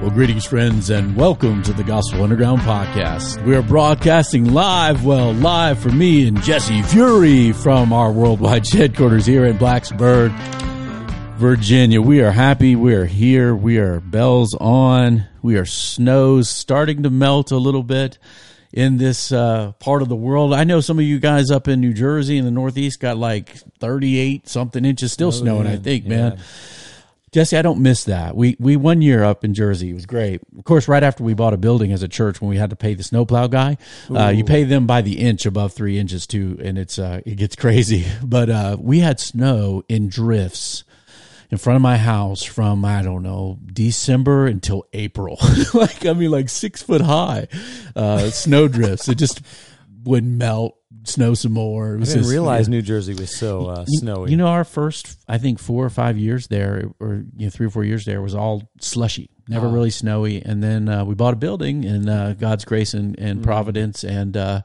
Well, 0.00 0.10
greetings, 0.10 0.44
friends, 0.44 0.90
and 0.90 1.16
welcome 1.16 1.62
to 1.62 1.72
the 1.72 1.82
Gospel 1.82 2.22
Underground 2.22 2.60
podcast. 2.60 3.42
We 3.46 3.56
are 3.56 3.62
broadcasting 3.62 4.52
live, 4.52 5.06
well, 5.06 5.32
live 5.32 5.78
for 5.78 5.88
me 5.88 6.28
and 6.28 6.40
Jesse 6.42 6.82
Fury 6.82 7.52
from 7.52 7.94
our 7.94 8.12
worldwide 8.12 8.68
headquarters 8.72 9.24
here 9.24 9.46
in 9.46 9.56
Blacksburg, 9.56 10.32
Virginia. 11.38 12.02
We 12.02 12.20
are 12.20 12.30
happy. 12.30 12.76
We 12.76 12.94
are 12.94 13.06
here. 13.06 13.56
We 13.56 13.78
are 13.78 14.00
bells 14.00 14.54
on. 14.60 15.24
We 15.40 15.56
are 15.56 15.64
snows 15.64 16.50
starting 16.50 17.02
to 17.04 17.10
melt 17.10 17.50
a 17.50 17.56
little 17.56 17.82
bit 17.82 18.18
in 18.72 18.98
this 18.98 19.32
uh, 19.32 19.72
part 19.78 20.02
of 20.02 20.10
the 20.10 20.16
world. 20.16 20.52
I 20.52 20.64
know 20.64 20.80
some 20.80 20.98
of 20.98 21.06
you 21.06 21.18
guys 21.18 21.50
up 21.50 21.68
in 21.68 21.80
New 21.80 21.94
Jersey 21.94 22.36
in 22.36 22.44
the 22.44 22.50
Northeast 22.50 23.00
got 23.00 23.16
like 23.16 23.56
38 23.80 24.46
something 24.46 24.84
inches 24.84 25.10
still 25.12 25.32
snowing, 25.32 25.66
I 25.66 25.76
think, 25.76 26.04
man. 26.04 26.38
Jesse, 27.36 27.58
I 27.58 27.60
don't 27.60 27.80
miss 27.82 28.04
that. 28.04 28.34
We 28.34 28.56
we 28.58 28.76
one 28.76 29.02
year 29.02 29.22
up 29.22 29.44
in 29.44 29.52
Jersey. 29.52 29.90
It 29.90 29.92
was 29.92 30.06
great. 30.06 30.40
Of 30.56 30.64
course, 30.64 30.88
right 30.88 31.02
after 31.02 31.22
we 31.22 31.34
bought 31.34 31.52
a 31.52 31.58
building 31.58 31.92
as 31.92 32.02
a 32.02 32.08
church, 32.08 32.40
when 32.40 32.48
we 32.48 32.56
had 32.56 32.70
to 32.70 32.76
pay 32.76 32.94
the 32.94 33.02
snowplow 33.02 33.48
guy, 33.48 33.76
uh, 34.08 34.28
you 34.28 34.42
pay 34.42 34.64
them 34.64 34.86
by 34.86 35.02
the 35.02 35.18
inch 35.20 35.44
above 35.44 35.74
three 35.74 35.98
inches 35.98 36.26
too, 36.26 36.58
and 36.62 36.78
it's 36.78 36.98
uh, 36.98 37.20
it 37.26 37.34
gets 37.34 37.54
crazy. 37.54 38.06
But 38.24 38.48
uh, 38.48 38.78
we 38.80 39.00
had 39.00 39.20
snow 39.20 39.82
in 39.86 40.08
drifts 40.08 40.84
in 41.50 41.58
front 41.58 41.76
of 41.76 41.82
my 41.82 41.98
house 41.98 42.42
from 42.42 42.86
I 42.86 43.02
don't 43.02 43.22
know 43.22 43.58
December 43.70 44.46
until 44.46 44.86
April. 44.94 45.36
like 45.74 46.06
I 46.06 46.14
mean, 46.14 46.30
like 46.30 46.48
six 46.48 46.82
foot 46.82 47.02
high 47.02 47.48
uh, 47.94 48.30
snow 48.30 48.66
drifts. 48.66 49.10
It 49.10 49.16
just 49.16 49.42
would 50.04 50.24
melt, 50.24 50.75
snow 51.04 51.34
some 51.34 51.52
more. 51.52 51.92
It 51.92 51.96
I 51.96 51.98
was 52.00 52.08
didn't 52.10 52.22
just- 52.22 52.30
realize 52.32 52.68
New 52.68 52.82
Jersey 52.82 53.14
was 53.14 53.36
so 53.36 53.66
uh, 53.66 53.84
you- 53.88 53.98
snowy. 54.00 54.30
You 54.30 54.36
know, 54.36 54.46
our 54.48 54.64
first, 54.64 55.18
I 55.28 55.38
think, 55.38 55.58
four 55.58 55.84
or 55.84 55.90
five 55.90 56.18
years 56.18 56.46
there, 56.48 56.90
or 57.00 57.24
you 57.36 57.46
know, 57.46 57.50
three 57.50 57.66
or 57.66 57.70
four 57.70 57.84
years 57.84 58.04
there, 58.04 58.20
was 58.22 58.34
all 58.34 58.70
slushy, 58.80 59.30
never 59.48 59.68
really 59.68 59.90
snowy. 59.90 60.42
And 60.42 60.62
then 60.62 60.88
uh, 60.88 61.04
we 61.04 61.14
bought 61.14 61.34
a 61.34 61.36
building, 61.36 61.84
and 61.84 62.08
uh, 62.10 62.32
God's 62.34 62.64
grace 62.64 62.94
and, 62.94 63.18
and 63.18 63.40
Mm. 63.40 63.44
providence 63.44 64.02
and 64.04 64.36
uh, 64.36 64.62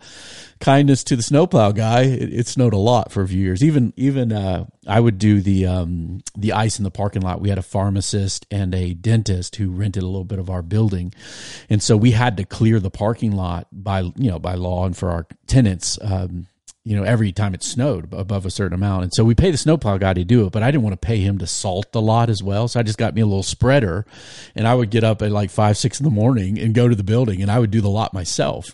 kindness 0.59 1.03
to 1.05 1.15
the 1.15 1.23
snowplow 1.23 1.71
guy, 1.71 2.01
it, 2.03 2.33
it 2.33 2.47
snowed 2.47 2.73
a 2.73 2.77
lot 2.77 3.11
for 3.11 3.21
a 3.21 3.27
few 3.27 3.39
years. 3.39 3.63
Even 3.63 3.93
even 3.95 4.31
uh, 4.31 4.65
I 4.87 4.99
would 4.99 5.17
do 5.17 5.41
the 5.41 5.65
um, 5.67 6.21
the 6.37 6.53
ice 6.53 6.77
in 6.79 6.83
the 6.83 6.91
parking 6.91 7.21
lot. 7.21 7.41
We 7.41 7.49
had 7.49 7.57
a 7.57 7.63
pharmacist 7.63 8.45
and 8.51 8.73
a 8.73 8.93
dentist 8.93 9.55
who 9.57 9.71
rented 9.71 10.03
a 10.03 10.07
little 10.07 10.23
bit 10.23 10.39
of 10.39 10.49
our 10.49 10.61
building, 10.61 11.13
and 11.69 11.81
so 11.81 11.95
we 11.97 12.11
had 12.11 12.37
to 12.37 12.43
clear 12.43 12.79
the 12.79 12.91
parking 12.91 13.33
lot 13.33 13.67
by 13.71 14.01
you 14.01 14.31
know 14.31 14.39
by 14.39 14.55
law 14.55 14.85
and 14.85 14.95
for 14.97 15.11
our 15.11 15.27
tenants. 15.47 15.97
Um, 16.01 16.47
you 16.83 16.95
know, 16.95 17.03
every 17.03 17.31
time 17.31 17.53
it 17.53 17.61
snowed 17.63 18.11
above 18.11 18.43
a 18.43 18.49
certain 18.49 18.73
amount. 18.73 19.03
And 19.03 19.13
so 19.13 19.23
we 19.23 19.35
pay 19.35 19.51
the 19.51 19.57
snowplow 19.57 19.99
guy 19.99 20.15
to 20.15 20.23
do 20.23 20.47
it, 20.47 20.51
but 20.51 20.63
I 20.63 20.71
didn't 20.71 20.81
want 20.83 20.99
to 20.99 21.05
pay 21.05 21.17
him 21.19 21.37
to 21.37 21.45
salt 21.45 21.91
the 21.91 22.01
lot 22.01 22.27
as 22.27 22.41
well. 22.41 22.67
So 22.67 22.79
I 22.79 22.83
just 22.83 22.97
got 22.97 23.13
me 23.13 23.21
a 23.21 23.25
little 23.27 23.43
spreader 23.43 24.03
and 24.55 24.67
I 24.67 24.73
would 24.73 24.89
get 24.89 25.03
up 25.03 25.21
at 25.21 25.29
like 25.31 25.51
five, 25.51 25.77
six 25.77 25.99
in 25.99 26.05
the 26.05 26.09
morning 26.09 26.57
and 26.57 26.73
go 26.73 26.87
to 26.87 26.95
the 26.95 27.03
building 27.03 27.39
and 27.39 27.51
I 27.51 27.59
would 27.59 27.69
do 27.69 27.81
the 27.81 27.89
lot 27.89 28.15
myself. 28.15 28.73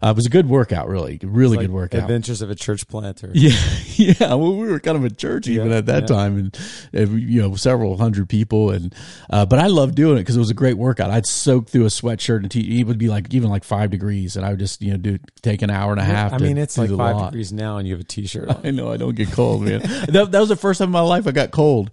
Uh, 0.00 0.10
it 0.10 0.14
was 0.16 0.24
a 0.24 0.30
good 0.30 0.48
workout, 0.48 0.86
really, 0.88 1.18
really 1.24 1.56
Like 1.56 1.64
good 1.66 1.72
workout. 1.72 2.02
Adventures 2.02 2.42
of 2.42 2.50
a 2.50 2.54
church 2.54 2.86
planter. 2.86 3.30
Yeah, 3.34 3.50
yeah. 3.96 4.34
Well, 4.34 4.56
we 4.56 4.68
were 4.68 4.78
kind 4.78 4.96
of 4.96 5.02
a 5.04 5.10
church 5.10 5.48
even 5.48 5.70
Yeah, 5.70 5.78
at 5.78 5.86
that 5.86 6.02
yeah. 6.02 6.06
time, 6.16 6.38
and, 6.38 6.58
and 6.92 7.20
you 7.20 7.42
know, 7.42 7.56
several 7.56 7.96
hundred 7.96 8.28
people, 8.28 8.70
and 8.70 8.94
uh, 9.30 9.44
but 9.46 9.58
I 9.58 9.66
loved 9.66 9.96
doing 9.96 10.16
it 10.16 10.20
because 10.20 10.36
it 10.36 10.40
was 10.40 10.50
a 10.50 10.54
great 10.54 10.78
workout. 10.78 11.10
I'd 11.10 11.26
soak 11.26 11.68
through 11.68 11.86
a 11.86 11.88
sweatshirt 11.88 12.38
and 12.42 12.50
t- 12.52 12.80
it 12.80 12.86
would 12.86 12.98
be 12.98 13.08
like 13.08 13.34
even 13.34 13.50
like 13.50 13.64
five 13.64 13.90
degrees, 13.90 14.36
and 14.36 14.46
I 14.46 14.50
would 14.50 14.60
just 14.60 14.80
you 14.80 14.92
know 14.92 14.96
do 14.96 15.18
take 15.42 15.62
an 15.62 15.70
hour 15.70 15.90
and 15.90 16.00
a 16.00 16.04
half. 16.04 16.32
I 16.32 16.38
to 16.38 16.44
mean, 16.44 16.56
it's 16.56 16.78
like 16.78 16.90
five 16.90 17.16
lot. 17.16 17.32
degrees 17.32 17.47
now, 17.52 17.78
and 17.78 17.86
you 17.88 17.94
have 17.94 18.00
a 18.00 18.04
t-shirt 18.04 18.48
on. 18.48 18.60
I 18.64 18.70
know 18.70 18.90
I 18.90 18.96
don't 18.96 19.14
get 19.14 19.30
cold, 19.32 19.62
man. 19.62 19.80
that, 20.08 20.28
that 20.30 20.40
was 20.40 20.48
the 20.48 20.56
first 20.56 20.78
time 20.78 20.88
in 20.88 20.92
my 20.92 21.00
life 21.00 21.26
I 21.26 21.32
got 21.32 21.50
cold. 21.50 21.90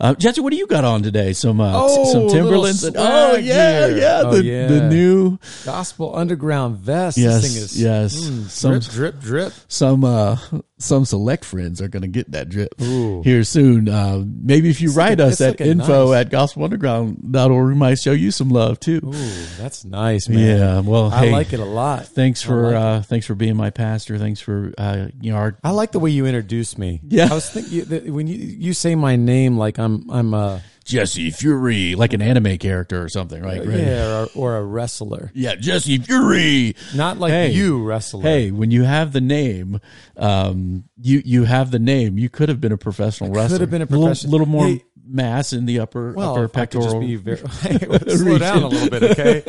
Uh, 0.00 0.14
Jesse, 0.14 0.40
what 0.40 0.50
do 0.50 0.56
you 0.56 0.66
got 0.66 0.84
on 0.84 1.02
today? 1.02 1.32
Some 1.32 1.60
uh, 1.60 1.72
Oh, 1.74 2.12
some 2.12 2.28
Timberlands. 2.28 2.84
oh 2.96 3.36
yeah, 3.36 3.88
here. 3.88 3.96
yeah. 3.98 4.22
Oh, 4.24 4.30
the 4.36 4.44
yeah. 4.44 4.66
the 4.68 4.88
new 4.88 5.38
Gospel 5.64 6.14
Underground 6.16 6.76
vest. 6.78 7.18
Yes, 7.18 7.42
this 7.42 7.52
thing 7.54 7.62
is 7.62 7.82
yes. 7.82 8.16
mm, 8.16 8.48
Some- 8.48 8.72
drip, 8.78 8.82
drip, 8.90 9.20
drip. 9.20 9.52
some 9.68 10.04
uh 10.04 10.36
some 10.78 11.04
select 11.04 11.44
friends 11.44 11.82
are 11.82 11.88
going 11.88 12.02
to 12.02 12.08
get 12.08 12.30
that 12.32 12.48
drip 12.48 12.80
Ooh. 12.80 13.20
here 13.22 13.42
soon. 13.44 13.88
Uh, 13.88 14.22
maybe 14.24 14.70
if 14.70 14.80
you 14.80 14.92
write 14.92 15.18
looking- 15.18 15.32
us 15.32 15.40
it's 15.40 15.60
at 15.60 15.66
info 15.66 16.12
nice. 16.12 16.26
at 16.26 16.30
gospelunderground.org, 16.30 17.68
we 17.68 17.74
might 17.74 17.98
show 17.98 18.12
you 18.12 18.30
some 18.30 18.48
love 18.50 18.78
too. 18.80 19.00
Ooh, 19.04 19.46
that's 19.58 19.84
nice, 19.84 20.28
man. 20.28 20.38
Yeah, 20.38 20.80
well, 20.80 21.12
I 21.12 21.26
hey, 21.26 21.32
like 21.32 21.52
it 21.52 21.60
a 21.60 21.64
lot. 21.64 22.06
Thanks 22.06 22.42
for 22.42 22.66
like 22.72 22.74
uh, 22.74 23.02
thanks 23.02 23.26
for 23.26 23.34
being 23.34 23.56
my 23.56 23.70
pastor. 23.70 24.18
Thanks 24.18 24.40
for 24.40 24.72
uh, 24.78 25.08
you 25.20 25.32
know 25.32 25.38
our 25.38 25.58
I 25.64 25.70
like 25.70 25.92
the 25.92 25.98
way 25.98 26.10
you 26.10 26.26
introduced 26.26 26.78
me. 26.78 27.00
Yeah. 27.06 27.28
I 27.30 27.34
was 27.34 27.50
thinking 27.50 27.84
that 27.86 28.06
when 28.08 28.26
you 28.26 28.36
you 28.36 28.72
say 28.72 28.94
my 28.94 29.16
name 29.16 29.56
like 29.58 29.78
I'm 29.78 30.08
I'm 30.10 30.34
a 30.34 30.62
Jesse 30.88 31.30
Fury, 31.30 31.94
like 31.94 32.12
an 32.14 32.22
anime 32.22 32.56
character 32.58 33.02
or 33.02 33.08
something, 33.08 33.42
right? 33.42 33.64
right? 33.64 33.78
yeah 33.78 34.26
or, 34.34 34.54
or 34.54 34.56
a 34.56 34.64
wrestler, 34.64 35.30
yeah, 35.34 35.54
Jesse 35.54 35.98
Fury. 35.98 36.74
not 36.94 37.18
like 37.18 37.30
Hey. 37.32 37.50
you 37.52 37.84
wrestler. 37.84 38.22
Hey, 38.22 38.50
when 38.50 38.70
you 38.70 38.82
have 38.84 39.12
the 39.12 39.20
name, 39.20 39.80
um, 40.16 40.84
you 41.00 41.22
you 41.24 41.44
have 41.44 41.70
the 41.70 41.78
name. 41.78 42.18
You 42.18 42.28
could 42.28 42.48
have 42.48 42.60
been 42.60 42.72
a 42.72 42.78
professional 42.78 43.30
wrestler. 43.30 43.56
Could 43.58 43.60
have 43.62 43.70
been 43.70 43.82
a 43.82 43.84
little, 43.84 44.06
profession- 44.06 44.30
little 44.30 44.46
more 44.46 44.66
Hey. 44.66 44.84
mass 45.06 45.52
in 45.52 45.66
the 45.66 45.80
upper 45.80 46.12
Well, 46.12 46.32
upper 46.32 46.44
if 46.44 46.56
I 46.56 46.66
could 46.66 46.80
just 46.82 46.86
pectoral. 46.96 47.00
be 47.06 47.16
very, 47.16 47.38
Hey, 47.60 47.78
slow 48.16 48.38
down 48.38 48.62
a 48.62 48.68
little 48.68 48.90
bit, 48.90 49.02
okay? 49.18 49.42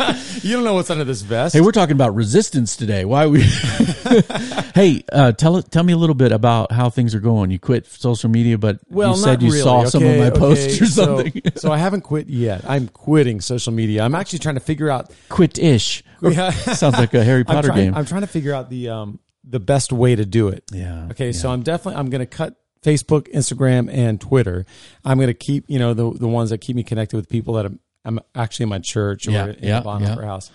you 0.42 0.54
don't 0.54 0.64
know 0.64 0.74
what's 0.74 0.90
under 0.90 1.04
this 1.04 1.22
vest. 1.22 1.54
Hey, 1.54 1.60
we're 1.60 1.72
talking 1.72 1.92
about 1.92 2.14
resistance 2.14 2.76
today. 2.76 3.04
Why 3.04 3.26
we? 3.26 3.42
hey, 4.74 5.02
uh, 5.12 5.32
tell 5.32 5.62
tell 5.62 5.82
me 5.82 5.92
a 5.92 5.96
little 5.96 6.14
bit 6.14 6.32
about 6.32 6.72
how 6.72 6.90
things 6.90 7.14
are 7.14 7.20
going. 7.20 7.50
You 7.50 7.58
quit 7.58 7.86
social 7.86 8.30
media, 8.30 8.58
but 8.58 8.80
well, 8.88 9.10
you 9.12 9.16
said 9.22 9.42
you 9.42 9.50
really. 9.50 9.62
saw 9.62 9.84
some 9.84 10.02
of 10.02 10.08
Okay, 10.08 10.18
my 10.20 10.30
posts 10.30 10.80
or 10.80 10.86
something. 10.86 11.32
So, 11.44 11.50
so 11.56 11.72
I 11.72 11.78
haven't 11.78 12.02
quit 12.02 12.28
yet. 12.28 12.64
I'm 12.68 12.88
quitting 12.88 13.40
social 13.40 13.72
media. 13.72 14.02
I'm 14.02 14.14
actually 14.14 14.40
trying 14.40 14.56
to 14.56 14.60
figure 14.60 14.90
out. 14.90 15.10
quit 15.28 15.58
ish. 15.58 16.02
Yeah. 16.22 16.50
Sounds 16.50 16.98
like 16.98 17.14
a 17.14 17.24
Harry 17.24 17.40
I'm 17.40 17.46
Potter 17.46 17.68
trying, 17.68 17.84
game. 17.86 17.94
I'm 17.94 18.04
trying 18.04 18.20
to 18.20 18.26
figure 18.26 18.52
out 18.52 18.68
the 18.68 18.90
um 18.90 19.20
the 19.42 19.58
best 19.58 19.90
way 19.90 20.14
to 20.14 20.26
do 20.26 20.48
it. 20.48 20.64
yeah. 20.70 21.08
Okay, 21.12 21.32
so 21.32 21.50
I'm 21.50 21.62
definitely 21.62 21.98
I'm 21.98 22.10
going 22.10 22.20
to 22.20 22.26
cut 22.26 22.56
Facebook, 22.82 23.32
Instagram, 23.32 23.90
and 23.92 24.20
Twitter. 24.20 24.66
I'm 25.02 25.16
going 25.16 25.28
to 25.28 25.34
keep 25.34 25.64
you 25.68 25.78
know 25.78 25.94
the 25.94 26.10
the 26.12 26.28
ones 26.28 26.50
that 26.50 26.58
keep 26.58 26.76
me 26.76 26.82
connected 26.82 27.16
with 27.16 27.28
people 27.30 27.54
that 27.54 27.64
I'm, 27.66 27.80
I'm 28.04 28.20
actually 28.34 28.64
in 28.64 28.68
my 28.70 28.78
church 28.78 29.26
or 29.28 29.32
Yeah, 29.32 29.46
in 29.46 29.56
yeah, 29.62 29.80
the 29.80 29.88
Bonhoeffer 29.88 30.16
yeah. 30.20 30.26
House. 30.26 30.50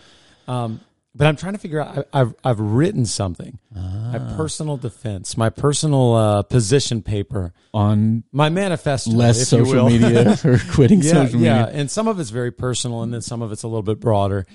Um, 0.48 0.80
but 1.18 1.28
I'm 1.28 1.38
trying 1.38 1.54
to 1.54 1.60
figure 1.60 1.80
out. 1.80 2.08
I, 2.12 2.22
I've 2.22 2.36
I've 2.44 2.60
written 2.60 3.06
something, 3.06 3.58
my 3.74 4.20
Ah. 4.20 4.34
personal 4.36 4.76
defense, 4.76 5.38
my 5.38 5.50
personal 5.50 6.14
uh, 6.14 6.42
position 6.42 7.02
paper, 7.02 7.54
on 7.74 8.24
my 8.34 8.50
manifesto, 8.50 9.12
less 9.12 9.38
if 9.54 9.58
you 9.60 9.66
social 9.66 9.86
will. 9.86 9.92
media 9.92 10.38
or 10.44 10.60
quitting 10.72 11.02
yeah, 11.02 11.12
social 11.14 11.40
media. 11.40 11.56
yeah, 11.56 11.80
and 11.80 11.90
some 11.90 12.10
of 12.10 12.20
it's 12.20 12.32
very 12.32 12.52
personal, 12.52 13.02
and 13.02 13.14
then 13.14 13.22
some 13.22 13.42
of 13.42 13.54
it's 13.54 13.64
a 13.64 13.68
little 13.68 13.82
bit 13.82 14.02
broader. 14.02 14.46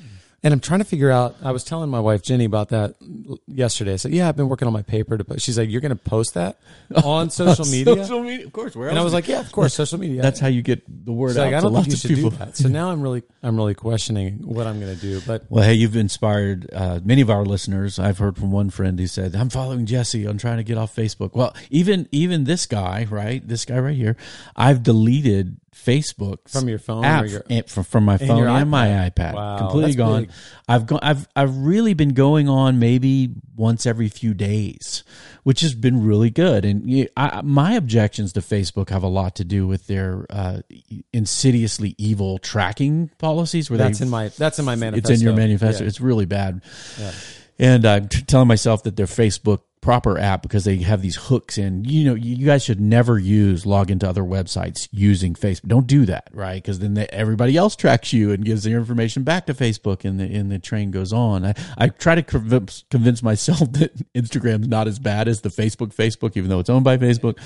And 0.43 0.55
I'm 0.55 0.61
trying 0.61 0.79
to 0.81 0.87
figure 0.87 1.11
out. 1.11 1.37
I 1.43 1.53
was 1.53 1.65
telling 1.65 1.91
my 1.91 2.01
wife 2.01 2.23
Jenny 2.23 2.47
about 2.47 2.71
that 2.71 2.95
yesterday. 3.47 3.93
I 3.93 3.97
said, 3.97 4.13
"Yeah, 4.13 4.27
I've 4.29 4.37
been 4.37 4.49
working 4.49 4.67
on 4.67 4.73
my 4.73 4.81
paper." 4.81 5.19
To 5.19 5.25
post. 5.25 5.45
She's 5.45 5.59
like, 5.59 5.69
"You're 5.69 5.83
going 5.83 5.91
to 5.91 6.03
post 6.03 6.33
that 6.35 6.59
on 7.05 7.29
social 7.29 7.67
media?" 7.67 8.05
Social 8.05 8.23
media, 8.23 8.47
of 8.47 8.53
course. 8.53 8.75
Where 8.75 8.89
And 8.89 8.99
I 8.99 9.05
was 9.05 9.13
like, 9.13 9.29
"Yeah, 9.29 9.41
of 9.41 9.53
course, 9.53 9.75
social 9.75 9.99
media." 9.99 10.23
that's 10.23 10.41
how 10.41 10.49
you 10.49 10.63
get 10.63 10.83
the 11.05 11.13
word 11.13 11.31
She's 11.31 11.37
out 11.39 11.45
like, 11.47 11.55
"I 11.55 11.59
to 11.59 11.63
don't 11.65 11.73
think 11.75 11.75
lots 11.75 11.89
you 11.89 11.93
of 11.93 11.99
should 12.01 12.17
people. 12.17 12.31
do 12.31 12.37
that." 12.39 12.57
So 12.57 12.69
now 12.69 12.91
I'm 12.91 13.03
really, 13.03 13.23
I'm 13.43 13.55
really 13.57 13.75
questioning 13.75 14.39
what 14.47 14.67
I'm 14.67 14.81
going 14.81 14.95
to 14.95 15.01
do. 15.01 15.21
But 15.27 15.45
Well, 15.51 15.65
hey, 15.65 15.75
you've 15.75 15.97
inspired 15.97 16.71
uh, 16.73 17.01
many 17.05 17.21
of 17.21 17.29
our 17.29 17.45
listeners. 17.45 17.99
I've 17.99 18.17
heard 18.17 18.37
from 18.39 18.51
one 18.51 18.71
friend 18.71 18.99
who 18.99 19.07
said, 19.07 19.37
"I'm 19.37 19.51
following 19.51 19.85
Jesse. 19.85 20.25
I'm 20.25 20.39
trying 20.39 20.57
to 20.57 20.65
get 20.65 20.79
off 20.79 20.97
Facebook." 20.97 21.35
Well, 21.35 21.55
even 21.69 22.09
even 22.13 22.45
this 22.45 22.65
guy, 22.65 23.07
right? 23.11 23.47
This 23.47 23.67
guy 23.67 23.79
right 23.79 23.95
here, 23.97 24.17
I've 24.57 24.83
deleted 24.83 25.59
Facebook 25.85 26.49
From 26.49 26.69
your 26.69 26.79
phone 26.79 27.05
app 27.05 27.25
or 27.25 27.27
your- 27.27 27.63
from, 27.67 27.85
from 27.85 28.05
my 28.05 28.19
phone 28.19 28.37
your 28.39 28.49
and 28.49 28.71
my 28.71 29.11
iPad? 29.11 29.35
Wow, 29.35 29.59
completely 29.59 29.95
gone. 29.95 30.23
big. 30.23 30.31
I've 30.69 30.87
gone. 30.87 31.01
I've 31.03 31.27
I've 31.35 31.57
really 31.57 31.95
been 31.95 32.15
going 32.15 32.49
on 32.49 32.79
maybe 32.79 33.31
once 33.57 33.87
every 33.87 34.09
few 34.09 34.35
days, 34.35 35.05
which 35.43 35.61
has 35.63 35.75
been 35.75 36.05
really 36.07 36.31
good. 36.31 36.65
And 36.65 37.09
I, 37.17 37.41
my 37.43 37.73
objections 37.75 38.33
to 38.35 38.41
Facebook 38.41 38.91
have 38.91 39.03
a 39.03 39.09
lot 39.09 39.37
to 39.37 39.45
do 39.45 39.67
with 39.67 39.87
their 39.87 40.27
uh, 40.31 40.61
insidiously 41.13 41.95
evil 41.99 42.39
tracking 42.39 43.11
policies, 43.19 43.71
where 43.71 43.79
that's 43.79 43.99
they 43.99 44.05
in 44.05 44.11
my 44.11 44.29
that's 44.29 44.59
in 44.59 44.65
my 44.65 44.77
manifesto. 44.77 45.13
it's 45.13 45.21
in 45.21 45.25
your 45.27 45.37
manifesto. 45.37 45.85
Yeah. 45.85 45.89
It's 45.89 46.01
really 46.01 46.27
bad. 46.27 46.63
Yeah. 46.99 47.13
And 47.59 47.85
I'm 47.85 48.09
t- 48.09 48.23
telling 48.23 48.49
myself 48.49 48.85
that 48.85 48.97
their 48.97 49.07
Facebook 49.07 49.61
proper 49.81 50.19
app 50.19 50.43
because 50.43 50.65
they 50.65 50.77
have 50.79 51.01
these 51.03 51.17
hooks 51.17 51.57
in. 51.57 51.85
You 51.85 52.05
know, 52.05 52.15
you 52.15 52.45
guys 52.47 52.63
should 52.65 52.81
never 52.81 53.19
use 53.19 53.65
log 53.65 53.91
into 53.91 54.09
other 54.09 54.23
websites 54.23 54.89
using 54.93 55.35
Facebook. 55.35 55.69
Don't 55.69 55.87
do 55.87 56.05
that, 56.07 56.29
right? 56.33 56.63
Because 56.63 56.79
then 56.81 56.95
they, 56.95 57.07
everybody 57.07 57.57
else 57.57 57.77
tracks 57.77 58.13
you 58.13 58.31
and 58.33 58.45
gives 58.45 58.65
their 58.65 58.77
information 58.79 59.23
back 59.23 59.47
to 59.47 59.55
Facebook, 59.55 60.05
and 60.05 60.21
the 60.21 60.25
and 60.25 60.51
the 60.53 60.59
train 60.59 60.91
goes 60.91 61.13
on. 61.13 61.45
I, 61.47 61.55
I 61.79 61.89
try 61.89 62.15
to 62.15 62.23
convince, 62.23 62.85
convince 62.91 63.23
myself 63.23 63.59
that 63.73 63.93
Instagram's 64.15 64.69
not 64.69 64.87
as 64.87 64.99
bad 64.99 65.29
as 65.29 65.41
the 65.41 65.49
Facebook 65.49 65.95
Facebook, 65.95 66.37
even 66.37 66.51
though 66.51 66.61
it's 66.61 66.71
owned 66.71 66.85
by 66.85 66.99
Facebook. 66.99 67.39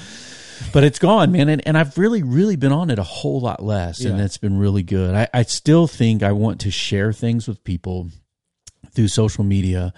But 0.72 0.84
it's 0.84 1.00
gone, 1.00 1.32
man, 1.32 1.48
and, 1.48 1.66
and 1.66 1.76
I've 1.76 1.98
really, 1.98 2.22
really 2.22 2.54
been 2.54 2.70
on 2.70 2.88
it 2.90 2.98
a 3.00 3.02
whole 3.02 3.40
lot 3.40 3.60
less, 3.62 4.04
and 4.04 4.18
Yeah. 4.18 4.24
it's 4.24 4.38
been 4.38 4.56
really 4.56 4.84
good. 4.84 5.12
I, 5.14 5.28
I 5.34 5.42
still 5.42 5.88
think 5.88 6.22
I 6.22 6.30
want 6.30 6.60
to 6.60 6.70
share 6.70 7.12
things 7.12 7.48
with 7.48 7.64
people 7.64 8.08
through 8.92 9.08
social 9.08 9.44
media. 9.44 9.92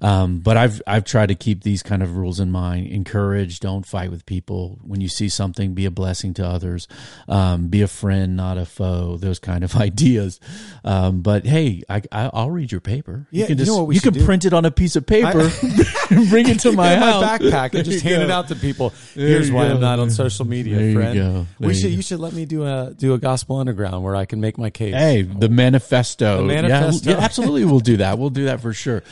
Um, 0.00 0.38
but 0.38 0.56
I've 0.56 0.80
I've 0.86 1.04
tried 1.04 1.26
to 1.26 1.34
keep 1.34 1.64
these 1.64 1.82
kind 1.82 2.02
of 2.04 2.16
rules 2.16 2.38
in 2.38 2.50
mind. 2.52 2.86
Encourage, 2.86 3.58
don't 3.58 3.84
fight 3.84 4.10
with 4.12 4.24
people. 4.26 4.78
When 4.82 5.00
you 5.00 5.08
see 5.08 5.28
something, 5.28 5.74
be 5.74 5.86
a 5.86 5.90
blessing 5.90 6.34
to 6.34 6.46
others. 6.46 6.86
Um, 7.28 7.66
be 7.68 7.82
a 7.82 7.88
friend, 7.88 8.36
not 8.36 8.58
a 8.58 8.64
foe. 8.64 9.16
Those 9.16 9.38
kind 9.40 9.64
of 9.64 9.74
ideas. 9.88 10.38
Um, 10.84 11.20
but 11.22 11.44
hey, 11.44 11.82
I, 11.88 12.02
I 12.12 12.30
will 12.44 12.50
read 12.52 12.70
your 12.70 12.80
paper. 12.80 13.26
Yeah, 13.32 13.42
you 13.42 13.46
can, 13.48 13.58
you 13.58 13.64
know 13.66 13.76
what 13.78 13.86
we 13.88 13.94
you 13.96 14.00
can 14.00 14.12
do? 14.12 14.24
print 14.24 14.44
it 14.44 14.52
on 14.52 14.64
a 14.64 14.70
piece 14.70 14.94
of 14.94 15.04
paper, 15.04 15.50
and 16.10 16.28
bring 16.30 16.48
it 16.48 16.60
to 16.60 16.70
my 16.72 16.94
house. 16.94 17.20
my 17.20 17.38
backpack 17.38 17.74
and 17.74 17.84
just 17.84 18.04
you 18.04 18.10
hand 18.10 18.22
it 18.22 18.30
out 18.30 18.48
to 18.48 18.54
people. 18.56 18.92
There 19.16 19.26
Here's 19.26 19.50
why 19.50 19.66
go. 19.66 19.74
I'm 19.74 19.80
not 19.80 19.98
on 19.98 20.10
social 20.10 20.46
media, 20.46 20.76
There 20.76 20.86
you 20.90 20.94
friend. 20.94 21.14
go. 21.16 21.46
We 21.58 21.68
you 21.68 21.74
should 21.74 21.82
go. 21.90 21.96
you 21.96 22.02
should 22.02 22.20
let 22.20 22.32
me 22.34 22.44
do 22.44 22.64
a 22.64 22.94
do 22.96 23.14
a 23.14 23.18
gospel 23.18 23.56
underground 23.56 24.04
where 24.04 24.14
I 24.14 24.26
can 24.26 24.40
make 24.40 24.58
my 24.58 24.70
case. 24.70 24.94
Hey, 24.94 25.22
the 25.22 25.48
manifesto. 25.48 26.46
The 26.46 26.54
Yeah, 26.54 26.62
manifesto. 26.62 27.10
Yeah, 27.10 27.16
absolutely. 27.18 27.64
We'll 27.64 27.80
do 27.80 27.96
that. 27.98 28.16
We'll 28.18 28.27
do 28.30 28.44
that 28.44 28.60
for 28.60 28.72
sure. 28.72 29.02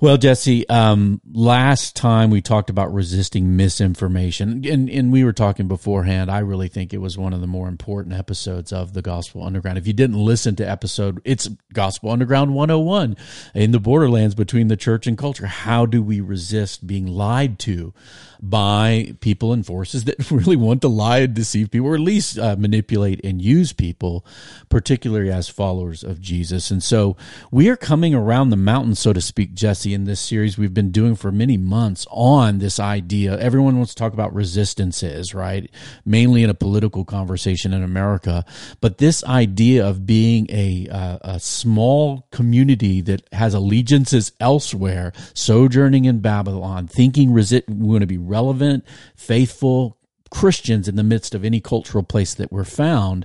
Well, 0.00 0.16
Jesse, 0.16 0.68
um, 0.68 1.20
last 1.32 1.94
time 1.94 2.30
we 2.30 2.42
talked 2.42 2.68
about 2.68 2.92
resisting 2.92 3.56
misinformation, 3.56 4.64
and, 4.64 4.90
and 4.90 5.12
we 5.12 5.24
were 5.24 5.32
talking 5.32 5.68
beforehand. 5.68 6.30
I 6.30 6.40
really 6.40 6.68
think 6.68 6.92
it 6.92 6.98
was 6.98 7.16
one 7.16 7.32
of 7.32 7.40
the 7.40 7.46
more 7.46 7.68
important 7.68 8.14
episodes 8.14 8.72
of 8.72 8.92
the 8.92 9.02
Gospel 9.02 9.44
Underground. 9.44 9.78
If 9.78 9.86
you 9.86 9.92
didn't 9.92 10.18
listen 10.18 10.56
to 10.56 10.68
episode, 10.68 11.20
it's 11.24 11.48
Gospel 11.72 12.10
Underground 12.10 12.54
101 12.54 13.16
in 13.54 13.70
the 13.70 13.80
borderlands 13.80 14.34
between 14.34 14.68
the 14.68 14.76
church 14.76 15.06
and 15.06 15.16
culture. 15.16 15.46
How 15.46 15.86
do 15.86 16.02
we 16.02 16.20
resist 16.20 16.86
being 16.86 17.06
lied 17.06 17.58
to 17.60 17.94
by 18.42 19.14
people 19.20 19.52
and 19.52 19.64
forces 19.64 20.04
that 20.04 20.30
really 20.30 20.56
want 20.56 20.82
to 20.82 20.88
lie 20.88 21.20
and 21.20 21.34
deceive 21.34 21.70
people, 21.70 21.88
or 21.88 21.94
at 21.94 22.00
least 22.00 22.38
uh, 22.38 22.56
manipulate 22.58 23.24
and 23.24 23.40
use 23.40 23.72
people, 23.72 24.26
particularly 24.68 25.30
as 25.30 25.48
followers 25.48 26.02
of 26.02 26.20
Jesus? 26.20 26.70
And 26.70 26.82
so 26.82 27.16
we 27.50 27.68
are 27.68 27.76
coming 27.76 28.14
around 28.14 28.50
the 28.50 28.56
mountain, 28.56 28.94
so 28.94 29.12
to 29.12 29.20
speak, 29.20 29.54
Jesse, 29.54 29.83
in 29.92 30.04
this 30.04 30.20
series 30.20 30.56
we've 30.56 30.72
been 30.72 30.90
doing 30.90 31.16
for 31.16 31.30
many 31.30 31.56
months 31.56 32.06
on 32.10 32.58
this 32.58 32.80
idea. 32.80 33.38
Everyone 33.38 33.76
wants 33.76 33.92
to 33.92 33.98
talk 33.98 34.12
about 34.12 34.32
resistances, 34.32 35.34
right? 35.34 35.70
Mainly 36.06 36.42
in 36.42 36.50
a 36.50 36.54
political 36.54 37.04
conversation 37.04 37.74
in 37.74 37.82
America. 37.82 38.44
But 38.80 38.98
this 38.98 39.24
idea 39.24 39.86
of 39.86 40.06
being 40.06 40.46
a, 40.48 40.88
uh, 40.88 41.18
a 41.22 41.40
small 41.40 42.26
community 42.30 43.00
that 43.02 43.22
has 43.32 43.52
allegiances 43.52 44.32
elsewhere, 44.40 45.12
sojourning 45.34 46.04
in 46.06 46.20
Babylon, 46.20 46.86
thinking 46.86 47.30
resi- 47.30 47.68
we 47.68 47.86
want 47.86 48.02
to 48.02 48.06
be 48.06 48.18
relevant, 48.18 48.84
faithful, 49.16 49.98
Christians 50.34 50.88
in 50.88 50.96
the 50.96 51.04
midst 51.04 51.34
of 51.34 51.44
any 51.44 51.60
cultural 51.60 52.02
place 52.02 52.34
that 52.34 52.50
we're 52.50 52.64
found. 52.64 53.24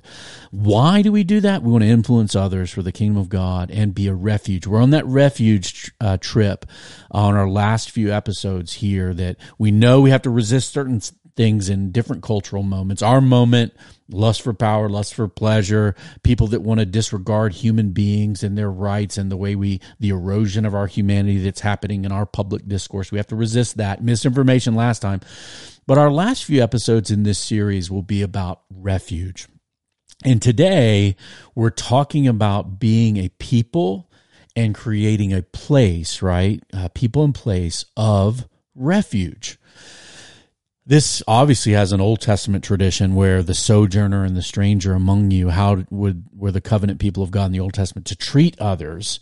Why 0.52 1.02
do 1.02 1.12
we 1.12 1.24
do 1.24 1.42
that? 1.42 1.64
We 1.64 1.72
want 1.72 1.84
to 1.84 1.90
influence 1.90 2.36
others 2.36 2.70
for 2.70 2.84
the 2.84 2.92
kingdom 2.92 3.18
of 3.18 3.30
God 3.30 3.72
and 3.72 3.96
be 3.96 4.08
a 4.08 4.14
refuge. 4.14 4.68
We're 4.68 4.82
on 4.82 4.92
that 4.92 5.08
refuge 5.08 5.92
uh, 6.00 6.18
trip 6.18 6.68
on 7.10 7.36
our 7.36 7.50
last 7.50 7.90
few 7.90 8.14
episodes 8.14 8.74
here 8.74 9.16
that 9.16 9.38
we 9.58 9.72
know 9.72 10.02
we 10.02 10.12
have 10.12 10.22
to 10.22 10.30
resist 10.30 10.72
certain 10.72 11.02
things 11.36 11.68
in 11.68 11.92
different 11.92 12.22
cultural 12.22 12.64
moments. 12.64 13.02
Our 13.02 13.22
moment, 13.22 13.74
lust 14.10 14.42
for 14.42 14.54
power, 14.54 14.90
lust 14.90 15.16
for 15.16 15.28
pleasure, 15.28 15.96
people 16.22 16.48
that 16.48 16.62
want 16.62 16.82
to 16.82 16.86
disregard 16.86 17.54
human 17.54 17.92
beings 17.92 18.44
and 18.44 18.58
their 18.58 18.70
rights 18.70 19.18
and 19.18 19.32
the 19.32 19.38
way 19.38 19.56
we, 19.56 19.80
the 20.00 20.10
erosion 20.10 20.66
of 20.66 20.76
our 20.76 20.86
humanity 20.86 21.40
that's 21.40 21.62
happening 21.62 22.06
in 22.06 22.12
our 22.12 22.26
public 22.26 22.68
discourse. 22.68 23.12
We 23.12 23.18
have 23.18 23.28
to 23.28 23.36
resist 23.36 23.78
that. 23.78 24.04
Misinformation 24.04 24.76
last 24.76 25.00
time. 25.00 25.22
But 25.90 25.98
our 25.98 26.12
last 26.12 26.46
few 26.46 26.62
episodes 26.62 27.10
in 27.10 27.24
this 27.24 27.40
series 27.40 27.90
will 27.90 28.04
be 28.04 28.22
about 28.22 28.62
refuge. 28.70 29.48
And 30.24 30.40
today 30.40 31.16
we're 31.56 31.72
talking 31.72 32.28
about 32.28 32.80
being 32.80 33.18
a 33.18 33.30
people 33.40 34.12
and 34.56 34.76
creating 34.76 35.34
a 35.34 35.42
place, 35.42 36.22
right? 36.22 36.62
People 36.94 37.24
and 37.24 37.34
place 37.34 37.86
of 37.98 38.48
refuge. 38.76 39.58
This 40.86 41.24
obviously 41.28 41.72
has 41.72 41.92
an 41.92 42.02
Old 42.02 42.22
Testament 42.22 42.64
tradition 42.64 43.16
where 43.16 43.42
the 43.42 43.56
sojourner 43.56 44.24
and 44.24 44.38
the 44.38 44.44
stranger 44.44 44.94
among 44.94 45.32
you, 45.32 45.50
how 45.50 45.86
would 45.90 46.26
were 46.32 46.52
the 46.52 46.62
covenant 46.62 47.00
people 47.00 47.24
of 47.24 47.32
God 47.32 47.48
in 47.48 47.52
the 47.52 47.62
Old 47.62 47.74
Testament 47.74 48.06
to 48.06 48.16
treat 48.16 48.62
others? 48.62 49.20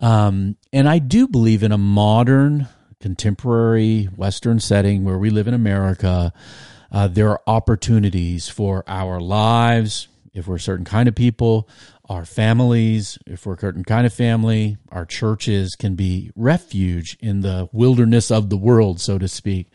Um, 0.00 0.58
and 0.70 0.86
I 0.86 0.98
do 0.98 1.26
believe 1.26 1.62
in 1.62 1.72
a 1.72 1.78
modern, 1.78 2.68
contemporary 3.00 4.04
Western 4.16 4.60
setting 4.60 5.04
where 5.04 5.18
we 5.18 5.30
live 5.30 5.48
in 5.48 5.54
America, 5.54 6.32
uh, 6.92 7.08
there 7.08 7.30
are 7.30 7.40
opportunities 7.46 8.48
for 8.48 8.84
our 8.86 9.20
lives, 9.20 10.08
if 10.34 10.46
we're 10.46 10.56
a 10.56 10.60
certain 10.60 10.84
kind 10.84 11.08
of 11.08 11.14
people, 11.14 11.68
our 12.08 12.24
families, 12.24 13.18
if 13.26 13.46
we're 13.46 13.54
a 13.54 13.58
certain 13.58 13.84
kind 13.84 14.06
of 14.06 14.12
family, 14.12 14.76
our 14.90 15.04
churches 15.04 15.74
can 15.74 15.94
be 15.94 16.30
refuge 16.36 17.16
in 17.20 17.40
the 17.40 17.68
wilderness 17.72 18.30
of 18.30 18.50
the 18.50 18.56
world, 18.56 19.00
so 19.00 19.18
to 19.18 19.26
speak. 19.26 19.68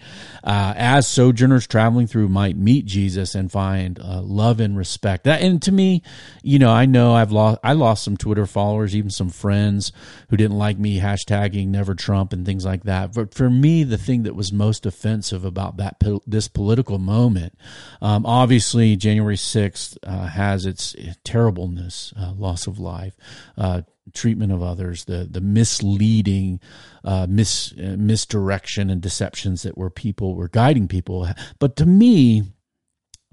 Uh, 0.44 0.74
as 0.78 1.08
sojourners 1.08 1.68
traveling 1.68 2.08
through 2.08 2.30
might 2.30 2.58
meet 2.58 2.86
Jesus 2.86 3.36
and 3.36 3.52
find 3.52 4.00
uh, 4.00 4.22
love 4.22 4.60
and 4.60 4.78
respect. 4.78 5.26
That, 5.26 5.42
and 5.42 5.62
to 5.64 5.72
me, 5.72 6.04
you 6.44 6.60
know, 6.60 6.72
I 6.72 6.86
know 6.86 7.14
I've 7.14 7.32
lost, 7.32 7.60
I 7.64 7.74
lost 7.74 8.04
some 8.04 8.18
Twitter 8.18 8.46
followers, 8.46 8.96
even 8.96 9.10
some 9.10 9.30
friends 9.30 9.92
who 10.30 10.38
didn't 10.38 10.58
like 10.58 10.78
me 10.78 11.00
hashtagging 11.00 11.68
never 11.68 11.96
Trump 11.96 12.32
and 12.32 12.46
things 12.46 12.66
like 12.66 12.84
that. 12.84 13.14
But 13.14 13.34
for 13.34 13.50
me, 13.50 13.84
the 13.84 13.98
thing 13.98 14.24
that 14.24 14.36
was 14.36 14.54
most 14.54 14.86
offensive 14.86 15.44
about 15.44 15.78
that, 15.78 16.02
this 16.26 16.48
political 16.48 17.00
moment, 17.00 17.58
um, 18.02 18.26
obviously 18.26 18.96
January 18.96 19.36
6th 19.36 19.98
uh, 20.04 20.28
has 20.28 20.66
its 20.66 20.96
terribleness. 21.24 22.14
Uh, 22.18 22.34
loss 22.46 22.68
of 22.68 22.80
life, 22.80 23.16
uh, 23.58 23.82
treatment 24.14 24.52
of 24.52 24.62
others, 24.62 25.06
the 25.06 25.28
the 25.30 25.42
misleading, 25.42 26.60
uh, 27.04 27.28
mis 27.30 27.74
uh, 27.74 27.96
misdirection 27.98 28.90
and 28.90 29.02
deceptions 29.02 29.64
that 29.64 29.78
were 29.78 29.90
people 29.90 30.36
were 30.36 30.50
guiding 30.50 30.88
people. 30.88 31.28
But 31.60 31.76
to 31.78 31.86
me, 31.86 32.44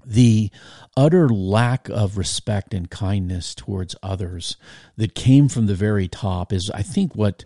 the 0.05 0.51
utter 0.95 1.27
lack 1.29 1.89
of 1.89 2.17
respect 2.17 2.73
and 2.73 2.89
kindness 2.89 3.55
towards 3.55 3.95
others 4.03 4.57
that 4.95 5.15
came 5.15 5.47
from 5.47 5.65
the 5.65 5.75
very 5.75 6.07
top 6.07 6.53
is 6.53 6.69
I 6.73 6.83
think 6.83 7.15
what 7.15 7.45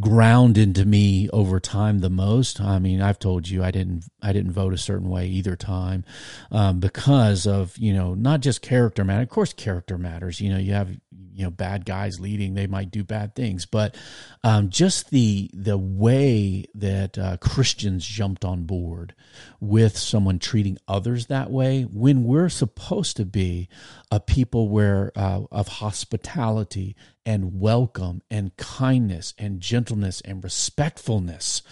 ground 0.00 0.58
into 0.58 0.84
me 0.84 1.28
over 1.30 1.60
time 1.60 2.00
the 2.00 2.10
most. 2.10 2.60
I 2.60 2.78
mean, 2.78 3.00
I've 3.00 3.18
told 3.18 3.48
you 3.48 3.62
I 3.62 3.70
didn't 3.70 4.04
I 4.22 4.32
didn't 4.32 4.52
vote 4.52 4.72
a 4.72 4.78
certain 4.78 5.08
way 5.08 5.26
either 5.26 5.56
time 5.56 6.04
um, 6.50 6.80
because 6.80 7.46
of 7.46 7.76
you 7.78 7.92
know 7.92 8.14
not 8.14 8.40
just 8.40 8.62
character 8.62 9.04
matter. 9.04 9.22
Of 9.22 9.28
course, 9.28 9.52
character 9.52 9.98
matters. 9.98 10.40
You 10.40 10.50
know, 10.50 10.58
you 10.58 10.72
have 10.72 10.90
you 11.38 11.44
know 11.44 11.50
bad 11.50 11.84
guys 11.84 12.18
leading; 12.18 12.54
they 12.54 12.66
might 12.66 12.90
do 12.90 13.04
bad 13.04 13.36
things, 13.36 13.64
but 13.64 13.94
um, 14.42 14.70
just 14.70 15.10
the 15.10 15.48
the 15.54 15.78
way 15.78 16.66
that 16.74 17.16
uh, 17.16 17.36
Christians 17.36 18.04
jumped 18.04 18.44
on 18.44 18.64
board 18.64 19.14
with 19.60 19.96
someone 19.96 20.40
treating 20.40 20.78
others 20.88 21.26
that 21.26 21.48
way 21.48 21.82
when 21.82 22.24
we're 22.24 22.48
supposed 22.48 23.16
to 23.18 23.24
be 23.24 23.68
a 24.10 24.18
people 24.18 24.68
where 24.68 25.12
uh, 25.14 25.42
of 25.52 25.68
hospitality 25.68 26.96
and 27.24 27.60
welcome 27.60 28.20
and 28.28 28.56
kindness 28.56 29.32
and 29.38 29.60
gentleness 29.60 30.20
and 30.22 30.42
respectfulness. 30.42 31.62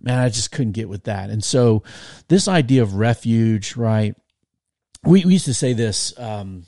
Man 0.00 0.18
i 0.18 0.28
just 0.28 0.50
couldn't 0.50 0.72
get 0.72 0.88
with 0.88 1.04
that. 1.04 1.30
And 1.30 1.44
so 1.44 1.84
this 2.26 2.48
idea 2.48 2.82
of 2.82 2.94
refuge 2.94 3.76
right? 3.76 4.16
We, 5.04 5.24
we 5.24 5.34
used 5.34 5.44
to 5.44 5.54
say 5.54 5.72
this 5.72 6.18
um, 6.18 6.64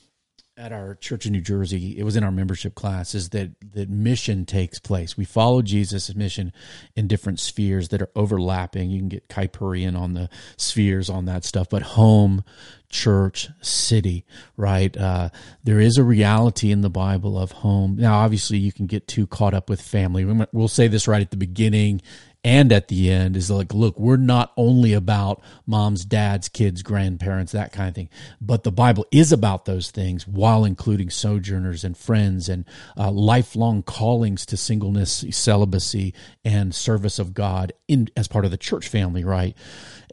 at 0.59 0.73
our 0.73 0.95
church 0.95 1.27
in 1.27 1.33
New 1.33 1.43
Jersey, 1.43 1.99
it 1.99 2.03
was 2.03 2.17
in 2.17 2.25
our 2.25 2.33
membership 2.33 2.75
class, 2.75 3.15
is 3.15 3.29
that 3.31 3.51
that 3.75 3.91
mission 3.91 4.47
takes 4.47 4.79
place. 4.79 5.17
We 5.17 5.27
follow 5.27 5.61
Jesus' 5.61 6.15
mission 6.15 6.53
in 6.95 7.09
different 7.09 7.41
spheres 7.41 7.89
that 7.89 8.01
are 8.01 8.11
overlapping. 8.17 8.91
You 8.91 9.01
can 9.01 9.09
get 9.09 9.29
Kuyperian 9.29 9.99
on 9.99 10.15
the 10.15 10.31
spheres 10.57 11.11
on 11.11 11.27
that 11.27 11.45
stuff, 11.45 11.69
but 11.69 11.83
home, 11.83 12.43
church, 12.89 13.49
city, 13.61 14.25
right? 14.57 14.97
Uh, 14.97 15.29
there 15.65 15.81
is 15.81 15.99
a 15.99 16.05
reality 16.05 16.71
in 16.71 16.81
the 16.81 16.91
Bible 16.91 17.39
of 17.39 17.53
home. 17.53 17.97
Now, 17.99 18.21
obviously, 18.21 18.57
you 18.57 18.73
can 18.73 18.87
get 18.87 19.07
too 19.07 19.27
caught 19.27 19.53
up 19.53 19.69
with 19.69 19.83
family. 19.83 20.25
We'll 20.53 20.69
say 20.69 20.89
this 20.89 21.07
right 21.07 21.21
at 21.21 21.31
the 21.31 21.37
beginning 21.37 22.01
and 22.45 22.73
at 22.73 22.89
the 22.89 23.11
end 23.11 23.37
is 23.37 23.51
like, 23.51 23.75
look, 23.75 23.99
we're 23.99 24.17
not 24.17 24.53
only 24.57 24.93
about 24.93 25.43
moms, 25.67 26.05
dads, 26.05 26.49
kids, 26.49 26.83
grandparents, 26.83 27.53
that 27.53 27.73
kind 27.73 27.89
of 27.89 27.95
thing, 27.95 28.09
but 28.41 28.63
the 28.63 28.71
Bible 28.71 29.05
is 29.11 29.33
about 29.33 29.65
those 29.65 29.91
things 29.91 30.29
while 30.29 30.65
including 30.65 31.11
sojourners 31.11 31.83
and 31.83 31.97
friends 31.97 32.49
and 32.49 32.65
uh, 32.97 33.11
lifelong 33.11 33.83
callings 33.83 34.47
to 34.47 34.57
singleness, 34.57 35.25
celibacy, 35.31 36.15
and 36.45 36.75
service 36.75 37.19
of 37.19 37.35
God 37.35 37.73
in 37.89 38.09
as 38.17 38.29
part 38.29 38.45
of 38.45 38.51
the 38.51 38.57
church 38.57 38.89
family, 38.89 39.25
right? 39.25 39.57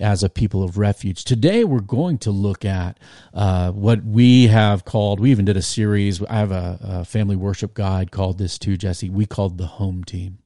As 0.02 0.24
a 0.24 0.30
people 0.30 0.64
of 0.64 0.78
refuge. 0.78 1.24
Today, 1.24 1.64
we're 1.64 1.82
going 1.82 2.18
to 2.20 2.32
look 2.32 2.66
at 2.66 3.00
uh, 3.34 3.72
what 3.72 4.04
we 4.04 4.48
have 4.48 4.86
called. 4.86 5.20
We 5.20 5.30
even 5.30 5.46
did 5.46 5.58
a 5.58 5.62
series. 5.62 6.24
I 6.24 6.36
have 6.36 6.52
a, 6.52 6.80
a 6.82 7.06
family 7.06 7.36
worship 7.36 7.76
guide 7.76 8.12
called 8.12 8.40
this 8.40 8.58
too, 8.58 8.76
Jesse. 8.76 9.10
We 9.10 9.26
called 9.28 9.58
the 9.60 9.68
home 9.68 10.04
team 10.04 10.40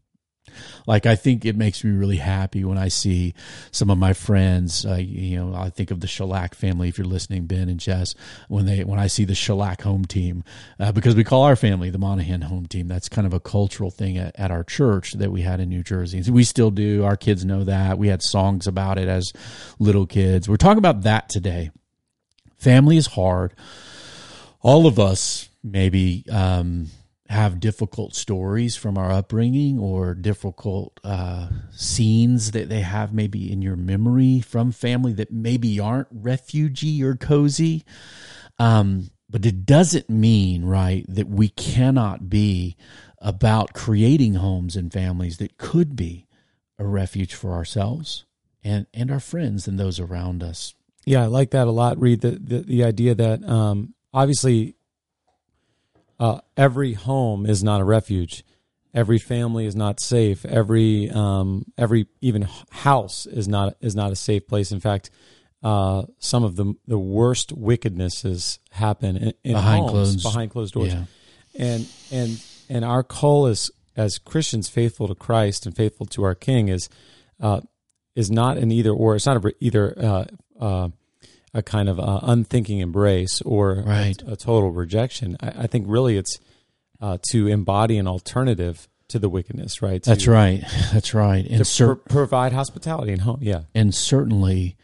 Like 0.85 1.05
I 1.05 1.15
think 1.15 1.45
it 1.45 1.55
makes 1.55 1.83
me 1.83 1.91
really 1.91 2.17
happy 2.17 2.63
when 2.63 2.77
I 2.77 2.87
see 2.87 3.33
some 3.71 3.89
of 3.89 3.97
my 3.97 4.13
friends. 4.13 4.85
Uh, 4.85 4.95
you 4.95 5.37
know, 5.37 5.55
I 5.55 5.69
think 5.69 5.91
of 5.91 5.99
the 5.99 6.07
Shellac 6.07 6.55
family. 6.55 6.89
If 6.89 6.97
you're 6.97 7.07
listening, 7.07 7.45
Ben 7.45 7.69
and 7.69 7.79
Jess, 7.79 8.15
when 8.47 8.65
they 8.65 8.83
when 8.83 8.99
I 8.99 9.07
see 9.07 9.25
the 9.25 9.35
Shellac 9.35 9.81
home 9.81 10.05
team, 10.05 10.43
uh, 10.79 10.91
because 10.91 11.15
we 11.15 11.23
call 11.23 11.43
our 11.43 11.55
family 11.55 11.89
the 11.89 11.97
Monahan 11.97 12.41
home 12.41 12.65
team. 12.65 12.87
That's 12.87 13.09
kind 13.09 13.27
of 13.27 13.33
a 13.33 13.39
cultural 13.39 13.91
thing 13.91 14.17
at, 14.17 14.37
at 14.39 14.51
our 14.51 14.63
church 14.63 15.13
that 15.13 15.31
we 15.31 15.41
had 15.41 15.59
in 15.59 15.69
New 15.69 15.83
Jersey. 15.83 16.29
We 16.29 16.43
still 16.43 16.71
do. 16.71 17.03
Our 17.03 17.17
kids 17.17 17.45
know 17.45 17.63
that. 17.63 17.97
We 17.97 18.07
had 18.07 18.21
songs 18.21 18.67
about 18.67 18.97
it 18.97 19.07
as 19.07 19.31
little 19.79 20.05
kids. 20.05 20.47
We're 20.47 20.57
talking 20.57 20.77
about 20.79 21.03
that 21.03 21.29
today. 21.29 21.71
Family 22.57 22.97
is 22.97 23.07
hard. 23.07 23.53
All 24.61 24.87
of 24.87 24.99
us 24.99 25.49
maybe 25.63 26.25
um, 26.31 26.87
have 27.29 27.59
difficult 27.59 28.15
stories 28.15 28.75
from 28.75 28.97
our 28.97 29.11
upbringing 29.11 29.77
or 29.79 30.13
difficult 30.13 30.99
uh, 31.03 31.49
scenes 31.71 32.51
that 32.51 32.69
they 32.69 32.81
have 32.81 33.13
maybe 33.13 33.51
in 33.51 33.61
your 33.61 33.75
memory 33.75 34.39
from 34.39 34.71
family 34.71 35.13
that 35.13 35.31
maybe 35.31 35.79
aren't 35.79 36.07
refugee 36.11 37.03
or 37.03 37.15
cozy. 37.15 37.83
Um, 38.59 39.11
but 39.29 39.45
it 39.45 39.65
doesn't 39.65 40.09
mean, 40.09 40.63
right, 40.63 41.05
that 41.09 41.27
we 41.27 41.49
cannot 41.49 42.29
be 42.29 42.77
about 43.19 43.73
creating 43.73 44.35
homes 44.35 44.75
and 44.75 44.93
families 44.93 45.37
that 45.37 45.57
could 45.57 45.95
be 45.95 46.27
a 46.79 46.85
refuge 46.85 47.33
for 47.33 47.51
ourselves 47.51 48.23
and, 48.63 48.87
and 48.93 49.11
our 49.11 49.19
friends 49.19 49.67
and 49.67 49.77
those 49.77 49.99
around 49.99 50.43
us. 50.43 50.75
Yeah, 51.05 51.23
I 51.23 51.27
like 51.27 51.51
that 51.51 51.67
a 51.67 51.71
lot. 51.71 51.99
Read 51.99 52.21
the, 52.21 52.31
the, 52.31 52.59
the 52.59 52.83
idea 52.83 53.15
that 53.15 53.43
um, 53.43 53.93
obviously 54.13 54.76
uh, 56.19 56.39
every 56.55 56.93
home 56.93 57.45
is 57.45 57.63
not 57.63 57.81
a 57.81 57.83
refuge. 57.83 58.43
Every 58.93 59.19
family 59.19 59.65
is 59.65 59.75
not 59.75 59.99
safe. 59.99 60.45
Every 60.45 61.09
um, 61.11 61.65
every 61.77 62.07
even 62.21 62.47
house 62.71 63.25
is 63.25 63.47
not 63.47 63.75
is 63.81 63.95
not 63.95 64.11
a 64.11 64.15
safe 64.15 64.47
place. 64.47 64.71
In 64.71 64.79
fact, 64.79 65.11
uh, 65.61 66.03
some 66.19 66.43
of 66.43 66.55
the 66.55 66.73
the 66.87 66.97
worst 66.97 67.55
wickednesses 67.55 68.59
happen 68.71 69.17
in, 69.17 69.33
in 69.43 69.53
Behind 69.53 69.81
homes, 69.81 69.91
closed- 69.91 70.23
behind 70.23 70.51
closed 70.51 70.73
doors. 70.73 70.93
Yeah. 70.93 71.03
And 71.59 71.87
and 72.11 72.43
and 72.69 72.85
our 72.85 73.03
call 73.03 73.47
is 73.47 73.69
as 73.95 74.17
Christians 74.17 74.69
faithful 74.69 75.07
to 75.07 75.15
Christ 75.15 75.65
and 75.65 75.75
faithful 75.75 76.05
to 76.07 76.23
our 76.23 76.35
King 76.35 76.69
is 76.69 76.89
uh, 77.39 77.61
is 78.15 78.31
not 78.31 78.57
an 78.57 78.71
either 78.71 78.91
or. 78.91 79.15
It's 79.15 79.25
not 79.25 79.43
a, 79.43 79.53
either 79.59 79.93
uh, 79.99 80.25
uh, 80.59 80.89
a 81.53 81.61
kind 81.63 81.89
of 81.89 81.99
uh, 81.99 82.19
unthinking 82.23 82.79
embrace 82.79 83.41
or 83.41 83.83
Right. 83.85 84.21
a, 84.23 84.33
a 84.33 84.35
total 84.35 84.71
rejection. 84.71 85.37
I, 85.39 85.63
I 85.63 85.67
think 85.67 85.85
really 85.87 86.17
it's 86.17 86.37
uh, 87.01 87.17
to 87.31 87.47
embody 87.47 87.97
an 87.97 88.07
alternative 88.07 88.87
to 89.09 89.19
the 89.19 89.29
wickedness. 89.29 89.81
Right. 89.81 90.03
To, 90.03 90.09
That's 90.11 90.27
right. 90.27 90.63
That's 90.93 91.13
right. 91.13 91.45
And 91.45 91.59
To 91.59 91.65
cer- 91.65 91.95
pro- 91.95 92.13
provide 92.13 92.53
hospitality 92.53 93.11
and 93.13 93.21
home. 93.21 93.39
Yeah. 93.41 93.61
and 93.73 93.93
certainly 93.95 94.75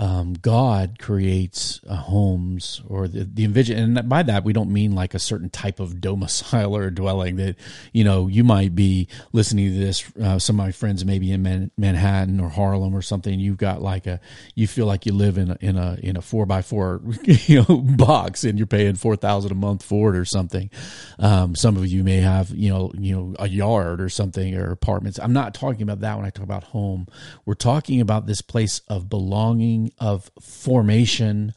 um, 0.00 0.32
God 0.32 0.98
creates 0.98 1.78
uh, 1.86 1.94
homes 1.94 2.80
or 2.88 3.06
the, 3.06 3.24
the 3.24 3.44
envision, 3.44 3.98
and 3.98 4.08
by 4.08 4.22
that 4.22 4.44
we 4.44 4.54
don't 4.54 4.72
mean 4.72 4.94
like 4.94 5.12
a 5.12 5.18
certain 5.18 5.50
type 5.50 5.78
of 5.78 6.00
domicile 6.00 6.74
or 6.74 6.88
dwelling 6.88 7.36
that 7.36 7.56
you 7.92 8.02
know 8.02 8.26
you 8.26 8.42
might 8.42 8.74
be 8.74 9.08
listening 9.34 9.74
to 9.74 9.78
this. 9.78 10.10
Uh, 10.16 10.38
some 10.38 10.58
of 10.58 10.64
my 10.64 10.72
friends 10.72 11.04
maybe 11.04 11.30
in 11.30 11.42
Man- 11.42 11.70
Manhattan 11.76 12.40
or 12.40 12.48
Harlem 12.48 12.96
or 12.96 13.02
something. 13.02 13.38
You've 13.38 13.58
got 13.58 13.82
like 13.82 14.06
a 14.06 14.20
you 14.54 14.66
feel 14.66 14.86
like 14.86 15.04
you 15.04 15.12
live 15.12 15.36
in 15.36 15.50
a, 15.50 15.58
in 15.60 15.76
a 15.76 15.98
in 16.02 16.16
a 16.16 16.22
four 16.22 16.46
by 16.46 16.62
four 16.62 17.02
you 17.24 17.62
know 17.68 17.76
box 17.76 18.42
and 18.42 18.58
you're 18.58 18.66
paying 18.66 18.94
four 18.94 19.16
thousand 19.16 19.52
a 19.52 19.54
month 19.54 19.82
for 19.82 20.14
it 20.14 20.18
or 20.18 20.24
something. 20.24 20.70
Um, 21.18 21.54
some 21.54 21.76
of 21.76 21.86
you 21.86 22.02
may 22.04 22.20
have 22.20 22.48
you 22.48 22.70
know 22.70 22.90
you 22.98 23.14
know 23.14 23.34
a 23.38 23.50
yard 23.50 24.00
or 24.00 24.08
something 24.08 24.56
or 24.56 24.70
apartments. 24.72 25.18
I'm 25.22 25.34
not 25.34 25.52
talking 25.52 25.82
about 25.82 26.00
that 26.00 26.16
when 26.16 26.24
I 26.24 26.30
talk 26.30 26.44
about 26.44 26.64
home. 26.64 27.06
We're 27.44 27.52
talking 27.52 28.00
about 28.00 28.26
this 28.26 28.40
place 28.40 28.80
of 28.88 29.10
belonging, 29.10 29.89
of 29.98 30.30
formation. 30.40 31.54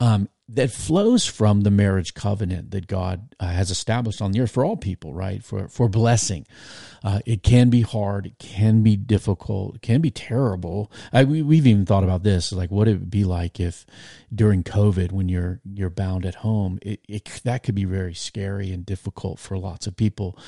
Um, 0.00 0.28
that 0.46 0.70
flows 0.70 1.24
from 1.24 1.62
the 1.62 1.70
marriage 1.70 2.12
covenant 2.12 2.70
that 2.72 2.86
God 2.86 3.34
uh, 3.40 3.46
has 3.46 3.70
established 3.70 4.20
on 4.20 4.32
the 4.32 4.40
earth 4.40 4.50
for 4.50 4.64
all 4.64 4.76
people, 4.76 5.14
right? 5.14 5.42
For 5.42 5.68
for 5.68 5.88
blessing, 5.88 6.46
uh, 7.02 7.20
it 7.24 7.42
can 7.42 7.70
be 7.70 7.80
hard, 7.80 8.26
it 8.26 8.38
can 8.38 8.82
be 8.82 8.94
difficult, 8.94 9.76
it 9.76 9.82
can 9.82 10.02
be 10.02 10.10
terrible. 10.10 10.92
I, 11.12 11.24
we, 11.24 11.40
we've 11.40 11.66
even 11.66 11.86
thought 11.86 12.04
about 12.04 12.24
this, 12.24 12.52
like 12.52 12.70
what 12.70 12.88
it 12.88 12.98
would 12.98 13.10
be 13.10 13.24
like 13.24 13.58
if 13.58 13.86
during 14.34 14.62
COVID, 14.62 15.12
when 15.12 15.30
you're 15.30 15.60
you're 15.64 15.90
bound 15.90 16.26
at 16.26 16.36
home, 16.36 16.78
it, 16.82 17.00
it 17.08 17.24
that 17.44 17.62
could 17.62 17.74
be 17.74 17.84
very 17.84 18.14
scary 18.14 18.70
and 18.70 18.84
difficult 18.84 19.38
for 19.38 19.56
lots 19.56 19.86
of 19.86 19.96
people. 19.96 20.38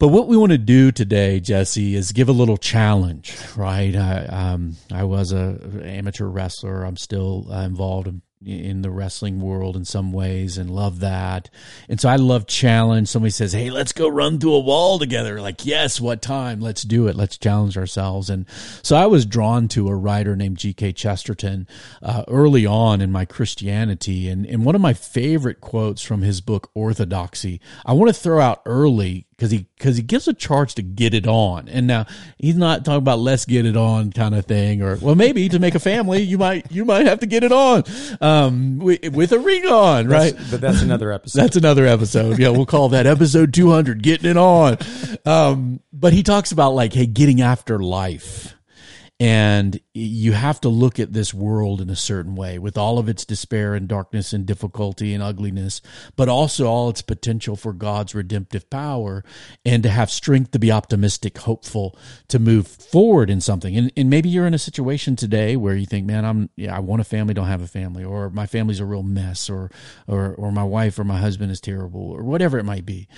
But 0.00 0.08
what 0.08 0.26
we 0.26 0.36
want 0.36 0.50
to 0.50 0.58
do 0.58 0.90
today, 0.90 1.38
Jesse, 1.38 1.94
is 1.94 2.10
give 2.10 2.28
a 2.28 2.32
little 2.32 2.56
challenge, 2.56 3.32
right? 3.56 3.94
I, 3.94 4.24
um, 4.24 4.76
I 4.92 5.04
was 5.04 5.32
a 5.32 5.60
amateur 5.84 6.26
wrestler. 6.26 6.82
I'm 6.82 6.96
still 6.96 7.46
uh, 7.48 7.62
involved 7.62 8.08
in, 8.08 8.22
in 8.44 8.82
the 8.82 8.90
wrestling 8.90 9.40
world 9.40 9.76
in 9.76 9.84
some 9.84 10.12
ways 10.12 10.58
and 10.58 10.68
love 10.68 10.98
that. 10.98 11.48
And 11.88 12.00
so 12.00 12.08
I 12.08 12.16
love 12.16 12.48
challenge. 12.48 13.06
Somebody 13.06 13.30
says, 13.30 13.52
Hey, 13.52 13.70
let's 13.70 13.92
go 13.92 14.08
run 14.08 14.40
through 14.40 14.54
a 14.54 14.60
wall 14.60 14.98
together. 14.98 15.40
Like, 15.40 15.64
yes, 15.64 16.00
what 16.00 16.20
time? 16.20 16.60
Let's 16.60 16.82
do 16.82 17.06
it. 17.06 17.14
Let's 17.14 17.38
challenge 17.38 17.78
ourselves. 17.78 18.28
And 18.28 18.46
so 18.82 18.96
I 18.96 19.06
was 19.06 19.24
drawn 19.24 19.68
to 19.68 19.86
a 19.86 19.94
writer 19.94 20.34
named 20.34 20.58
G.K. 20.58 20.94
Chesterton 20.94 21.68
uh, 22.02 22.24
early 22.26 22.66
on 22.66 23.00
in 23.00 23.12
my 23.12 23.24
Christianity. 23.24 24.28
And, 24.28 24.44
and 24.44 24.64
one 24.64 24.74
of 24.74 24.80
my 24.80 24.92
favorite 24.92 25.60
quotes 25.60 26.02
from 26.02 26.22
his 26.22 26.40
book, 26.40 26.72
Orthodoxy, 26.74 27.60
I 27.86 27.92
want 27.92 28.12
to 28.12 28.20
throw 28.20 28.40
out 28.40 28.60
early 28.66 29.28
because 29.36 29.50
he 29.50 29.66
because 29.76 29.96
he 29.96 30.02
gives 30.02 30.28
a 30.28 30.32
charge 30.32 30.74
to 30.76 30.82
get 30.82 31.14
it 31.14 31.26
on, 31.26 31.68
and 31.68 31.86
now 31.86 32.06
he's 32.38 32.56
not 32.56 32.84
talking 32.84 32.98
about 32.98 33.18
let's 33.18 33.44
get 33.44 33.66
it 33.66 33.76
on 33.76 34.12
kind 34.12 34.34
of 34.34 34.46
thing, 34.46 34.82
or 34.82 34.96
well 35.00 35.14
maybe 35.14 35.48
to 35.48 35.58
make 35.58 35.74
a 35.74 35.80
family 35.80 36.22
you 36.22 36.38
might 36.38 36.70
you 36.70 36.84
might 36.84 37.06
have 37.06 37.20
to 37.20 37.26
get 37.26 37.42
it 37.44 37.52
on 37.52 37.82
um, 38.20 38.78
with, 38.78 39.06
with 39.12 39.32
a 39.32 39.38
ring 39.38 39.66
on, 39.66 40.08
right? 40.08 40.32
That's- 40.32 40.50
but 40.50 40.60
that's 40.60 40.82
another 40.82 41.12
episode. 41.12 41.40
That's 41.40 41.56
another 41.56 41.86
episode. 41.86 42.38
Yeah, 42.38 42.50
we'll 42.50 42.66
call 42.66 42.90
that 42.90 43.06
episode 43.06 43.52
200, 43.54 44.02
getting 44.02 44.30
it 44.30 44.36
on. 44.36 44.76
Um, 45.24 45.80
but 45.92 46.12
he 46.12 46.22
talks 46.22 46.52
about 46.52 46.74
like, 46.74 46.92
hey, 46.92 47.06
getting 47.06 47.40
after 47.40 47.78
life. 47.78 48.53
And 49.24 49.80
you 49.94 50.32
have 50.32 50.60
to 50.60 50.68
look 50.68 51.00
at 51.00 51.14
this 51.14 51.32
world 51.32 51.80
in 51.80 51.88
a 51.88 51.96
certain 51.96 52.34
way 52.34 52.58
with 52.58 52.76
all 52.76 52.98
of 52.98 53.08
its 53.08 53.24
despair 53.24 53.74
and 53.74 53.88
darkness 53.88 54.34
and 54.34 54.44
difficulty 54.44 55.14
and 55.14 55.22
ugliness, 55.22 55.80
but 56.14 56.28
also 56.28 56.66
all 56.66 56.90
its 56.90 57.00
potential 57.00 57.56
for 57.56 57.72
God's 57.72 58.14
redemptive 58.14 58.68
power 58.68 59.24
and 59.64 59.82
to 59.82 59.88
have 59.88 60.10
strength 60.10 60.50
to 60.50 60.58
be 60.58 60.70
optimistic, 60.70 61.38
hopeful, 61.38 61.98
to 62.28 62.38
move 62.38 62.66
forward 62.66 63.30
in 63.30 63.40
something. 63.40 63.74
And, 63.74 63.90
and 63.96 64.10
maybe 64.10 64.28
you're 64.28 64.46
in 64.46 64.52
a 64.52 64.58
situation 64.58 65.16
today 65.16 65.56
where 65.56 65.74
you 65.74 65.86
think, 65.86 66.04
man, 66.04 66.26
I'm, 66.26 66.50
yeah, 66.54 66.76
I 66.76 66.80
want 66.80 67.00
a 67.00 67.04
family, 67.04 67.32
don't 67.32 67.46
have 67.46 67.62
a 67.62 67.66
family, 67.66 68.04
or 68.04 68.28
my 68.28 68.44
family's 68.44 68.80
a 68.80 68.84
real 68.84 69.02
mess, 69.02 69.48
or, 69.48 69.70
or, 70.06 70.34
or 70.34 70.52
my 70.52 70.64
wife 70.64 70.98
or 70.98 71.04
my 71.04 71.16
husband 71.16 71.50
is 71.50 71.62
terrible, 71.62 72.10
or 72.10 72.22
whatever 72.22 72.58
it 72.58 72.64
might 72.64 72.84
be 72.84 73.08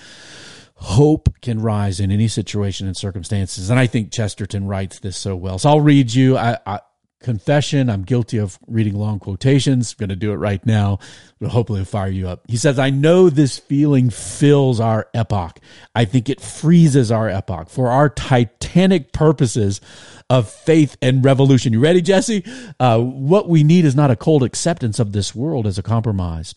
hope 0.77 1.29
can 1.41 1.61
rise 1.61 2.01
in 2.01 2.11
any 2.11 2.29
situation 2.29 2.87
and 2.87 2.97
circumstances. 2.97 3.71
And 3.71 3.79
I 3.79 3.87
think 3.87 4.13
Chesterton 4.13 4.67
writes 4.67 5.01
this 5.01 5.17
so 5.17 5.35
well. 5.35 5.59
So 5.59 5.71
I'll 5.71 5.81
read 5.81 6.13
you. 6.13 6.37
I, 6.37 6.59
I 6.67 6.81
confession. 7.21 7.89
I'm 7.89 8.03
guilty 8.03 8.39
of 8.39 8.59
reading 8.69 8.95
long 8.95 9.19
quotations. 9.19 9.93
I'm 9.93 9.97
going 9.99 10.11
to 10.11 10.17
do 10.17 10.33
it 10.33 10.37
right 10.37 10.65
now. 10.65 10.99
But 11.41 11.51
hopefully 11.51 11.81
it'll 11.81 11.91
fire 11.91 12.11
you 12.11 12.29
up. 12.29 12.43
He 12.47 12.57
says, 12.57 12.79
I 12.79 12.91
know 12.91 13.31
this 13.31 13.59
feeling 13.59 14.11
fills 14.11 14.79
our 14.79 15.09
epoch. 15.15 15.59
I 15.95 16.05
think 16.05 16.29
it 16.29 16.41
freezes 16.41 17.11
our 17.11 17.29
epoch 17.29 17.69
for 17.69 17.89
our 17.89 18.09
titanic 18.09 19.13
purposes 19.13 19.81
of 20.29 20.51
faith 20.51 20.97
and 21.01 21.25
revolution. 21.25 21.73
You 21.73 21.81
ready, 21.81 22.03
Jesse? 22.03 22.45
Uh, 22.79 23.01
what 23.01 23.49
we 23.49 23.65
need 23.65 23.87
is 23.87 23.97
not 23.97 24.11
a 24.11 24.17
cold 24.17 24.43
acceptance 24.43 24.99
of 24.99 25.13
this 25.13 25.35
world 25.35 25.67
as 25.67 25.79
a 25.79 25.83
compromise 25.83 26.55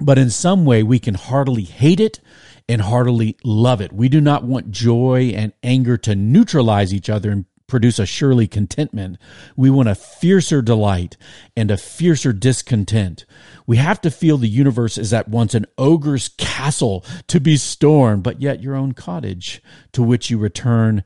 but 0.00 0.18
in 0.18 0.30
some 0.30 0.64
way 0.64 0.82
we 0.82 0.98
can 0.98 1.14
heartily 1.14 1.64
hate 1.64 2.00
it 2.00 2.20
and 2.68 2.82
heartily 2.82 3.36
love 3.44 3.80
it. 3.80 3.92
We 3.92 4.08
do 4.08 4.20
not 4.20 4.44
want 4.44 4.70
joy 4.70 5.32
and 5.34 5.52
anger 5.62 5.96
to 5.98 6.14
neutralize 6.14 6.92
each 6.92 7.08
other 7.08 7.30
and 7.30 7.46
produce 7.68 7.98
a 7.98 8.06
surely 8.06 8.48
contentment. 8.48 9.18
We 9.54 9.70
want 9.70 9.88
a 9.88 9.94
fiercer 9.94 10.62
delight 10.62 11.16
and 11.56 11.70
a 11.70 11.76
fiercer 11.76 12.32
discontent. 12.32 13.26
We 13.66 13.76
have 13.76 14.00
to 14.00 14.10
feel 14.10 14.38
the 14.38 14.48
universe 14.48 14.96
is 14.96 15.12
at 15.12 15.28
once 15.28 15.54
an 15.54 15.66
ogre's 15.76 16.30
castle 16.30 17.04
to 17.28 17.38
be 17.38 17.56
stormed, 17.56 18.22
but 18.22 18.40
yet 18.40 18.62
your 18.62 18.74
own 18.74 18.92
cottage 18.92 19.62
to 19.92 20.02
which 20.02 20.30
you 20.30 20.38
return 20.38 21.04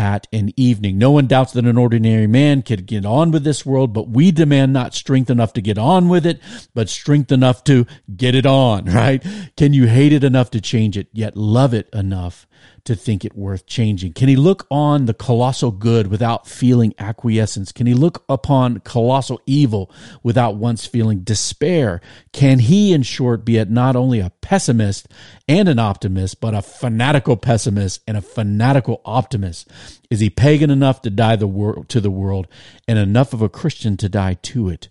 at 0.00 0.26
an 0.32 0.50
evening. 0.56 0.96
No 0.96 1.10
one 1.10 1.26
doubts 1.26 1.52
that 1.52 1.66
an 1.66 1.76
ordinary 1.76 2.26
man 2.26 2.62
could 2.62 2.86
get 2.86 3.04
on 3.04 3.30
with 3.30 3.44
this 3.44 3.66
world, 3.66 3.92
but 3.92 4.08
we 4.08 4.30
demand 4.30 4.72
not 4.72 4.94
strength 4.94 5.28
enough 5.28 5.52
to 5.52 5.60
get 5.60 5.76
on 5.76 6.08
with 6.08 6.24
it, 6.24 6.40
but 6.74 6.88
strength 6.88 7.30
enough 7.30 7.62
to 7.64 7.84
get 8.16 8.34
it 8.34 8.46
on, 8.46 8.84
right? 8.86 9.22
Can 9.58 9.74
you 9.74 9.86
hate 9.88 10.14
it 10.14 10.24
enough 10.24 10.50
to 10.52 10.60
change 10.62 10.96
it, 10.96 11.08
yet 11.12 11.36
love 11.36 11.74
it 11.74 11.90
enough 11.92 12.46
to 12.84 12.94
think 12.94 13.24
it 13.24 13.36
worth 13.36 13.66
changing? 13.66 14.12
Can 14.12 14.28
he 14.28 14.36
look 14.36 14.66
on 14.70 15.06
the 15.06 15.14
colossal 15.14 15.70
good 15.70 16.08
without 16.08 16.46
feeling 16.46 16.94
acquiescence? 16.98 17.72
Can 17.72 17.86
he 17.86 17.94
look 17.94 18.24
upon 18.28 18.80
colossal 18.80 19.40
evil 19.46 19.90
without 20.22 20.56
once 20.56 20.86
feeling 20.86 21.20
despair? 21.20 22.00
can 22.32 22.60
he, 22.60 22.92
in 22.92 23.02
short, 23.02 23.44
be 23.44 23.58
at 23.58 23.70
not 23.70 23.96
only 23.96 24.20
a 24.20 24.30
pessimist 24.40 25.08
and 25.48 25.68
an 25.68 25.78
optimist, 25.78 26.40
but 26.40 26.54
a 26.54 26.62
fanatical 26.62 27.36
pessimist 27.36 28.00
and 28.06 28.16
a 28.16 28.22
fanatical 28.22 29.00
optimist? 29.04 29.68
Is 30.10 30.20
he 30.20 30.30
pagan 30.30 30.70
enough 30.70 31.02
to 31.02 31.10
die 31.10 31.36
the 31.36 31.46
wor- 31.46 31.84
to 31.86 32.00
the 32.00 32.10
world 32.10 32.46
and 32.86 32.98
enough 32.98 33.32
of 33.32 33.42
a 33.42 33.48
Christian 33.48 33.96
to 33.98 34.08
die 34.08 34.34
to 34.42 34.68
it? 34.68 34.88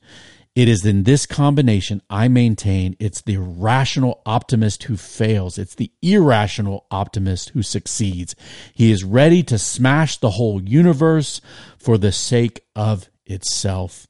It 0.56 0.68
is 0.68 0.86
in 0.86 1.04
this 1.04 1.26
combination, 1.26 2.02
I 2.10 2.28
maintain, 2.28 2.96
it's 3.00 3.22
the 3.22 3.38
rational 3.38 4.22
optimist 4.26 4.84
who 4.84 4.98
fails. 4.98 5.58
It's 5.58 5.76
the 5.76 5.92
irrational 6.02 6.86
optimist 6.92 7.50
who 7.50 7.62
succeeds. 7.62 8.36
He 8.74 8.92
is 8.92 9.04
ready 9.04 9.44
to 9.44 9.58
smash 9.58 10.18
the 10.18 10.32
whole 10.32 10.62
universe 10.62 11.40
for 11.78 11.98
the 11.98 12.12
sake 12.12 12.62
of 12.76 13.10
itself. 13.26 14.08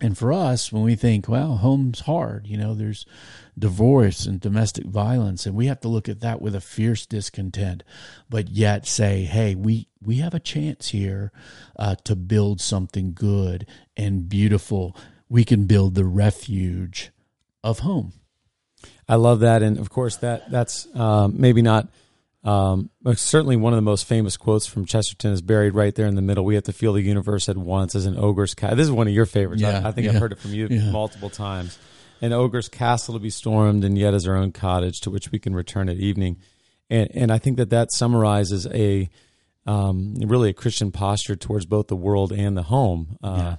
And 0.00 0.16
for 0.16 0.32
us, 0.32 0.72
when 0.72 0.82
we 0.82 0.94
think, 0.94 1.28
well, 1.28 1.56
home's 1.56 2.00
hard, 2.00 2.46
you 2.46 2.56
know, 2.56 2.74
there's 2.74 3.04
divorce 3.58 4.26
and 4.26 4.40
domestic 4.40 4.86
violence, 4.86 5.44
and 5.44 5.56
we 5.56 5.66
have 5.66 5.80
to 5.80 5.88
look 5.88 6.08
at 6.08 6.20
that 6.20 6.40
with 6.40 6.54
a 6.54 6.60
fierce 6.60 7.04
discontent, 7.04 7.82
but 8.30 8.48
yet 8.48 8.86
say, 8.86 9.24
hey, 9.24 9.56
we, 9.56 9.88
we 10.00 10.16
have 10.16 10.34
a 10.34 10.40
chance 10.40 10.88
here 10.88 11.32
uh, 11.76 11.96
to 12.04 12.14
build 12.14 12.60
something 12.60 13.12
good 13.12 13.66
and 13.96 14.28
beautiful. 14.28 14.96
We 15.28 15.44
can 15.44 15.66
build 15.66 15.94
the 15.94 16.04
refuge 16.04 17.10
of 17.62 17.80
home. 17.80 18.12
I 19.08 19.16
love 19.16 19.40
that, 19.40 19.62
and 19.62 19.78
of 19.78 19.90
course 19.90 20.16
that 20.16 20.50
that's 20.50 20.86
um, 20.94 21.34
maybe 21.38 21.62
not. 21.62 21.88
Um, 22.44 22.90
certainly, 23.14 23.56
one 23.56 23.72
of 23.72 23.76
the 23.78 23.82
most 23.82 24.06
famous 24.06 24.36
quotes 24.36 24.66
from 24.66 24.84
Chesterton 24.84 25.32
is 25.32 25.42
buried 25.42 25.74
right 25.74 25.94
there 25.94 26.06
in 26.06 26.14
the 26.14 26.22
middle. 26.22 26.44
We 26.44 26.54
have 26.54 26.64
to 26.64 26.72
feel 26.72 26.92
the 26.92 27.02
universe 27.02 27.48
at 27.48 27.56
once 27.56 27.94
as 27.94 28.06
an 28.06 28.16
ogre's 28.16 28.54
castle. 28.54 28.76
This 28.76 28.86
is 28.86 28.92
one 28.92 29.08
of 29.08 29.14
your 29.14 29.26
favorites. 29.26 29.62
Yeah, 29.62 29.80
I, 29.84 29.88
I 29.88 29.92
think 29.92 30.06
yeah, 30.06 30.12
I've 30.12 30.20
heard 30.20 30.32
it 30.32 30.38
from 30.38 30.54
you 30.54 30.68
yeah. 30.70 30.90
multiple 30.90 31.30
times. 31.30 31.78
An 32.20 32.32
ogre's 32.32 32.68
castle 32.68 33.14
to 33.14 33.20
be 33.20 33.30
stormed, 33.30 33.84
and 33.84 33.96
yet 33.98 34.14
as 34.14 34.26
our 34.26 34.36
own 34.36 34.52
cottage 34.52 35.00
to 35.00 35.10
which 35.10 35.30
we 35.32 35.38
can 35.38 35.54
return 35.54 35.88
at 35.88 35.96
evening. 35.96 36.38
And 36.90 37.08
and 37.14 37.32
I 37.32 37.38
think 37.38 37.56
that 37.56 37.70
that 37.70 37.92
summarizes 37.92 38.66
a 38.66 39.08
um, 39.66 40.14
really 40.16 40.50
a 40.50 40.54
Christian 40.54 40.92
posture 40.92 41.36
towards 41.36 41.66
both 41.66 41.88
the 41.88 41.96
world 41.96 42.32
and 42.32 42.56
the 42.56 42.64
home. 42.64 43.16
Uh. 43.22 43.56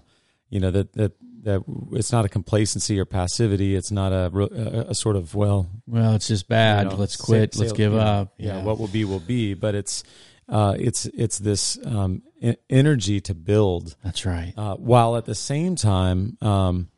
You 0.51 0.59
know 0.59 0.71
that 0.71 0.93
that 0.93 1.11
that 1.43 1.63
it's 1.93 2.11
not 2.11 2.25
a 2.25 2.29
complacency 2.29 2.99
or 2.99 3.05
passivity. 3.05 3.75
It's 3.75 3.91
not 3.91 4.11
a, 4.11 4.31
a, 4.35 4.89
a 4.91 4.95
sort 4.95 5.15
of 5.15 5.35
well, 5.35 5.69
Well, 5.87 6.13
it's 6.15 6.27
just 6.27 6.47
bad. 6.47 6.85
you 6.85 6.89
know, 6.91 6.95
Let's 6.97 7.15
quit. 7.15 7.53
sail- 7.53 7.61
Let's 7.63 7.73
give 7.73 7.93
yeah, 7.93 7.99
up. 7.99 8.33
Yeah. 8.37 8.63
what 8.63 8.77
will 8.79 8.87
be 8.87 9.05
will 9.05 9.19
be. 9.19 9.53
But 9.53 9.75
it's 9.75 10.03
uh, 10.47 10.75
it's 10.79 11.05
it's 11.07 11.37
this 11.39 11.77
um, 11.85 12.23
energy 12.69 13.21
to 13.21 13.33
build, 13.35 13.95
That's 14.03 14.25
right. 14.25 14.53
uh, 14.57 14.75
while 14.75 15.15
at 15.15 15.25
the 15.25 15.35
same 15.35 15.75
time 15.75 16.37
um, 16.41 16.89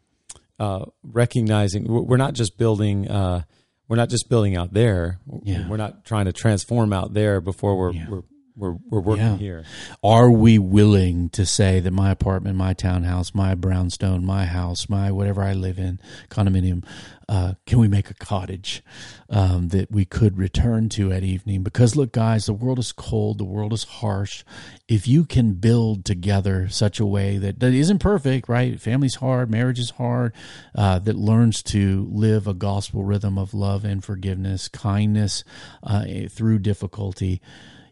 uh, 0.59 0.85
recognizing 1.03 1.85
we're 1.85 2.01
we're 2.01 2.17
not 2.17 2.33
just 2.33 2.57
building. 2.57 3.07
Uh, 3.09 3.43
we're 3.87 3.97
not 3.97 4.09
just 4.09 4.29
building 4.29 4.55
out 4.55 4.71
there. 4.73 5.19
Yeah. 5.43 5.67
We're 5.67 5.75
not 5.75 6.05
trying 6.05 6.25
to 6.25 6.31
transform 6.33 6.93
out 6.93 7.13
there 7.13 7.41
before 7.41 7.77
we're 7.77 7.91
Yeah. 7.91 8.05
we're, 8.09 8.21
we're 8.55 8.77
we're 8.89 8.99
working 9.01 9.25
Yeah. 9.25 9.37
here. 9.37 9.63
Are 10.03 10.29
we 10.31 10.59
willing 10.59 11.29
to 11.29 11.45
say 11.45 11.79
that 11.79 11.91
my 11.91 12.11
apartment, 12.11 12.57
my 12.57 12.73
townhouse, 12.73 13.33
my 13.33 13.55
brownstone, 13.55 14.25
my 14.25 14.45
house, 14.45 14.89
my 14.89 15.11
whatever 15.11 15.41
I 15.43 15.53
live 15.53 15.79
in, 15.79 15.99
condominium, 16.29 16.83
uh, 17.29 17.53
can 17.65 17.79
we 17.79 17.87
make 17.87 18.09
a 18.09 18.13
cottage 18.13 18.83
um, 19.29 19.69
that 19.69 19.89
we 19.91 20.03
could 20.03 20.37
return 20.37 20.89
to 20.89 21.13
at 21.13 21.23
evening? 21.23 21.63
Because 21.63 21.95
look, 21.95 22.11
guys, 22.11 22.45
the 22.45 22.53
world 22.53 22.77
is 22.79 22.91
cold, 22.91 23.37
the 23.37 23.45
world 23.45 23.71
is 23.71 23.85
harsh. 23.85 24.43
If 24.89 25.07
you 25.07 25.23
can 25.23 25.53
build 25.53 26.03
together 26.03 26.67
such 26.67 26.99
a 26.99 27.05
way 27.05 27.37
that, 27.37 27.59
that 27.61 27.73
isn't 27.73 27.99
perfect, 27.99 28.49
right? 28.49 28.79
Family's 28.81 29.15
hard, 29.15 29.49
marriage 29.49 29.79
is 29.79 29.91
hard, 29.91 30.33
uh, 30.75 30.99
that 30.99 31.15
learns 31.15 31.63
to 31.63 32.09
live 32.11 32.47
a 32.47 32.53
gospel 32.53 33.05
rhythm 33.05 33.37
of 33.37 33.53
love 33.53 33.85
and 33.85 34.03
forgiveness, 34.03 34.67
kindness 34.67 35.45
uh, 35.83 36.03
through 36.29 36.59
difficulty 36.59 37.41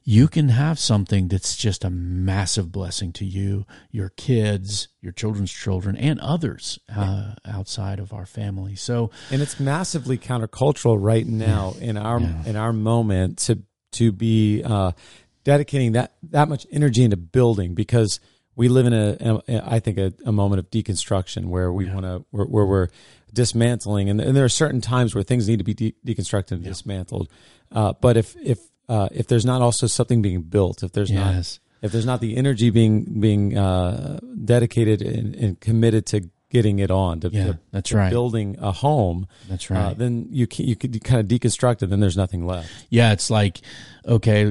you 0.10 0.28
can 0.28 0.50
have 0.50 0.80
something 0.80 1.28
that's 1.28 1.56
just 1.56 1.86
a 1.86 1.90
massive 1.92 2.72
blessing 2.72 3.14
to 3.14 3.24
you, 3.24 3.68
your 3.92 4.10
kids, 4.10 4.88
your 5.02 5.12
children's 5.12 5.52
children, 5.52 5.96
and 5.96 6.20
others 6.20 6.80
uh, 6.92 7.36
outside 7.46 8.00
of 8.00 8.12
our 8.12 8.26
family. 8.26 8.76
So, 8.76 9.12
and 9.30 9.40
it's 9.40 9.60
massively 9.60 10.18
countercultural 10.18 10.98
right 11.00 11.28
now 11.28 11.76
in 11.80 11.96
our 11.96 12.18
in 12.48 12.56
our 12.56 12.74
moment 12.74 13.38
to 13.42 13.62
to 13.92 14.12
be 14.12 14.64
uh, 14.64 14.94
dedicating 15.44 15.92
that 15.92 16.16
that 16.24 16.50
much 16.50 16.66
energy 16.72 17.04
into 17.04 17.16
building 17.16 17.76
because 17.76 18.20
we 18.56 18.68
live 18.68 18.88
in 18.88 18.94
a, 18.94 19.42
a 19.48 19.74
I 19.76 19.80
think 19.80 20.00
a, 20.00 20.12
a 20.26 20.32
moment 20.32 20.58
of 20.58 20.72
deconstruction 20.72 21.50
where 21.50 21.72
we 21.72 21.86
want 21.88 22.06
to 22.06 22.26
where, 22.32 22.48
where 22.48 22.66
we're 22.66 22.88
dismantling. 23.32 24.10
And, 24.10 24.20
and 24.20 24.36
there 24.36 24.44
are 24.44 24.50
certain 24.50 24.82
times 24.82 25.14
where 25.14 25.24
things 25.24 25.48
need 25.48 25.60
to 25.60 25.64
be 25.64 25.76
de- 25.76 25.96
deconstructed 26.04 26.54
and 26.54 26.64
dismantled. 26.64 27.30
Uh, 27.72 27.94
but 27.94 28.18
if 28.18 28.36
if 28.38 28.69
uh, 28.90 29.08
if 29.12 29.28
there's 29.28 29.46
not 29.46 29.62
also 29.62 29.88
something 29.88 30.22
being 30.22 30.42
built 30.42 30.84
if 30.84 30.92
there's 30.92 31.12
not 31.12 31.34
if 31.82 31.92
there's 31.94 32.06
not 32.06 32.20
the 32.20 32.36
energy 32.36 32.70
being 32.72 33.22
being 33.22 33.58
uh, 33.58 34.20
dedicated 34.44 35.02
and, 35.02 35.36
and 35.36 35.60
committed 35.62 36.06
to 36.08 36.30
getting 36.52 36.80
it 36.80 36.90
on 36.90 37.20
to, 37.20 37.30
Yeah, 37.30 37.46
to- 37.46 37.60
that's 37.72 37.90
to 37.92 37.98
right. 37.98 38.10
building 38.10 38.58
a 38.60 38.72
home 38.72 39.28
that's 39.48 39.70
uh, 39.70 39.76
right. 39.76 39.98
then 39.98 40.28
you 40.32 40.48
can, 40.48 40.66
you 40.66 40.76
could 40.76 41.02
kind 41.04 41.22
of 41.22 41.28
deconstruct 41.28 41.84
it 41.84 41.92
then 41.92 42.00
there's 42.00 42.18
nothing 42.18 42.46
left 42.48 42.68
yeah, 42.90 43.12
it's 43.14 43.30
like, 43.30 43.62
okay, 44.06 44.48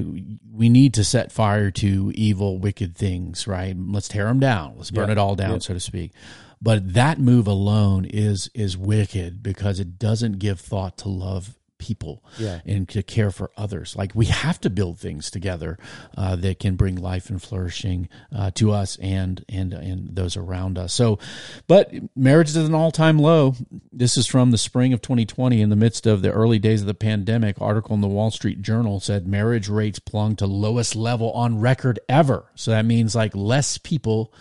we 0.51 0.69
need 0.69 0.93
to 0.93 1.03
set 1.03 1.31
fire 1.31 1.71
to 1.71 2.11
evil, 2.15 2.57
wicked 2.57 2.95
things, 2.95 3.47
right? 3.47 3.75
Let's 3.77 4.07
tear 4.07 4.25
them 4.25 4.39
down. 4.39 4.75
Let's 4.77 4.91
burn 4.91 5.07
Yeah. 5.09 5.13
it 5.13 5.17
all 5.17 5.35
down, 5.35 5.51
Yeah. 5.53 5.57
so 5.59 5.73
to 5.73 5.79
speak. 5.81 6.13
But 6.61 6.93
that 6.93 7.19
move 7.19 7.47
alone 7.47 8.05
is 8.05 8.49
is 8.53 8.77
wicked 8.77 9.43
because 9.43 9.79
it 9.79 9.97
doesn't 9.99 10.39
give 10.39 10.59
thought 10.59 10.97
to 10.99 11.09
love 11.09 11.55
people 11.79 12.23
Yeah. 12.37 12.59
and 12.65 12.87
to 12.89 13.01
care 13.01 13.31
for 13.31 13.49
others. 13.57 13.95
Like 13.95 14.13
we 14.13 14.27
have 14.27 14.61
to 14.61 14.69
build 14.69 14.99
things 14.99 15.31
together 15.31 15.79
uh, 16.15 16.35
that 16.35 16.59
can 16.59 16.75
bring 16.75 16.95
life 16.95 17.29
and 17.31 17.41
flourishing 17.41 18.07
uh, 18.35 18.51
to 18.51 18.71
us 18.71 18.97
and 19.01 19.43
and 19.49 19.73
and 19.73 20.15
those 20.15 20.37
around 20.37 20.77
us. 20.77 20.93
So, 20.93 21.17
but 21.65 21.91
marriage 22.15 22.49
is 22.49 22.57
at 22.57 22.65
an 22.65 22.75
all 22.75 22.91
time 22.91 23.17
low. 23.17 23.55
This 23.91 24.17
is 24.17 24.27
from 24.27 24.51
the 24.51 24.57
spring 24.57 24.93
of 24.93 25.01
2020, 25.01 25.61
in 25.61 25.69
the 25.69 25.75
midst 25.75 26.05
of 26.05 26.21
the 26.21 26.31
early 26.31 26.59
days 26.59 26.81
of 26.81 26.87
the 26.87 26.93
pandemic. 26.93 27.59
Article 27.61 27.95
in 27.95 28.01
the 28.01 28.07
Wall 28.07 28.29
Street 28.29 28.61
Journal 28.61 28.99
said 28.99 29.25
marriage 29.27 29.67
rates 29.69 29.99
plunged 29.99 30.39
to 30.39 30.45
lowest 30.45 30.95
level 30.95 31.31
on 31.31 31.59
record 31.59 31.99
ever. 32.07 32.45
So 32.55 32.71
that 32.71 32.85
means 32.85 33.15
like 33.15 33.35
less 33.35 33.77
people 33.77 34.31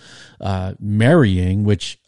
uh, 0.41 0.75
marrying, 0.81 1.65
which. 1.65 1.99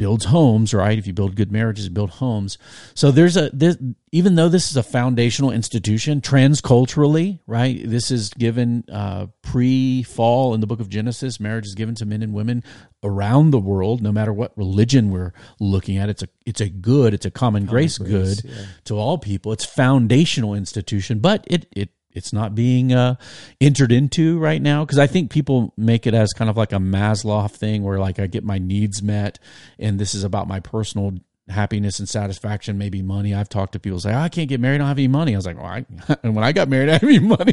Builds 0.00 0.24
homes, 0.24 0.72
right? 0.72 0.96
If 0.96 1.06
you 1.06 1.12
build 1.12 1.36
good 1.36 1.52
marriages, 1.52 1.90
build 1.90 2.08
homes. 2.08 2.56
So 2.94 3.10
there's 3.10 3.36
a 3.36 3.50
this, 3.52 3.76
even 4.12 4.34
though 4.34 4.48
this 4.48 4.70
is 4.70 4.76
a 4.78 4.82
foundational 4.82 5.50
institution, 5.50 6.22
trends 6.22 6.62
culturally, 6.62 7.42
right? 7.46 7.78
This 7.84 8.10
is 8.10 8.30
given 8.30 8.84
uh, 8.90 9.26
pre-fall 9.42 10.54
in 10.54 10.62
the 10.62 10.66
book 10.66 10.80
of 10.80 10.88
Genesis. 10.88 11.38
Marriage 11.38 11.66
is 11.66 11.74
given 11.74 11.94
to 11.96 12.06
men 12.06 12.22
and 12.22 12.32
women 12.32 12.64
around 13.04 13.50
the 13.50 13.58
world, 13.58 14.00
no 14.00 14.10
matter 14.10 14.32
what 14.32 14.56
religion 14.56 15.10
we're 15.10 15.34
looking 15.58 15.98
at. 15.98 16.08
It's 16.08 16.22
a 16.22 16.28
it's 16.46 16.62
a 16.62 16.70
good, 16.70 17.12
it's 17.12 17.26
a 17.26 17.30
common, 17.30 17.66
grace, 17.66 17.98
grace, 17.98 18.40
good 18.40 18.50
yeah. 18.50 18.64
to 18.84 18.96
all 18.96 19.18
people. 19.18 19.52
It's 19.52 19.66
foundational 19.66 20.54
institution, 20.54 21.18
but 21.18 21.44
it 21.46 21.66
it 21.72 21.90
it's 22.12 22.32
not 22.32 22.54
being 22.54 22.92
uh, 22.92 23.16
entered 23.60 23.92
into 23.92 24.38
right 24.38 24.60
now 24.60 24.84
because 24.84 24.98
I 24.98 25.06
think 25.06 25.30
people 25.30 25.72
make 25.76 26.06
it 26.06 26.14
as 26.14 26.32
kind 26.32 26.50
of 26.50 26.56
like 26.56 26.72
a 26.72 26.76
Maslow 26.76 27.50
thing 27.50 27.82
where 27.82 27.98
like 27.98 28.18
I 28.18 28.26
get 28.26 28.44
my 28.44 28.58
needs 28.58 29.02
met 29.02 29.38
and 29.78 29.98
this 29.98 30.14
is 30.14 30.24
about 30.24 30.48
my 30.48 30.60
personal 30.60 31.12
happiness 31.50 31.98
and 31.98 32.08
satisfaction, 32.08 32.78
maybe 32.78 33.02
money. 33.02 33.34
I've 33.34 33.48
talked 33.48 33.72
to 33.74 33.78
people 33.80 34.00
say, 34.00 34.12
oh, 34.12 34.18
I 34.18 34.28
can't 34.28 34.48
get 34.48 34.60
married, 34.60 34.76
I 34.76 34.78
don't 34.78 34.88
have 34.88 34.98
any 34.98 35.08
money. 35.08 35.34
I 35.34 35.36
was 35.38 35.46
like, 35.46 35.56
well, 35.56 35.66
I, 35.66 35.84
and 36.22 36.34
when 36.34 36.44
I 36.44 36.52
got 36.52 36.68
married, 36.68 36.88
I 36.88 36.98
didn't 36.98 37.24
have 37.24 37.38
any 37.38 37.44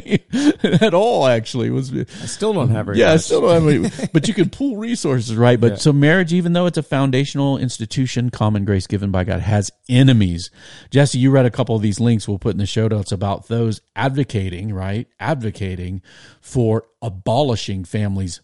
money 0.64 0.82
at 0.86 0.94
all. 0.94 1.26
Actually, 1.26 1.68
it 1.68 1.72
was 1.72 1.92
I 1.92 2.04
still 2.26 2.52
don't 2.52 2.70
have 2.70 2.86
very 2.86 2.98
yeah, 2.98 3.10
I 3.10 3.12
much. 3.14 3.22
still 3.22 3.40
don't 3.42 3.62
have 3.62 3.94
any, 3.94 4.08
but 4.12 4.28
you 4.28 4.34
can 4.34 4.50
pool 4.50 4.76
resources, 4.76 5.36
right? 5.36 5.60
But 5.60 5.72
Yeah. 5.72 5.76
so 5.78 5.92
marriage, 5.92 6.32
even 6.32 6.52
though 6.52 6.66
it's 6.66 6.78
a 6.78 6.82
foundational 6.82 7.58
institution, 7.58 8.30
common 8.30 8.64
grace 8.64 8.86
given 8.86 9.10
by 9.10 9.24
God, 9.24 9.40
has 9.40 9.70
enemies. 9.88 10.50
Jesse, 10.90 11.18
you 11.18 11.30
read 11.30 11.46
a 11.46 11.50
couple 11.50 11.76
of 11.76 11.82
these 11.82 12.00
links 12.00 12.26
we'll 12.28 12.38
put 12.38 12.52
in 12.52 12.58
the 12.58 12.66
show 12.66 12.88
notes 12.88 13.12
about 13.12 13.48
those 13.48 13.80
advocating, 13.96 14.72
right? 14.72 15.06
Advocating 15.20 16.02
for 16.40 16.84
abolishing 17.02 17.84
families 17.84 18.40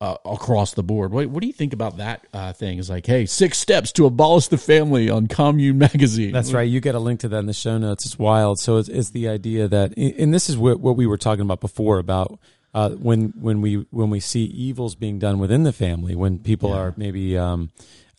uh, 0.00 0.16
across 0.24 0.74
the 0.74 0.82
board. 0.82 1.12
What, 1.12 1.26
what 1.28 1.40
do 1.40 1.46
you 1.46 1.52
think 1.52 1.72
about 1.72 1.96
that 1.96 2.26
uh, 2.32 2.52
thing? 2.52 2.78
Is 2.78 2.88
like, 2.88 3.06
hey, 3.06 3.26
six 3.26 3.58
steps 3.58 3.92
to 3.92 4.06
abolish 4.06 4.48
the 4.48 4.58
family 4.58 5.10
on 5.10 5.26
Commune 5.26 5.78
magazine. 5.78 6.32
That's 6.32 6.52
right. 6.52 6.68
You 6.68 6.80
get 6.80 6.94
a 6.94 7.00
link 7.00 7.20
to 7.20 7.28
that 7.28 7.38
in 7.38 7.46
the 7.46 7.52
show 7.52 7.78
notes. 7.78 8.06
It's 8.06 8.18
wild. 8.18 8.60
So 8.60 8.76
it's, 8.76 8.88
it's 8.88 9.10
the 9.10 9.28
idea 9.28 9.68
that, 9.68 9.96
and 9.96 10.32
this 10.32 10.48
is 10.48 10.56
what, 10.56 10.80
what 10.80 10.96
we 10.96 11.06
were 11.06 11.18
talking 11.18 11.42
about 11.42 11.60
before 11.60 11.98
about 11.98 12.38
uh, 12.74 12.90
when 12.90 13.32
when 13.40 13.60
we 13.60 13.86
when 13.90 14.10
we 14.10 14.20
see 14.20 14.44
evils 14.44 14.94
being 14.94 15.18
done 15.18 15.38
within 15.38 15.62
the 15.62 15.72
family, 15.72 16.14
when 16.14 16.38
people 16.38 16.72
are 16.72 16.92
maybe 16.96 17.36
um, 17.36 17.70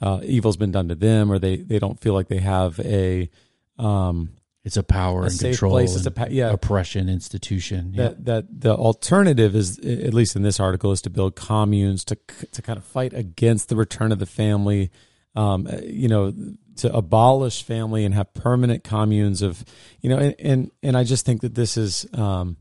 uh, 0.01 0.21
evil's 0.23 0.57
been 0.57 0.71
done 0.71 0.87
to 0.87 0.95
them, 0.95 1.31
or 1.31 1.39
they 1.39 1.57
they 1.57 1.79
don't 1.79 1.99
feel 1.99 2.13
like 2.13 2.27
they 2.27 2.39
have 2.39 2.79
a 2.79 3.29
um, 3.77 4.31
It's 4.69 4.77
a 4.77 4.83
power 4.83 5.23
A 5.23 5.25
and 5.25 5.39
control, 5.39 5.71
place. 5.71 5.95
It's 5.95 6.05
a 6.05 6.11
pa- 6.11 6.27
yeah. 6.29 6.51
oppression 6.51 7.09
institution. 7.09 7.93
Yeah. 7.93 8.03
that 8.03 8.25
that 8.25 8.61
the 8.61 8.75
alternative 8.75 9.55
is 9.55 9.79
at 9.79 10.13
least 10.13 10.35
in 10.35 10.43
this 10.43 10.59
article 10.59 10.91
is 10.91 11.01
to 11.01 11.09
build 11.09 11.35
communes 11.35 12.05
to 12.05 12.17
to 12.51 12.61
kind 12.61 12.77
of 12.77 12.85
fight 12.85 13.13
against 13.13 13.69
the 13.69 13.75
return 13.75 14.11
of 14.11 14.19
the 14.19 14.25
family 14.25 14.91
um, 15.35 15.67
you 15.83 16.07
know, 16.07 16.33
to 16.77 16.93
abolish 16.93 17.63
family 17.63 18.05
and 18.05 18.13
have 18.13 18.33
permanent 18.33 18.83
communes 18.83 19.41
of, 19.41 19.63
you 20.01 20.09
know, 20.09 20.17
and 20.17 20.35
and, 20.39 20.71
and 20.81 20.97
I 20.97 21.03
just 21.03 21.25
think 21.25 21.41
that 21.41 21.55
this 21.55 21.77
is, 21.77 22.05
um, 22.13 22.57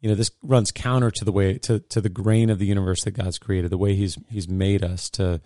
you 0.00 0.08
know, 0.08 0.14
this 0.14 0.30
runs 0.42 0.70
counter 0.70 1.10
to 1.10 1.24
the 1.24 1.32
way 1.32 1.58
to 1.58 1.80
to 1.80 2.00
the 2.00 2.08
grain 2.08 2.50
of 2.50 2.58
the 2.58 2.66
universe 2.66 3.04
that 3.04 3.12
God's 3.12 3.38
created, 3.38 3.70
the 3.70 3.78
way 3.78 3.94
He's 3.94 4.18
He's 4.30 4.48
made 4.48 4.84
us 4.84 5.10
to 5.10 5.40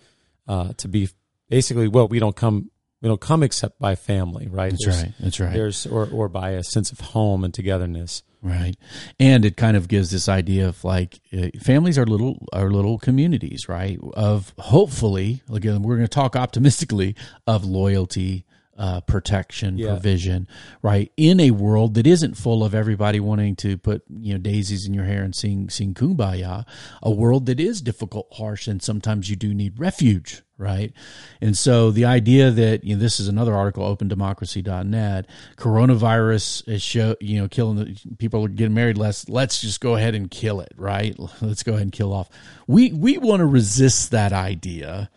uh, 0.47 0.73
to 0.77 0.87
be 0.87 1.09
basically 1.49 1.87
well, 1.87 2.07
we 2.07 2.19
don't 2.19 2.35
come 2.35 2.71
we 3.01 3.07
don't 3.09 3.21
come 3.21 3.43
except 3.43 3.79
by 3.79 3.95
family, 3.95 4.47
right? 4.47 4.71
That's 4.71 4.85
There's- 4.85 5.03
right. 5.03 5.13
That's 5.19 5.39
right. 5.39 5.53
There's 5.53 5.85
or 5.87 6.09
or 6.11 6.29
by 6.29 6.51
a 6.51 6.63
sense 6.63 6.91
of 6.91 6.99
home 6.99 7.43
and 7.43 7.53
togetherness. 7.53 8.23
Right, 8.41 8.77
and 9.19 9.43
it 9.43 9.57
kind 9.57 9.75
of 9.75 9.89
gives 9.89 10.11
this 10.11 10.29
idea 10.29 10.69
of 10.69 10.81
like 10.85 11.19
uh, 11.37 11.47
families 11.61 11.97
are 11.97 12.05
little 12.05 12.47
are 12.53 12.71
little 12.71 12.97
communities, 12.97 13.67
right? 13.67 13.99
Of 14.13 14.53
hopefully, 14.57 15.43
again, 15.53 15.81
we're 15.83 15.95
going 15.97 16.07
to 16.07 16.13
talk 16.13 16.37
optimistically 16.37 17.15
of 17.45 17.65
loyalty, 17.65 18.45
uh, 18.79 19.01
protection, 19.01 19.77
Yeah. 19.77 19.89
provision, 19.89 20.47
right? 20.81 21.11
In 21.17 21.39
a 21.41 21.51
world 21.51 21.93
that 21.95 22.07
isn't 22.07 22.37
full 22.37 22.63
of 22.63 22.73
everybody 22.73 23.19
wanting 23.19 23.55
to 23.57 23.77
put 23.77 24.03
you 24.09 24.33
know 24.33 24.39
daisies 24.39 24.87
in 24.87 24.93
your 24.93 25.03
hair 25.03 25.21
and 25.21 25.35
sing 25.35 25.69
sing 25.69 25.93
kumbaya, 25.93 26.65
a 27.03 27.11
world 27.11 27.45
that 27.47 27.59
is 27.59 27.81
difficult, 27.81 28.27
harsh, 28.31 28.67
and 28.67 28.81
sometimes 28.81 29.29
you 29.29 29.35
do 29.35 29.53
need 29.53 29.77
refuge, 29.79 30.43
right? 30.57 30.93
And 31.41 31.57
so 31.57 31.91
the 31.91 32.05
idea 32.05 32.51
that 32.51 32.85
you 32.85 32.95
know 32.95 33.01
this 33.01 33.19
is 33.19 33.27
another 33.27 33.53
article, 33.53 33.83
opendemocracy.net, 33.95 35.27
coronavirus 35.57 36.67
is 36.67 36.81
show 36.81 37.15
you 37.19 37.41
know 37.41 37.47
killing 37.47 37.75
the 37.77 38.15
people 38.17 38.45
are 38.45 38.47
getting 38.47 38.73
married 38.73 38.97
less. 38.97 39.27
Let's 39.29 39.61
just 39.61 39.81
go 39.81 39.95
ahead 39.95 40.15
and 40.15 40.31
kill 40.31 40.61
it, 40.61 40.71
right? 40.77 41.15
Let's 41.41 41.63
go 41.63 41.73
ahead 41.73 41.83
and 41.83 41.91
kill 41.91 42.13
off. 42.13 42.29
We 42.67 42.91
we 42.93 43.17
want 43.17 43.39
to 43.41 43.45
resist 43.45 44.11
that 44.11 44.31
idea 44.33 45.09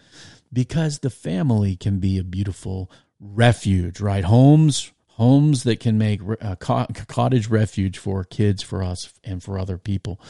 because 0.53 0.99
the 0.99 1.11
family 1.11 1.77
can 1.77 1.99
be 1.99 2.19
a 2.19 2.25
beautiful 2.25 2.91
refuge, 3.23 4.01
right? 4.01 4.25
Homes, 4.25 4.93
homes 5.15 5.63
that 5.63 5.79
can 5.79 5.99
make 5.99 6.21
a 6.41 6.57
co- 6.57 6.87
cottage 7.07 7.47
refuge 7.47 7.99
for 7.99 8.25
kids, 8.25 8.63
for 8.63 8.83
us, 8.83 9.13
and 9.23 9.43
for 9.43 9.59
other 9.59 9.79
people. 9.79 10.21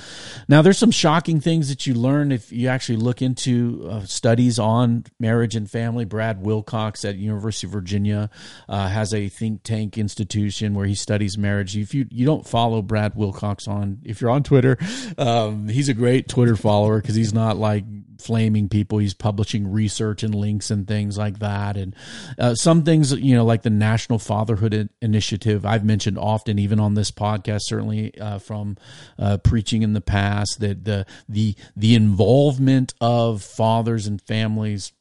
Now, 0.49 0.61
there's 0.61 0.77
some 0.77 0.91
shocking 0.91 1.41
things 1.41 1.69
that 1.69 1.87
you 1.87 1.95
learn 1.95 2.31
if 2.31 2.53
you 2.53 2.69
actually 2.69 2.99
look 2.99 3.23
into 3.23 3.89
uh, 3.91 4.05
studies 4.05 4.59
on 4.59 5.05
marriage 5.19 5.57
and 5.57 5.71
family. 5.71 6.05
Brad 6.05 6.45
Wilcox 6.45 7.05
at 7.05 7.17
University 7.17 7.67
of 7.67 7.73
Virginia 7.73 8.29
uh, 8.69 8.89
has 8.89 9.15
a 9.15 9.29
think 9.29 9.63
tank 9.63 9.97
institution 9.97 10.75
where 10.75 10.87
he 10.87 10.95
studies 10.95 11.39
marriage. 11.39 11.77
If 11.77 11.95
you 11.95 12.07
you 12.11 12.27
don't 12.27 12.47
follow 12.47 12.83
Brad 12.83 13.15
Wilcox 13.15 13.69
on, 13.69 14.01
if 14.05 14.21
you're 14.21 14.31
on 14.31 14.43
Twitter, 14.43 14.77
um, 15.17 15.69
he's 15.69 15.89
a 15.89 15.95
great 15.95 16.29
Twitter 16.29 16.57
follower 16.57 17.01
because 17.01 17.15
he's 17.15 17.33
not 17.33 17.57
like 17.57 17.85
flaming 18.23 18.69
people. 18.69 18.99
He's 18.99 19.15
publishing 19.15 19.71
research 19.71 20.23
and 20.23 20.35
links 20.35 20.71
and 20.71 20.87
things 20.87 21.19
like 21.19 21.39
that. 21.41 21.77
And 21.77 21.95
uh, 22.39 22.55
some 22.55 22.85
things, 22.85 23.13
you 23.13 23.35
know, 23.35 23.45
like 23.45 23.63
the 23.63 23.71
National 23.71 24.19
Fatherhood 24.19 24.89
Initiative, 25.01 25.67
I've 25.67 25.85
mentioned 25.85 26.19
often, 26.19 26.59
even 26.59 26.81
on 26.81 26.95
this 26.95 27.11
podcast, 27.11 27.61
certainly 27.63 28.19
uh, 28.19 28.39
from 28.39 28.77
uh, 29.19 29.39
preaching 29.39 29.83
in 29.83 29.93
the 29.93 30.01
past, 30.01 30.61
that 30.61 30.85
the 30.85 31.07
the 31.29 31.55
the 31.77 31.95
involvement 31.95 32.95
of 33.01 33.43
fathers 33.43 34.07
and 34.07 34.21
families 34.21 34.93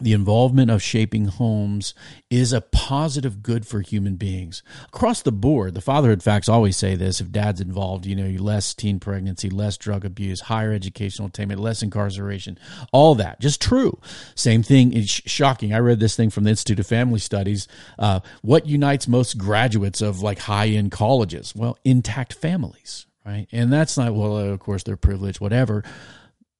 the 0.00 0.12
involvement 0.12 0.72
of 0.72 0.82
shaping 0.82 1.26
homes 1.26 1.94
is 2.28 2.52
a 2.52 2.60
positive 2.60 3.42
good 3.44 3.64
for 3.64 3.80
human 3.80 4.16
beings 4.16 4.62
across 4.88 5.22
the 5.22 5.30
board. 5.30 5.74
The 5.74 5.80
fatherhood 5.80 6.22
facts 6.22 6.48
always 6.48 6.76
say 6.76 6.96
this: 6.96 7.20
if 7.20 7.30
dad's 7.30 7.60
involved, 7.60 8.04
you 8.04 8.16
know, 8.16 8.42
less 8.42 8.74
teen 8.74 8.98
pregnancy, 8.98 9.48
less 9.48 9.76
drug 9.76 10.04
abuse, 10.04 10.40
higher 10.40 10.72
educational 10.72 11.28
attainment, 11.28 11.60
less 11.60 11.82
incarceration, 11.82 12.58
all 12.92 13.14
that 13.14 13.40
just 13.40 13.62
true. 13.62 14.00
Same 14.34 14.64
thing 14.64 14.92
is 14.92 15.08
shocking. 15.08 15.72
I 15.72 15.78
read 15.78 16.00
this 16.00 16.16
thing 16.16 16.30
from 16.30 16.44
the 16.44 16.50
Institute 16.50 16.80
of 16.80 16.86
Family 16.88 17.20
Studies. 17.20 17.68
Uh, 17.96 18.18
what 18.42 18.66
unites 18.66 19.06
most 19.06 19.38
graduates 19.38 20.00
of 20.00 20.22
like 20.22 20.40
high 20.40 20.68
end 20.68 20.90
colleges? 20.90 21.54
Well, 21.54 21.78
intact 21.84 22.32
families, 22.32 23.06
right? 23.24 23.46
And 23.52 23.72
that's 23.72 23.96
not 23.96 24.12
well, 24.12 24.36
of 24.36 24.58
course, 24.58 24.82
they're 24.82 24.96
privileged, 24.96 25.40
whatever 25.40 25.84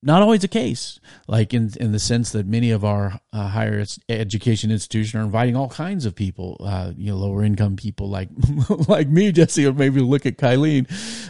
not 0.05 0.23
always 0.23 0.43
the 0.43 0.49
case. 0.49 1.01
Like 1.27 1.55
in 1.55 1.73
in 1.81 1.93
the 1.93 1.99
sense 1.99 2.33
that 2.33 2.47
many 2.47 2.71
of 2.71 2.85
our 2.85 3.21
uh, 3.33 3.49
higher 3.49 3.85
education 4.09 4.71
institutions 4.71 5.15
are 5.15 5.25
inviting 5.25 5.57
all 5.57 5.69
kinds 5.69 6.05
of 6.07 6.15
people, 6.15 6.59
uh, 6.61 6.93
you 6.97 7.11
know, 7.11 7.17
lower 7.17 7.43
income 7.43 7.77
people 7.77 8.09
like 8.09 8.29
like 8.89 9.09
me, 9.09 9.33
Jesse, 9.33 9.67
or 9.67 9.73
maybe 9.73 10.01
look 10.01 10.27
at 10.27 10.37
Kylene, 10.37 10.87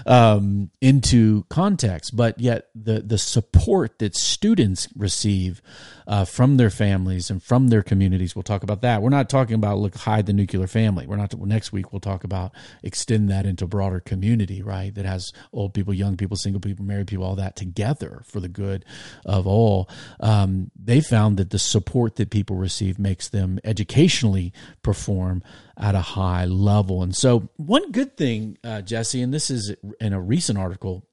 um, 0.07 0.71
into 0.81 1.45
context. 1.49 2.17
But 2.17 2.41
yet 2.41 2.69
the 2.75 3.01
the 3.01 3.19
support 3.19 3.99
that 4.01 4.17
students 4.17 4.89
receive 4.97 5.63
uh, 6.07 6.25
from 6.25 6.57
their 6.57 6.71
families 6.71 7.31
and 7.31 7.43
from 7.43 7.69
their 7.69 7.83
communities, 7.83 8.35
we'll 8.35 8.43
talk 8.43 8.63
about 8.63 8.83
that. 8.83 9.03
We're 9.03 9.11
not 9.11 9.29
talking 9.29 9.55
about 9.55 9.79
look 9.79 9.95
hide 9.97 10.27
the 10.27 10.33
nuclear 10.33 10.67
family. 10.67 11.07
We're 11.07 11.17
not. 11.17 11.35
Next 11.35 11.73
week 11.73 11.93
we'll 11.93 12.01
talk 12.01 12.25
about 12.25 12.53
extend 12.83 13.31
that 13.31 13.47
into 13.47 13.67
broader 13.67 14.01
community, 14.01 14.63
right? 14.63 14.95
That 14.95 15.05
has 15.05 15.33
old 15.53 15.75
people, 15.75 15.95
young 15.95 16.17
people, 16.17 16.37
single 16.37 16.61
people, 16.61 16.85
married 16.85 17.07
people, 17.07 17.25
all 17.25 17.37
that 17.37 17.57
together 17.57 18.23
for 18.25 18.41
the 18.41 18.49
good 18.49 18.85
of 19.25 19.47
all. 19.47 19.89
Um, 20.21 20.71
they 20.77 21.01
found 21.01 21.37
that 21.39 21.51
the 21.51 21.59
support 21.59 22.17
that 22.17 22.31
people 22.31 22.57
receive 22.57 22.99
makes 22.99 23.29
them 23.29 23.59
educationally 23.65 24.53
perform 24.83 25.43
at 25.77 25.95
a 25.95 26.01
high 26.01 26.45
level. 26.45 27.03
And 27.03 27.15
so, 27.15 27.49
one 27.57 27.91
good 27.91 28.17
thing, 28.17 28.59
uh, 28.63 28.83
Jesse, 28.83 29.23
and 29.23 29.33
this 29.33 29.51
is 29.51 29.75
in 30.01 30.13
a 30.13 30.21
recent 30.21 30.59
article 30.59 31.07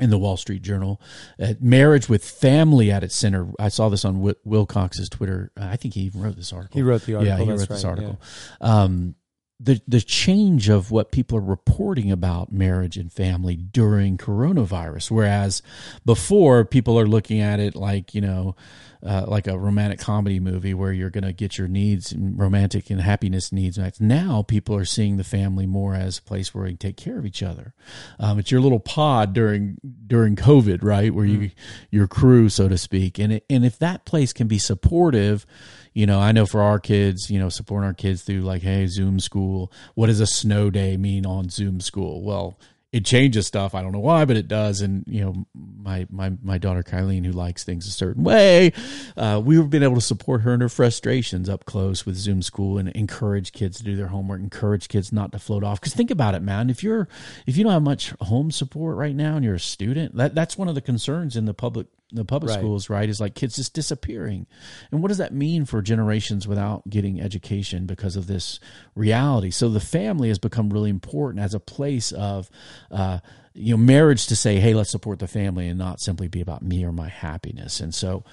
in 0.00 0.10
the 0.10 0.18
Wall 0.18 0.36
Street 0.36 0.62
Journal, 0.62 1.00
uh, 1.40 1.54
marriage 1.60 2.08
with 2.08 2.24
family 2.24 2.90
at 2.90 3.02
its 3.02 3.14
center. 3.14 3.48
I 3.58 3.68
saw 3.68 3.88
this 3.88 4.04
on 4.04 4.14
Wi- 4.14 4.36
Wilcox's 4.44 5.08
Twitter. 5.08 5.50
I 5.56 5.76
think 5.76 5.94
he 5.94 6.02
even 6.02 6.22
wrote 6.22 6.36
this 6.36 6.52
article. 6.52 6.78
He 6.78 6.82
wrote 6.82 7.02
the 7.02 7.14
article. 7.14 7.38
Yeah, 7.38 7.44
he 7.44 7.50
wrote 7.50 7.68
this 7.68 7.84
right, 7.84 7.90
article. 7.90 8.20
Um, 8.60 9.14
the 9.60 9.80
the 9.88 10.00
change 10.00 10.68
of 10.68 10.90
what 10.90 11.10
people 11.10 11.38
are 11.38 11.42
reporting 11.42 12.12
about 12.12 12.52
marriage 12.52 12.96
and 12.96 13.12
family 13.12 13.56
during 13.56 14.16
coronavirus, 14.16 15.10
whereas 15.10 15.62
before 16.04 16.64
people 16.64 16.98
are 16.98 17.08
looking 17.08 17.40
at 17.40 17.60
it 17.60 17.74
like 17.74 18.14
you 18.14 18.20
know. 18.20 18.54
Uh, 19.00 19.24
like 19.28 19.46
a 19.46 19.56
romantic 19.56 20.00
comedy 20.00 20.40
movie 20.40 20.74
where 20.74 20.92
you're 20.92 21.08
going 21.08 21.22
to 21.22 21.32
get 21.32 21.56
your 21.56 21.68
needs, 21.68 22.12
romantic 22.18 22.90
and 22.90 23.00
happiness 23.00 23.52
needs 23.52 23.78
met. 23.78 24.00
Now 24.00 24.42
people 24.42 24.74
are 24.74 24.84
seeing 24.84 25.18
the 25.18 25.24
family 25.24 25.66
more 25.66 25.94
as 25.94 26.18
a 26.18 26.22
place 26.22 26.52
where 26.52 26.66
you 26.66 26.76
take 26.76 26.96
care 26.96 27.16
of 27.16 27.24
each 27.24 27.40
other. 27.40 27.74
Um, 28.18 28.40
it's 28.40 28.50
your 28.50 28.60
little 28.60 28.80
pod 28.80 29.32
during 29.34 29.76
during 30.04 30.34
COVID, 30.34 30.82
right? 30.82 31.14
Where 31.14 31.24
you 31.24 31.52
your 31.92 32.08
crew, 32.08 32.48
so 32.48 32.68
to 32.68 32.76
speak, 32.76 33.20
and 33.20 33.34
it, 33.34 33.44
and 33.48 33.64
if 33.64 33.78
that 33.78 34.04
place 34.04 34.32
can 34.32 34.48
be 34.48 34.58
supportive, 34.58 35.46
you 35.92 36.06
know, 36.06 36.20
I 36.20 36.32
know 36.32 36.46
for 36.46 36.62
our 36.62 36.78
kids, 36.78 37.30
you 37.30 37.38
know, 37.38 37.48
supporting 37.48 37.86
our 37.86 37.94
kids 37.94 38.22
through 38.22 38.40
like, 38.40 38.62
hey, 38.62 38.86
Zoom 38.86 39.20
school. 39.20 39.72
What 39.94 40.06
does 40.06 40.20
a 40.20 40.26
snow 40.26 40.70
day 40.70 40.96
mean 40.96 41.26
on 41.26 41.50
Zoom 41.50 41.80
school? 41.80 42.22
Well, 42.22 42.58
it 42.90 43.04
changes 43.04 43.46
stuff. 43.46 43.74
I 43.74 43.82
don't 43.82 43.92
know 43.92 43.98
why, 43.98 44.24
but 44.24 44.36
it 44.36 44.48
does. 44.48 44.80
And 44.80 45.04
you 45.06 45.20
know, 45.20 45.46
my 45.54 46.06
my 46.10 46.32
my 46.42 46.56
daughter 46.56 46.82
Kylene, 46.82 47.24
who 47.24 47.32
likes 47.32 47.62
things 47.62 47.86
a 47.86 47.90
certain 47.90 48.24
way, 48.24 48.72
uh, 49.16 49.40
we've 49.44 49.68
been 49.68 49.82
able 49.82 49.96
to 49.96 50.00
support 50.00 50.42
her 50.42 50.54
in 50.54 50.60
her 50.60 50.70
frustrations 50.70 51.48
up 51.48 51.66
close 51.66 52.06
with 52.06 52.16
Zoom 52.16 52.40
school 52.40 52.78
and 52.78 52.88
encourage 52.90 53.52
kids 53.52 53.78
to 53.78 53.84
do 53.84 53.94
their 53.94 54.06
homework, 54.06 54.40
encourage 54.40 54.88
kids 54.88 55.12
not 55.12 55.32
to 55.32 55.38
float 55.38 55.64
off. 55.64 55.80
Because 55.80 55.94
think 55.94 56.10
about 56.10 56.34
it, 56.34 56.40
man. 56.40 56.70
If 56.70 56.82
you're 56.82 57.08
if 57.46 57.56
you 57.56 57.64
don't 57.64 57.72
have 57.72 57.82
much 57.82 58.14
home 58.22 58.50
support 58.50 58.96
right 58.96 59.14
now 59.14 59.36
and 59.36 59.44
you're 59.44 59.56
a 59.56 59.60
student, 59.60 60.16
that 60.16 60.34
that's 60.34 60.56
one 60.56 60.68
of 60.68 60.74
the 60.74 60.80
concerns 60.80 61.36
in 61.36 61.44
the 61.44 61.54
public 61.54 61.88
the 62.12 62.24
public 62.24 62.50
Right. 62.50 62.58
schools, 62.60 62.88
right? 62.88 63.08
Is 63.08 63.20
like 63.20 63.34
kids 63.34 63.56
just 63.56 63.74
disappearing. 63.74 64.46
And 64.90 65.02
what 65.02 65.08
does 65.08 65.18
that 65.18 65.34
mean 65.34 65.64
for 65.66 65.82
generations 65.82 66.48
without 66.48 66.88
getting 66.88 67.20
education 67.20 67.84
because 67.86 68.16
of 68.16 68.26
this 68.26 68.60
reality? 68.94 69.50
So 69.50 69.68
the 69.68 69.80
family 69.80 70.28
has 70.28 70.38
become 70.38 70.70
really 70.70 70.90
important 70.90 71.44
as 71.44 71.52
a 71.54 71.60
place 71.60 72.12
of, 72.12 72.48
uh, 72.90 73.18
you 73.54 73.72
know, 73.76 73.82
marriage 73.82 74.26
to 74.28 74.36
say, 74.36 74.58
hey, 74.60 74.72
let's 74.74 74.90
support 74.90 75.18
the 75.18 75.26
family 75.26 75.68
and 75.68 75.78
not 75.78 76.00
simply 76.00 76.28
be 76.28 76.40
about 76.40 76.62
me 76.62 76.84
or 76.84 76.92
my 76.92 77.08
happiness. 77.08 77.80
And 77.80 77.94
so, 77.94 78.24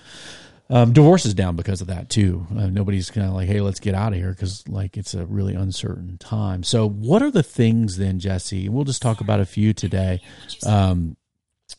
um, 0.69 0.93
divorce 0.93 1.25
is 1.25 1.33
down 1.35 1.55
because 1.55 1.81
of 1.81 1.87
that 1.87 2.09
too. 2.09 2.47
Uh, 2.57 2.67
nobody's 2.67 3.11
kind 3.11 3.27
of 3.27 3.33
like, 3.33 3.47
"Hey, 3.47 3.61
let's 3.61 3.79
get 3.79 3.93
out 3.93 4.13
of 4.13 4.17
here," 4.19 4.31
because 4.31 4.67
like 4.67 4.97
it's 4.97 5.13
a 5.13 5.23
really 5.27 5.53
uncertain 5.53 6.17
time. 6.17 6.63
So, 6.63 6.89
what 6.89 7.21
are 7.21 7.29
the 7.29 7.43
things 7.43 7.97
then, 7.97 8.19
Jesse? 8.19 8.67
We'll 8.67 8.83
just 8.83 8.99
talk 9.01 9.21
about 9.21 9.39
a 9.39 9.45
few 9.45 9.73
today. 9.73 10.21
Um, 10.65 11.17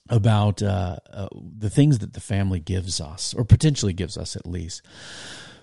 about 0.09 0.63
uh, 0.63 0.97
uh, 1.13 1.29
the 1.35 1.71
things 1.71 1.99
that 1.99 2.13
the 2.13 2.21
family 2.21 2.61
gives 2.61 3.01
us, 3.01 3.35
or 3.35 3.45
potentially 3.45 3.93
gives 3.93 4.17
us 4.17 4.37
at 4.37 4.47
least. 4.47 4.83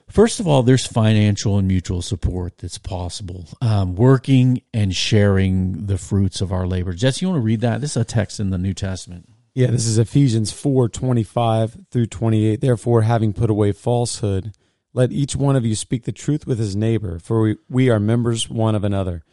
First 0.09 0.39
of 0.39 0.47
all, 0.47 0.63
there's 0.63 0.85
financial 0.85 1.57
and 1.57 1.67
mutual 1.67 2.01
support 2.01 2.57
that's 2.59 2.77
possible. 2.77 3.47
Um, 3.61 3.95
working 3.95 4.61
and 4.73 4.95
sharing 4.95 5.87
the 5.87 5.97
fruits 5.97 6.41
of 6.41 6.51
our 6.51 6.67
labor. 6.67 6.93
Jesse, 6.93 7.25
you 7.25 7.31
want 7.31 7.41
to 7.41 7.45
read 7.45 7.61
that? 7.61 7.81
This 7.81 7.91
is 7.91 7.97
a 7.97 8.05
text 8.05 8.39
in 8.39 8.49
the 8.49 8.57
New 8.57 8.73
Testament. 8.73 9.29
Yeah, 9.55 9.67
this 9.67 9.85
is 9.85 9.97
Ephesians 9.97 10.51
4 10.51 10.89
25 10.89 11.77
through 11.91 12.07
28. 12.07 12.59
Therefore, 12.59 13.03
having 13.03 13.33
put 13.33 13.49
away 13.49 13.71
falsehood, 13.71 14.53
let 14.93 15.11
each 15.11 15.35
one 15.35 15.55
of 15.55 15.65
you 15.65 15.75
speak 15.75 16.03
the 16.03 16.11
truth 16.11 16.45
with 16.47 16.59
his 16.59 16.75
neighbor, 16.75 17.19
for 17.19 17.41
we, 17.41 17.57
we 17.69 17.89
are 17.89 17.99
members 17.99 18.49
one 18.49 18.75
of 18.75 18.83
another. 18.83 19.23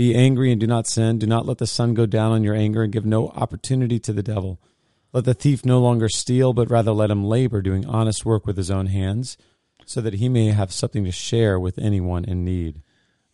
Be 0.00 0.14
angry 0.14 0.50
and 0.50 0.58
do 0.58 0.66
not 0.66 0.86
sin. 0.86 1.18
Do 1.18 1.26
not 1.26 1.44
let 1.44 1.58
the 1.58 1.66
sun 1.66 1.92
go 1.92 2.06
down 2.06 2.32
on 2.32 2.42
your 2.42 2.54
anger 2.54 2.82
and 2.82 2.90
give 2.90 3.04
no 3.04 3.28
opportunity 3.36 3.98
to 3.98 4.14
the 4.14 4.22
devil. 4.22 4.58
Let 5.12 5.26
the 5.26 5.34
thief 5.34 5.62
no 5.62 5.78
longer 5.78 6.08
steal, 6.08 6.54
but 6.54 6.70
rather 6.70 6.92
let 6.92 7.10
him 7.10 7.22
labor, 7.22 7.60
doing 7.60 7.84
honest 7.84 8.24
work 8.24 8.46
with 8.46 8.56
his 8.56 8.70
own 8.70 8.86
hands, 8.86 9.36
so 9.84 10.00
that 10.00 10.14
he 10.14 10.30
may 10.30 10.52
have 10.52 10.72
something 10.72 11.04
to 11.04 11.12
share 11.12 11.60
with 11.60 11.78
anyone 11.78 12.24
in 12.24 12.46
need. 12.46 12.80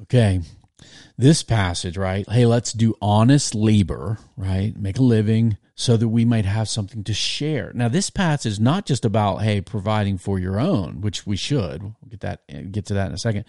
Okay. 0.02 0.40
This 1.16 1.44
passage, 1.44 1.96
right? 1.96 2.28
Hey, 2.28 2.46
let's 2.46 2.72
do 2.72 2.96
honest 3.00 3.54
labor, 3.54 4.18
right? 4.36 4.76
Make 4.76 4.98
a 4.98 5.04
living 5.04 5.58
so 5.78 5.98
that 5.98 6.08
we 6.08 6.24
might 6.24 6.46
have 6.46 6.70
something 6.70 7.04
to 7.04 7.12
share. 7.12 7.70
Now, 7.74 7.88
this 7.88 8.08
path 8.08 8.46
is 8.46 8.58
not 8.58 8.86
just 8.86 9.04
about, 9.04 9.42
hey, 9.42 9.60
providing 9.60 10.16
for 10.16 10.38
your 10.38 10.58
own, 10.58 11.02
which 11.02 11.26
we 11.26 11.36
should. 11.36 11.82
We'll 11.82 11.94
get 12.08 12.20
that 12.20 12.72
get 12.72 12.86
to 12.86 12.94
that 12.94 13.08
in 13.08 13.12
a 13.12 13.18
second. 13.18 13.44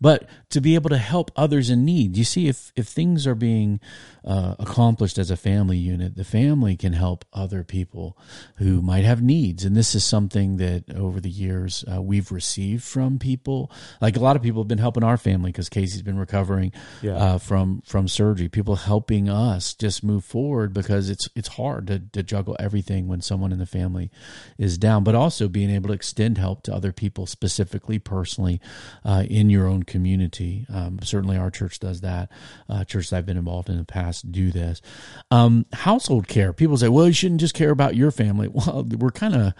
But 0.00 0.28
to 0.50 0.60
be 0.60 0.76
able 0.76 0.90
to 0.90 0.98
help 0.98 1.32
others 1.34 1.70
in 1.70 1.84
need. 1.84 2.16
You 2.16 2.22
see, 2.22 2.46
if 2.46 2.72
if 2.76 2.86
things 2.86 3.26
are 3.26 3.34
being 3.34 3.80
uh, 4.24 4.54
accomplished 4.60 5.18
as 5.18 5.32
a 5.32 5.36
family 5.36 5.76
unit, 5.76 6.14
the 6.14 6.22
family 6.22 6.76
can 6.76 6.92
help 6.92 7.24
other 7.32 7.64
people 7.64 8.16
who 8.58 8.80
might 8.80 9.04
have 9.04 9.20
needs. 9.20 9.64
And 9.64 9.76
this 9.76 9.96
is 9.96 10.04
something 10.04 10.58
that 10.58 10.84
over 10.94 11.20
the 11.20 11.30
years 11.30 11.84
uh, 11.92 12.00
we've 12.00 12.30
received 12.30 12.84
from 12.84 13.18
people. 13.18 13.72
Like 14.00 14.16
a 14.16 14.20
lot 14.20 14.36
of 14.36 14.42
people 14.42 14.62
have 14.62 14.68
been 14.68 14.78
helping 14.78 15.02
our 15.02 15.16
family 15.16 15.50
because 15.50 15.68
Casey's 15.68 16.02
been 16.02 16.18
recovering 16.18 16.70
yeah. 17.02 17.16
uh, 17.16 17.38
from 17.38 17.82
from 17.84 18.06
surgery. 18.06 18.48
People 18.48 18.76
helping 18.76 19.28
us 19.28 19.74
just 19.74 20.04
move 20.04 20.24
forward 20.24 20.72
because 20.72 21.10
it's 21.10 21.28
it's 21.34 21.48
hard 21.48 21.71
to, 21.80 22.00
to 22.12 22.22
juggle 22.22 22.56
everything 22.58 23.08
when 23.08 23.20
someone 23.20 23.52
in 23.52 23.58
the 23.58 23.66
family 23.66 24.10
is 24.58 24.78
down, 24.78 25.04
but 25.04 25.14
also 25.14 25.48
being 25.48 25.70
able 25.70 25.88
to 25.88 25.94
extend 25.94 26.38
help 26.38 26.62
to 26.62 26.74
other 26.74 26.92
people 26.92 27.26
specifically, 27.26 27.98
personally, 27.98 28.60
uh, 29.04 29.24
in 29.28 29.50
your 29.50 29.66
own 29.66 29.82
community. 29.82 30.66
Um, 30.72 30.98
certainly, 31.02 31.36
our 31.36 31.50
church 31.50 31.78
does 31.78 32.00
that. 32.02 32.30
Uh, 32.68 32.84
churches 32.84 33.12
I've 33.12 33.26
been 33.26 33.36
involved 33.36 33.68
in 33.68 33.78
the 33.78 33.84
past 33.84 34.30
do 34.30 34.50
this. 34.50 34.82
Um, 35.30 35.66
household 35.72 36.28
care. 36.28 36.52
People 36.52 36.76
say, 36.76 36.88
well, 36.88 37.06
you 37.06 37.12
shouldn't 37.12 37.40
just 37.40 37.54
care 37.54 37.70
about 37.70 37.96
your 37.96 38.10
family. 38.10 38.48
Well, 38.62 38.84
we're 38.84 39.10
kind 39.10 39.34
of 39.34 39.54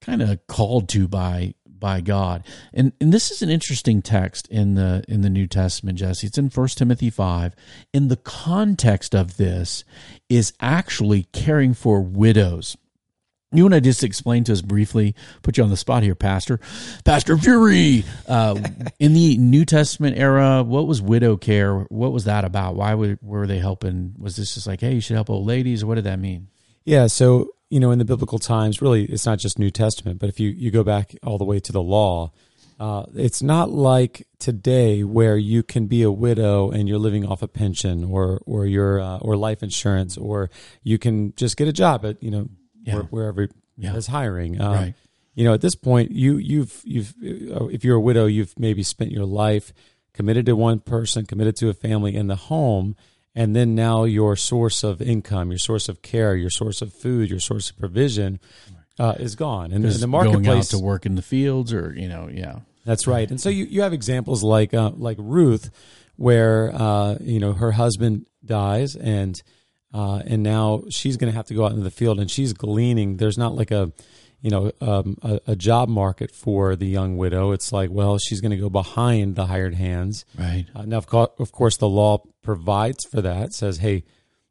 kind 0.00 0.22
of 0.22 0.46
called 0.46 0.88
to 0.90 1.08
by 1.08 1.54
by 1.84 2.00
God. 2.00 2.46
And 2.72 2.92
and 2.98 3.12
this 3.12 3.30
is 3.30 3.42
an 3.42 3.50
interesting 3.50 4.00
text 4.00 4.48
in 4.48 4.74
the 4.74 5.04
in 5.06 5.20
the 5.20 5.28
New 5.28 5.46
Testament, 5.46 5.98
Jesse. 5.98 6.28
It's 6.28 6.38
in 6.38 6.48
1 6.48 6.68
Timothy 6.68 7.10
5. 7.10 7.54
In 7.92 8.08
the 8.08 8.16
context 8.16 9.14
of 9.14 9.36
this 9.36 9.84
is 10.30 10.54
actually 10.60 11.24
caring 11.34 11.74
for 11.74 12.00
widows. 12.00 12.78
You 13.52 13.64
want 13.64 13.74
to 13.74 13.82
just 13.82 14.02
explain 14.02 14.44
to 14.44 14.52
us 14.52 14.62
briefly, 14.62 15.14
put 15.42 15.58
you 15.58 15.62
on 15.62 15.68
the 15.68 15.76
spot 15.76 16.02
here, 16.02 16.14
Pastor. 16.14 16.58
Pastor 17.04 17.36
Fury, 17.36 18.04
uh, 18.26 18.58
in 18.98 19.12
the 19.12 19.36
New 19.36 19.66
Testament 19.66 20.16
era, 20.16 20.62
what 20.62 20.86
was 20.86 21.02
widow 21.02 21.36
care? 21.36 21.80
What 21.90 22.12
was 22.12 22.24
that 22.24 22.46
about? 22.46 22.76
Why 22.76 22.94
were, 22.94 23.18
were 23.20 23.46
they 23.46 23.58
helping? 23.58 24.14
Was 24.18 24.36
this 24.36 24.54
just 24.54 24.66
like, 24.66 24.80
hey, 24.80 24.94
you 24.94 25.00
should 25.02 25.16
help 25.16 25.28
old 25.28 25.46
ladies? 25.46 25.84
What 25.84 25.96
did 25.96 26.04
that 26.04 26.18
mean? 26.18 26.48
Yeah, 26.84 27.06
so, 27.06 27.50
you 27.74 27.80
know, 27.80 27.90
in 27.90 27.98
the 27.98 28.04
biblical 28.04 28.38
times, 28.38 28.80
really, 28.80 29.04
it's 29.06 29.26
not 29.26 29.40
just 29.40 29.58
New 29.58 29.72
Testament, 29.72 30.20
but 30.20 30.28
if 30.28 30.38
you, 30.38 30.48
you 30.48 30.70
go 30.70 30.84
back 30.84 31.16
all 31.24 31.38
the 31.38 31.44
way 31.44 31.58
to 31.58 31.72
the 31.72 31.82
law, 31.82 32.30
uh, 32.78 33.02
it's 33.16 33.42
not 33.42 33.68
like 33.68 34.28
today 34.38 35.02
where 35.02 35.36
you 35.36 35.64
can 35.64 35.88
be 35.88 36.04
a 36.04 36.10
widow 36.12 36.70
and 36.70 36.88
you're 36.88 37.00
living 37.00 37.26
off 37.26 37.42
a 37.42 37.48
pension 37.48 38.04
or 38.04 38.40
or 38.46 38.64
your 38.64 39.00
uh, 39.00 39.18
or 39.18 39.36
life 39.36 39.60
insurance 39.60 40.16
or 40.16 40.50
you 40.84 40.98
can 40.98 41.34
just 41.34 41.56
get 41.56 41.66
a 41.66 41.72
job 41.72 42.04
at 42.04 42.22
you 42.22 42.30
know 42.30 42.48
yeah. 42.84 42.98
wherever 43.10 43.48
yeah. 43.76 43.96
is 43.96 44.06
hiring. 44.06 44.60
Um, 44.60 44.72
right. 44.72 44.94
You 45.34 45.42
know, 45.42 45.52
at 45.52 45.60
this 45.60 45.74
point, 45.74 46.12
you 46.12 46.36
you've 46.36 46.80
you've 46.84 47.12
if 47.20 47.82
you're 47.82 47.96
a 47.96 48.00
widow, 48.00 48.26
you've 48.26 48.56
maybe 48.56 48.84
spent 48.84 49.10
your 49.10 49.26
life 49.26 49.72
committed 50.12 50.46
to 50.46 50.54
one 50.54 50.78
person, 50.78 51.26
committed 51.26 51.56
to 51.56 51.70
a 51.70 51.74
family 51.74 52.14
in 52.14 52.28
the 52.28 52.36
home, 52.36 52.94
and 53.34 53.54
then 53.54 53.74
now 53.74 54.04
your 54.04 54.36
source 54.36 54.84
of 54.84 55.02
income, 55.02 55.50
your 55.50 55.58
source 55.58 55.88
of 55.88 56.02
care, 56.02 56.36
your 56.36 56.50
source 56.50 56.82
of 56.82 56.92
food, 56.92 57.30
your 57.30 57.40
source 57.40 57.70
of 57.70 57.78
provision 57.78 58.40
uh, 58.98 59.14
is 59.18 59.34
gone. 59.34 59.72
And, 59.72 59.84
and 59.84 59.94
the 59.94 60.06
marketplace 60.06 60.44
going 60.44 60.58
out 60.58 60.64
to 60.66 60.78
work 60.78 61.06
in 61.06 61.16
the 61.16 61.22
fields, 61.22 61.72
or 61.72 61.92
you 61.94 62.08
know, 62.08 62.28
yeah, 62.32 62.60
that's 62.84 63.06
right. 63.06 63.28
And 63.28 63.40
so 63.40 63.48
you 63.48 63.64
you 63.64 63.82
have 63.82 63.92
examples 63.92 64.42
like 64.42 64.72
uh, 64.74 64.90
like 64.96 65.16
Ruth, 65.20 65.70
where 66.16 66.72
uh, 66.74 67.16
you 67.20 67.40
know 67.40 67.52
her 67.52 67.72
husband 67.72 68.26
dies 68.44 68.94
and 68.96 69.42
uh, 69.94 70.20
and 70.26 70.42
now 70.42 70.82
she's 70.90 71.16
going 71.16 71.32
to 71.32 71.36
have 71.36 71.46
to 71.46 71.54
go 71.54 71.64
out 71.64 71.70
into 71.70 71.84
the 71.84 71.90
field 71.90 72.18
and 72.18 72.28
she's 72.28 72.52
gleaning. 72.52 73.16
There's 73.16 73.38
not 73.38 73.54
like 73.54 73.70
a, 73.70 73.92
you 74.40 74.50
know, 74.50 74.72
um, 74.80 75.16
a, 75.22 75.40
a, 75.46 75.56
job 75.56 75.88
market 75.88 76.32
for 76.32 76.74
the 76.74 76.86
young 76.86 77.16
widow. 77.16 77.52
It's 77.52 77.72
like, 77.72 77.90
well, 77.92 78.18
she's 78.18 78.40
going 78.40 78.50
to 78.50 78.56
go 78.56 78.68
behind 78.68 79.36
the 79.36 79.46
hired 79.46 79.74
hands. 79.74 80.24
Right. 80.36 80.66
Uh, 80.74 80.82
now, 80.82 80.96
of, 80.96 81.06
co- 81.06 81.32
of 81.38 81.52
course, 81.52 81.76
the 81.76 81.88
law 81.88 82.24
provides 82.44 83.04
for 83.10 83.20
that. 83.22 83.52
says, 83.52 83.78
hey, 83.78 84.04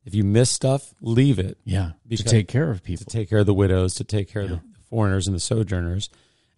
if 0.06 0.14
you 0.14 0.24
miss 0.24 0.52
stuff, 0.52 0.94
leave 1.00 1.40
it. 1.40 1.58
Yeah. 1.64 1.92
to 2.10 2.24
take 2.24 2.48
care 2.48 2.70
of 2.70 2.84
people. 2.84 3.06
To 3.06 3.10
take 3.10 3.30
care 3.30 3.40
of 3.40 3.46
the 3.46 3.54
widows, 3.54 3.94
to 3.96 4.04
take 4.04 4.30
care 4.30 4.42
yeah. 4.42 4.52
of 4.54 4.62
the 4.62 4.80
foreigners 4.90 5.28
and 5.28 5.36
the 5.36 5.40
sojourners. 5.40 6.10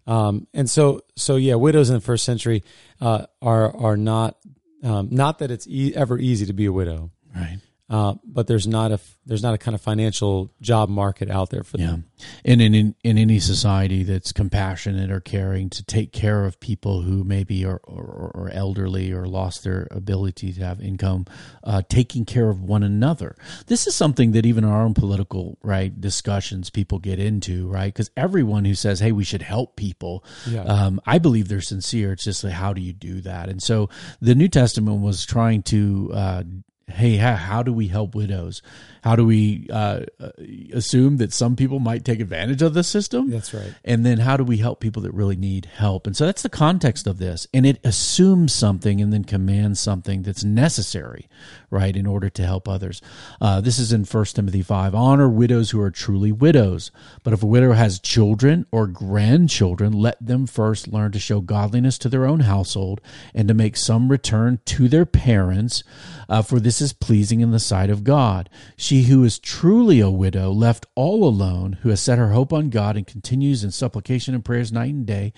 Um, 0.08 0.48
and 0.54 0.70
so, 0.70 1.02
so 1.16 1.36
yeah, 1.36 1.56
widows 1.56 1.90
in 1.90 1.96
the 1.96 2.02
first 2.02 2.26
century 2.26 2.64
uh, 3.02 3.26
are 3.42 3.76
are 3.76 3.98
not 3.98 4.38
um, 4.84 5.10
not 5.12 5.40
that 5.40 5.50
it's 5.52 5.68
e- 5.68 5.94
ever 5.96 6.18
easy 6.18 6.46
to 6.46 6.54
be 6.54 6.66
a 6.66 6.72
widow. 6.72 7.12
Right. 7.36 7.58
Uh, 7.88 8.16
but 8.24 8.48
there's 8.48 8.66
not 8.66 8.92
a 8.92 9.00
there's 9.28 9.44
not 9.44 9.54
a 9.54 9.60
kind 9.60 9.76
of 9.76 9.82
financial 9.82 10.52
job 10.60 10.90
market 10.90 11.30
out 11.30 11.52
there 11.52 11.64
for 11.64 11.78
yeah. 11.78 11.88
them. 11.88 12.06
And 12.44 12.60
in, 12.60 12.74
in 12.74 12.96
in 13.04 13.18
any 13.20 13.40
society 13.40 14.02
that's 14.02 14.32
compassionate 14.32 15.12
or 15.12 15.20
caring 15.20 15.70
to 15.70 15.84
take 15.84 16.12
care 16.12 16.46
of 16.46 16.60
people 16.60 17.04
who 17.04 17.24
maybe 17.24 17.64
are 17.64 17.80
or, 17.84 18.32
or 18.34 18.50
elderly 18.52 19.12
or 19.12 19.28
lost 19.28 19.64
their 19.64 19.88
ability 19.92 20.52
to 20.54 20.62
have 20.64 20.82
income, 20.82 21.26
uh, 21.64 21.84
taking 21.88 22.26
care 22.26 22.50
of 22.50 22.64
one 22.64 22.82
another. 22.82 23.36
This 23.68 23.86
is 23.86 23.94
something 23.94 24.32
that 24.32 24.48
even 24.48 24.66
our 24.66 24.82
own 24.82 24.96
political 24.96 25.60
right 25.62 26.00
discussions 26.02 26.72
people 26.72 26.98
get 26.98 27.20
into 27.20 27.68
right 27.68 27.94
because 27.94 28.10
everyone 28.18 28.66
who 28.66 28.74
says 28.74 29.00
hey 29.00 29.12
we 29.12 29.24
should 29.24 29.44
help 29.44 29.76
people, 29.76 30.24
yeah. 30.48 30.64
um, 30.64 31.00
I 31.06 31.20
believe 31.20 31.50
they're 31.50 31.62
sincere. 31.62 32.14
It's 32.14 32.24
just 32.24 32.44
like 32.44 32.54
how 32.54 32.74
do 32.74 32.82
you 32.82 32.94
do 32.94 33.22
that? 33.22 33.48
And 33.48 33.62
so 33.62 33.90
the 34.22 34.34
New 34.34 34.48
Testament 34.48 35.02
was 35.02 35.24
trying 35.24 35.62
to 35.64 36.12
uh, 36.12 36.44
hey, 36.88 37.18
how 37.18 37.64
do 37.64 37.74
we 37.74 37.88
help 37.88 38.14
widows? 38.14 38.62
How 39.04 39.16
do 39.16 39.26
we 39.26 39.68
uh, 39.72 40.02
uh, 40.20 40.30
assume 40.72 41.18
that 41.18 41.34
some 41.34 41.56
people 41.56 41.80
might 41.80 42.06
take 42.06 42.20
advantage 42.20 42.62
of 42.62 42.74
the 42.74 42.84
system? 42.84 43.30
That's 43.30 43.54
right. 43.54 43.74
And 43.84 44.06
then 44.06 44.20
how 44.20 44.38
do 44.38 44.44
we 44.44 44.58
help 44.58 44.80
people 44.80 45.02
that 45.04 45.14
really 45.14 45.36
need 45.36 45.66
help? 45.66 46.06
And 46.06 46.16
so 46.16 46.26
that's 46.26 46.44
the 46.44 46.50
context 46.50 47.08
of 47.08 47.18
this. 47.18 47.48
And 47.54 47.66
it 47.66 47.80
assumes 47.84 48.54
something 48.54 49.02
and 49.02 49.12
then 49.12 49.24
commands 49.24 49.80
something 49.80 50.22
that's 50.22 50.44
necessary, 50.44 51.28
right, 51.76 51.96
in 51.96 52.08
order 52.08 52.30
to 52.30 52.46
help 52.46 52.68
others. 52.68 53.02
Uh, 53.40 53.62
this 53.62 53.78
is 53.78 53.92
in 53.92 54.06
1 54.06 54.26
Timothy 54.26 54.62
5. 54.62 54.96
Honor 54.96 55.30
widows 55.30 55.72
who 55.72 55.82
are 55.82 55.92
truly 55.92 56.32
widows. 56.32 56.92
But 57.24 57.34
if 57.34 57.44
a 57.44 57.48
widow 57.48 57.74
has 57.74 58.00
children 58.00 58.66
or 58.72 58.88
grandchildren, 58.88 59.94
let 59.94 60.24
them 60.26 60.48
first 60.48 60.88
learn 60.88 61.12
to 61.12 61.20
show 61.20 61.42
godliness 61.42 61.98
to 62.00 62.10
their 62.10 62.26
own 62.26 62.42
household 62.42 63.02
and 63.34 63.48
to 63.48 63.54
make 63.54 63.76
some 63.76 64.10
return 64.10 64.60
to 64.66 64.88
their 64.88 65.06
parents, 65.06 65.84
uh, 66.30 66.42
for 66.42 66.60
this 66.60 66.82
is 66.82 66.94
pleasing 66.94 67.42
in 67.42 67.52
the 67.52 67.60
sight 67.60 67.90
of 67.90 68.04
God. 68.04 68.50
She 68.78 69.04
who 69.04 69.24
is 69.24 69.38
truly 69.38 70.00
a 70.00 70.10
widow, 70.10 70.52
left 70.52 70.86
all 70.96 71.28
alone, 71.28 71.80
who 71.82 71.90
has 71.90 72.00
set 72.00 72.18
her 72.18 72.30
hope 72.30 72.54
on 72.54 72.70
God 72.70 72.96
and 72.96 73.06
continues 73.06 73.64
in 73.64 73.72
supplication 73.72 74.34
and 74.34 74.46
prayers 74.46 74.72
night 74.72 74.94
and 74.94 75.06
day. 75.06 75.34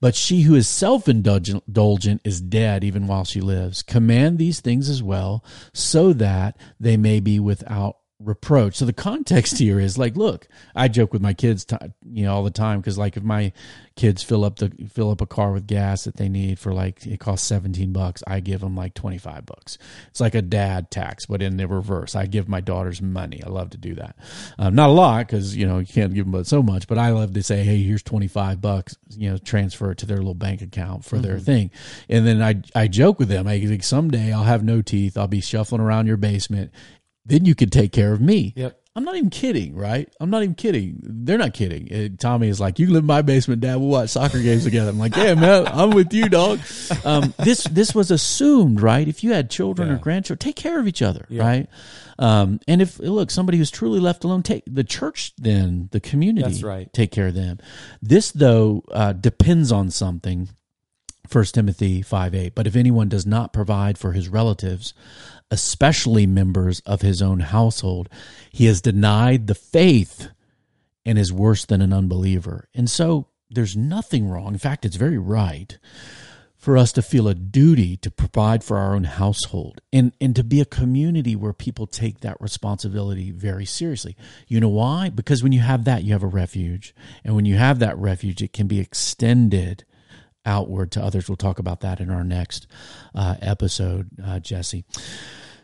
But 0.00 0.14
she 0.14 0.42
who 0.42 0.54
is 0.54 0.68
self 0.68 1.08
indulgent 1.08 2.20
is 2.24 2.40
dead 2.40 2.84
even 2.84 3.06
while 3.06 3.24
she 3.24 3.40
lives. 3.40 3.82
Command 3.82 4.38
these 4.38 4.60
things 4.60 4.88
as 4.88 5.02
well, 5.02 5.44
so 5.74 6.12
that 6.12 6.56
they 6.78 6.96
may 6.96 7.20
be 7.20 7.40
without 7.40 7.96
reproach. 8.24 8.76
So 8.76 8.84
the 8.84 8.92
context 8.92 9.58
here 9.58 9.78
is 9.80 9.98
like, 9.98 10.16
look, 10.16 10.48
I 10.74 10.88
joke 10.88 11.12
with 11.12 11.22
my 11.22 11.34
kids, 11.34 11.64
t- 11.64 11.76
you 12.10 12.24
know, 12.24 12.34
all 12.34 12.44
the 12.44 12.50
time 12.50 12.80
because 12.80 12.98
like 12.98 13.16
if 13.16 13.22
my 13.22 13.52
kids 13.94 14.22
fill 14.22 14.44
up 14.44 14.56
the 14.56 14.72
fill 14.90 15.10
up 15.10 15.20
a 15.20 15.26
car 15.26 15.52
with 15.52 15.66
gas 15.66 16.04
that 16.04 16.16
they 16.16 16.28
need 16.28 16.58
for 16.58 16.72
like 16.72 17.06
it 17.06 17.20
costs 17.20 17.46
seventeen 17.46 17.92
bucks, 17.92 18.22
I 18.26 18.40
give 18.40 18.60
them 18.60 18.76
like 18.76 18.94
twenty 18.94 19.18
five 19.18 19.46
bucks. 19.46 19.78
It's 20.08 20.20
like 20.20 20.34
a 20.34 20.42
dad 20.42 20.90
tax, 20.90 21.26
but 21.26 21.42
in 21.42 21.56
the 21.56 21.68
reverse. 21.68 22.14
I 22.14 22.26
give 22.26 22.48
my 22.48 22.60
daughters 22.60 23.02
money. 23.02 23.42
I 23.44 23.48
love 23.48 23.70
to 23.70 23.78
do 23.78 23.94
that. 23.96 24.16
Um, 24.58 24.74
not 24.74 24.90
a 24.90 24.92
lot 24.92 25.26
because 25.26 25.56
you 25.56 25.66
know 25.66 25.78
you 25.78 25.86
can't 25.86 26.14
give 26.14 26.24
them 26.24 26.32
but 26.32 26.46
so 26.46 26.62
much, 26.62 26.86
but 26.86 26.98
I 26.98 27.10
love 27.10 27.34
to 27.34 27.42
say, 27.42 27.64
hey, 27.64 27.82
here's 27.82 28.02
twenty 28.02 28.28
five 28.28 28.60
bucks. 28.60 28.96
You 29.10 29.30
know, 29.30 29.38
transfer 29.38 29.90
it 29.90 29.98
to 29.98 30.06
their 30.06 30.18
little 30.18 30.34
bank 30.34 30.62
account 30.62 31.04
for 31.04 31.16
mm-hmm. 31.16 31.26
their 31.26 31.38
thing, 31.38 31.70
and 32.08 32.26
then 32.26 32.42
I 32.42 32.62
I 32.74 32.88
joke 32.88 33.18
with 33.18 33.28
them. 33.28 33.46
I 33.46 33.58
like 33.58 33.82
someday 33.82 34.32
I'll 34.32 34.44
have 34.44 34.64
no 34.64 34.82
teeth. 34.82 35.16
I'll 35.16 35.28
be 35.28 35.40
shuffling 35.40 35.80
around 35.80 36.06
your 36.06 36.16
basement 36.16 36.72
then 37.24 37.44
you 37.44 37.54
could 37.54 37.72
take 37.72 37.92
care 37.92 38.12
of 38.12 38.20
me. 38.20 38.52
Yep. 38.56 38.78
I'm 38.94 39.04
not 39.04 39.16
even 39.16 39.30
kidding, 39.30 39.74
right? 39.74 40.12
I'm 40.20 40.28
not 40.28 40.42
even 40.42 40.54
kidding. 40.54 40.98
They're 41.02 41.38
not 41.38 41.54
kidding. 41.54 41.90
Uh, 41.90 42.08
Tommy 42.18 42.48
is 42.48 42.60
like, 42.60 42.78
"You 42.78 42.88
live 42.88 43.04
in 43.04 43.06
my 43.06 43.22
basement, 43.22 43.62
Dad. 43.62 43.76
We'll 43.76 43.88
watch 43.88 44.10
soccer 44.10 44.38
games 44.38 44.64
together." 44.64 44.90
I'm 44.90 44.98
like, 44.98 45.16
"Yeah, 45.16 45.34
man, 45.34 45.66
I'm 45.66 45.92
with 45.92 46.12
you, 46.12 46.28
dog." 46.28 46.60
Um, 47.04 47.32
this 47.38 47.64
this 47.64 47.94
was 47.94 48.10
assumed, 48.10 48.82
right? 48.82 49.08
If 49.08 49.24
you 49.24 49.32
had 49.32 49.48
children 49.48 49.88
yeah. 49.88 49.94
or 49.94 49.98
grandchildren, 49.98 50.38
take 50.38 50.56
care 50.56 50.78
of 50.78 50.86
each 50.86 51.00
other, 51.00 51.24
yeah. 51.30 51.42
right? 51.42 51.68
Um, 52.18 52.60
and 52.68 52.82
if 52.82 52.98
look, 52.98 53.30
somebody 53.30 53.56
who's 53.56 53.70
truly 53.70 53.98
left 53.98 54.24
alone, 54.24 54.42
take 54.42 54.64
the 54.66 54.84
church, 54.84 55.32
then 55.38 55.88
the 55.92 56.00
community, 56.00 56.46
That's 56.46 56.62
right. 56.62 56.92
take 56.92 57.12
care 57.12 57.28
of 57.28 57.34
them. 57.34 57.58
This 58.02 58.30
though 58.30 58.84
uh, 58.92 59.14
depends 59.14 59.72
on 59.72 59.90
something. 59.90 60.50
First 61.28 61.54
Timothy 61.54 62.02
five 62.02 62.34
eight. 62.34 62.54
But 62.54 62.66
if 62.66 62.76
anyone 62.76 63.08
does 63.08 63.24
not 63.24 63.54
provide 63.54 63.96
for 63.96 64.12
his 64.12 64.28
relatives, 64.28 64.92
especially 65.52 66.26
members 66.26 66.80
of 66.80 67.02
his 67.02 67.20
own 67.20 67.40
household. 67.40 68.08
He 68.50 68.64
has 68.64 68.80
denied 68.80 69.46
the 69.46 69.54
faith 69.54 70.28
and 71.04 71.18
is 71.18 71.30
worse 71.30 71.66
than 71.66 71.82
an 71.82 71.92
unbeliever. 71.92 72.68
And 72.74 72.90
so 72.90 73.26
there's 73.50 73.76
nothing 73.76 74.28
wrong. 74.28 74.54
In 74.54 74.58
fact, 74.58 74.86
it's 74.86 74.96
very 74.96 75.18
right 75.18 75.78
for 76.56 76.78
us 76.78 76.90
to 76.92 77.02
feel 77.02 77.28
a 77.28 77.34
duty 77.34 77.98
to 77.98 78.10
provide 78.10 78.64
for 78.64 78.78
our 78.78 78.94
own 78.94 79.04
household 79.04 79.82
and, 79.92 80.12
and 80.22 80.34
to 80.36 80.44
be 80.44 80.60
a 80.62 80.64
community 80.64 81.36
where 81.36 81.52
people 81.52 81.86
take 81.86 82.20
that 82.20 82.40
responsibility 82.40 83.30
very 83.30 83.66
seriously. 83.66 84.16
You 84.48 84.58
know 84.58 84.70
why? 84.70 85.10
Because 85.10 85.42
when 85.42 85.52
you 85.52 85.60
have 85.60 85.84
that, 85.84 86.02
you 86.02 86.14
have 86.14 86.22
a 86.22 86.28
refuge. 86.28 86.94
And 87.24 87.36
when 87.36 87.44
you 87.44 87.56
have 87.56 87.78
that 87.80 87.98
refuge, 87.98 88.42
it 88.42 88.54
can 88.54 88.68
be 88.68 88.80
extended 88.80 89.84
outward 90.44 90.92
to 90.92 91.02
others. 91.02 91.28
We'll 91.28 91.36
talk 91.36 91.58
about 91.58 91.80
that 91.80 92.00
in 92.00 92.10
our 92.10 92.24
next 92.24 92.66
uh, 93.14 93.36
episode, 93.40 94.08
uh, 94.22 94.38
Jesse. 94.40 94.84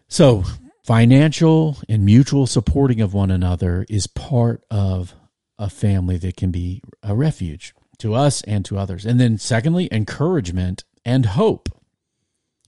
So, 0.09 0.45
financial 0.85 1.79
and 1.89 2.05
mutual 2.05 2.47
supporting 2.47 3.01
of 3.01 3.13
one 3.13 3.31
another 3.31 3.85
is 3.89 4.07
part 4.07 4.65
of 4.71 5.15
a 5.59 5.69
family 5.69 6.17
that 6.19 6.37
can 6.37 6.51
be 6.51 6.83
a 7.03 7.15
refuge 7.15 7.75
to 7.99 8.15
us 8.15 8.43
and 8.43 8.65
to 8.65 8.79
others. 8.79 9.05
And 9.05 9.21
then, 9.21 9.39
secondly, 9.39 9.89
encouragement 9.93 10.85
and 11.05 11.27
hope. 11.27 11.69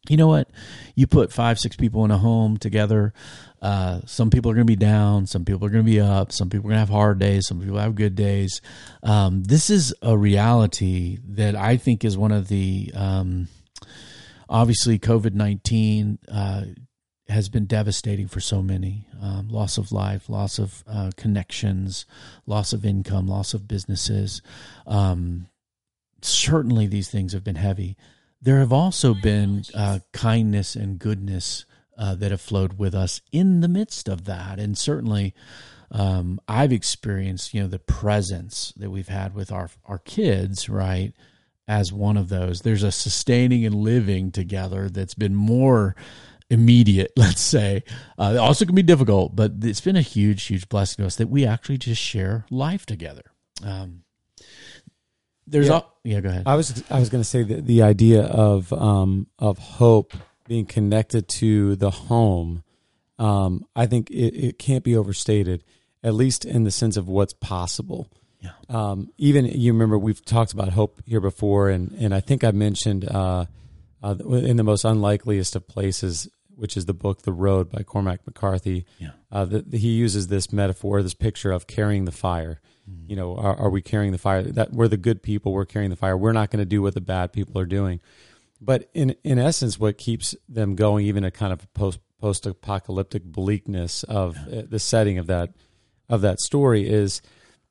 You 0.08 0.16
know 0.16 0.28
what? 0.28 0.48
You 0.94 1.06
put 1.06 1.32
five, 1.32 1.58
six 1.58 1.76
people 1.76 2.04
in 2.04 2.10
a 2.10 2.18
home 2.18 2.56
together. 2.56 3.12
Uh, 3.60 4.00
some 4.06 4.30
people 4.30 4.50
are 4.50 4.54
going 4.54 4.66
to 4.66 4.70
be 4.70 4.76
down. 4.76 5.26
Some 5.26 5.44
people 5.44 5.66
are 5.66 5.70
going 5.70 5.84
to 5.84 5.90
be 5.90 6.00
up. 6.00 6.32
Some 6.32 6.48
people 6.48 6.66
are 6.66 6.70
going 6.70 6.76
to 6.76 6.80
have 6.80 6.88
hard 6.88 7.18
days. 7.18 7.46
Some 7.46 7.60
people 7.60 7.78
have 7.78 7.94
good 7.94 8.14
days. 8.14 8.62
Um, 9.02 9.44
this 9.44 9.68
is 9.68 9.94
a 10.00 10.16
reality 10.16 11.18
that 11.28 11.54
I 11.54 11.76
think 11.76 12.04
is 12.04 12.16
one 12.16 12.32
of 12.32 12.48
the 12.48 12.90
um, 12.94 13.48
obviously 14.48 14.98
COVID 14.98 15.34
19 15.34 16.18
uh, 16.28 16.62
has 17.28 17.48
been 17.50 17.66
devastating 17.66 18.26
for 18.26 18.40
so 18.40 18.62
many 18.62 19.06
um, 19.20 19.48
loss 19.48 19.76
of 19.76 19.92
life, 19.92 20.30
loss 20.30 20.58
of 20.58 20.82
uh, 20.86 21.10
connections, 21.16 22.06
loss 22.46 22.72
of 22.72 22.86
income, 22.86 23.26
loss 23.28 23.52
of 23.52 23.68
businesses. 23.68 24.40
Um, 24.86 25.46
certainly, 26.22 26.86
these 26.86 27.10
things 27.10 27.34
have 27.34 27.44
been 27.44 27.56
heavy 27.56 27.96
there 28.40 28.58
have 28.58 28.72
also 28.72 29.14
been 29.14 29.64
uh, 29.74 30.00
kindness 30.12 30.74
and 30.76 30.98
goodness 30.98 31.64
uh, 31.98 32.14
that 32.14 32.30
have 32.30 32.40
flowed 32.40 32.78
with 32.78 32.94
us 32.94 33.20
in 33.32 33.60
the 33.60 33.68
midst 33.68 34.08
of 34.08 34.24
that, 34.24 34.58
and 34.58 34.76
certainly. 34.76 35.34
Um, 35.92 36.40
I've 36.46 36.70
experienced, 36.72 37.52
you 37.52 37.62
know, 37.62 37.66
the 37.66 37.80
presence 37.80 38.72
that 38.76 38.90
we've 38.90 39.08
had 39.08 39.34
with 39.34 39.50
our 39.50 39.70
our 39.84 39.98
kids, 39.98 40.68
right, 40.68 41.12
as 41.66 41.92
one 41.92 42.16
of 42.16 42.28
those. 42.28 42.60
There's 42.60 42.82
a 42.82 42.92
sustaining 42.92 43.64
and 43.64 43.74
living 43.74 44.32
together 44.32 44.88
that's 44.88 45.14
been 45.14 45.34
more 45.34 45.94
immediate, 46.50 47.12
let's 47.16 47.40
say. 47.40 47.84
Uh, 48.18 48.32
it 48.34 48.38
also 48.38 48.66
can 48.66 48.74
be 48.74 48.82
difficult, 48.82 49.36
but 49.36 49.52
it's 49.62 49.80
been 49.80 49.96
a 49.96 50.02
huge, 50.02 50.42
huge 50.44 50.68
blessing 50.68 51.02
to 51.02 51.06
us 51.06 51.16
that 51.16 51.30
we 51.30 51.46
actually 51.46 51.78
just 51.78 52.02
share 52.02 52.44
life 52.50 52.84
together. 52.84 53.22
Um, 53.64 54.02
there's 55.50 55.66
Yeah. 55.68 55.74
all, 55.74 55.98
yeah, 56.04 56.20
go 56.20 56.28
ahead. 56.30 56.44
I 56.46 56.54
was 56.56 56.82
I 56.90 56.98
was 56.98 57.08
going 57.10 57.22
to 57.22 57.28
say 57.28 57.42
that 57.42 57.66
the 57.66 57.82
idea 57.82 58.22
of 58.22 58.72
um, 58.72 59.26
of 59.38 59.58
hope 59.58 60.14
being 60.46 60.66
connected 60.66 61.28
to 61.28 61.76
the 61.76 61.90
home, 61.90 62.62
um, 63.18 63.64
I 63.76 63.86
think 63.86 64.10
it, 64.10 64.34
it 64.34 64.58
can't 64.58 64.82
be 64.84 64.96
overstated, 64.96 65.62
at 66.02 66.14
least 66.14 66.44
in 66.44 66.64
the 66.64 66.70
sense 66.70 66.96
of 66.96 67.06
what's 67.08 67.32
possible. 67.34 68.08
Yeah. 68.40 68.52
Um, 68.68 69.10
even 69.18 69.44
you 69.44 69.72
remember 69.72 69.98
we've 69.98 70.24
talked 70.24 70.52
about 70.52 70.70
hope 70.70 71.02
here 71.04 71.20
before, 71.20 71.68
and 71.68 71.92
and 71.92 72.14
I 72.14 72.20
think 72.20 72.42
I 72.42 72.52
mentioned 72.52 73.04
uh, 73.08 73.44
uh, 74.02 74.14
in 74.18 74.56
the 74.56 74.64
most 74.64 74.84
unlikeliest 74.84 75.54
of 75.56 75.68
places, 75.68 76.26
which 76.56 76.76
is 76.76 76.86
the 76.86 76.94
book 76.94 77.22
The 77.22 77.32
Road 77.32 77.70
by 77.70 77.82
Cormac 77.82 78.20
McCarthy. 78.26 78.86
Yeah. 78.98 79.10
Uh, 79.30 79.44
that 79.44 79.74
he 79.74 79.90
uses 79.90 80.28
this 80.28 80.52
metaphor, 80.52 81.02
this 81.02 81.14
picture 81.14 81.52
of 81.52 81.66
carrying 81.66 82.06
the 82.06 82.12
fire. 82.12 82.60
You 83.06 83.16
know, 83.16 83.36
are, 83.36 83.56
are 83.56 83.70
we 83.70 83.82
carrying 83.82 84.12
the 84.12 84.18
fire? 84.18 84.42
That 84.42 84.72
we're 84.72 84.88
the 84.88 84.96
good 84.96 85.22
people. 85.22 85.52
We're 85.52 85.64
carrying 85.64 85.90
the 85.90 85.96
fire. 85.96 86.16
We're 86.16 86.32
not 86.32 86.50
going 86.50 86.60
to 86.60 86.66
do 86.66 86.82
what 86.82 86.94
the 86.94 87.00
bad 87.00 87.32
people 87.32 87.58
are 87.60 87.66
doing. 87.66 88.00
But 88.60 88.90
in 88.94 89.16
in 89.24 89.38
essence, 89.38 89.78
what 89.78 89.96
keeps 89.96 90.34
them 90.48 90.76
going, 90.76 91.06
even 91.06 91.24
a 91.24 91.30
kind 91.30 91.52
of 91.52 91.72
post 91.72 92.00
post 92.20 92.46
apocalyptic 92.46 93.24
bleakness 93.24 94.02
of 94.04 94.36
uh, 94.36 94.62
the 94.68 94.78
setting 94.78 95.18
of 95.18 95.26
that 95.28 95.54
of 96.08 96.20
that 96.20 96.40
story, 96.40 96.88
is 96.88 97.22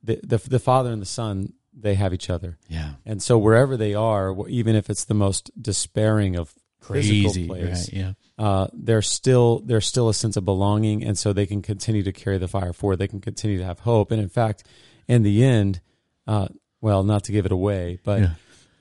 the, 0.02 0.20
the 0.24 0.38
the 0.38 0.60
father 0.60 0.92
and 0.92 1.02
the 1.02 1.08
son. 1.08 1.54
They 1.72 1.96
have 1.96 2.14
each 2.14 2.30
other, 2.30 2.58
yeah. 2.68 2.96
and 3.06 3.24
so 3.24 3.38
wherever 3.38 3.78
they 3.78 3.94
are, 3.94 4.36
even 4.50 4.76
if 4.76 4.90
it's 4.90 5.06
the 5.06 5.14
most 5.14 5.50
despairing 5.62 6.36
of 6.36 6.54
Crazy. 6.82 7.48
place, 7.48 7.90
Right, 7.94 7.94
yeah. 7.94 8.14
uh, 8.38 8.68
there's 8.74 9.10
still 9.10 9.60
there's 9.60 9.86
still 9.86 10.10
a 10.10 10.14
sense 10.14 10.36
of 10.36 10.44
belonging, 10.44 11.04
and 11.04 11.18
so 11.18 11.32
they 11.32 11.46
can 11.46 11.62
continue 11.62 12.04
to 12.04 12.12
carry 12.12 12.38
the 12.38 12.48
fire 12.48 12.74
forward. 12.74 12.98
They 12.98 13.08
can 13.08 13.22
continue 13.22 13.60
to 13.60 13.66
have 13.66 13.80
hope, 13.80 14.12
and 14.12 14.22
in 14.22 14.30
fact, 14.30 14.64
in 15.10 15.24
the 15.24 15.44
end, 15.44 15.82
uh, 16.28 16.48
well, 16.80 17.04
not 17.04 17.26
to 17.26 17.32
give 17.34 17.46
it 17.46 17.52
away, 17.52 18.00
but 18.06 18.22
Yeah. 18.22 18.34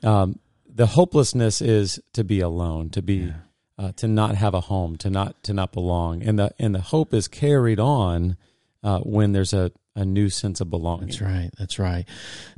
um, 0.05 0.38
the 0.73 0.87
hopelessness 0.87 1.61
is 1.61 1.99
to 2.12 2.23
be 2.23 2.38
alone, 2.41 2.91
to 2.91 3.03
be 3.03 3.33
uh, 3.79 3.93
to 3.97 4.07
not 4.07 4.35
have 4.37 4.55
a 4.55 4.61
home, 4.61 4.97
to 4.99 5.09
not 5.11 5.43
to 5.45 5.53
not 5.53 5.73
belong, 5.73 6.23
and 6.23 6.38
the 6.38 6.53
and 6.59 6.75
the 6.75 6.81
hope 6.81 7.14
is 7.14 7.27
carried 7.29 7.81
on 7.81 8.37
uh, 8.85 9.01
when 9.01 9.33
there's 9.33 9.53
a, 9.53 9.71
a 9.97 10.05
new 10.05 10.29
sense 10.29 10.61
of 10.61 10.69
belonging. 10.71 11.07
That's 11.07 11.21
right. 11.21 11.51
That's 11.59 11.79
right. 11.79 12.05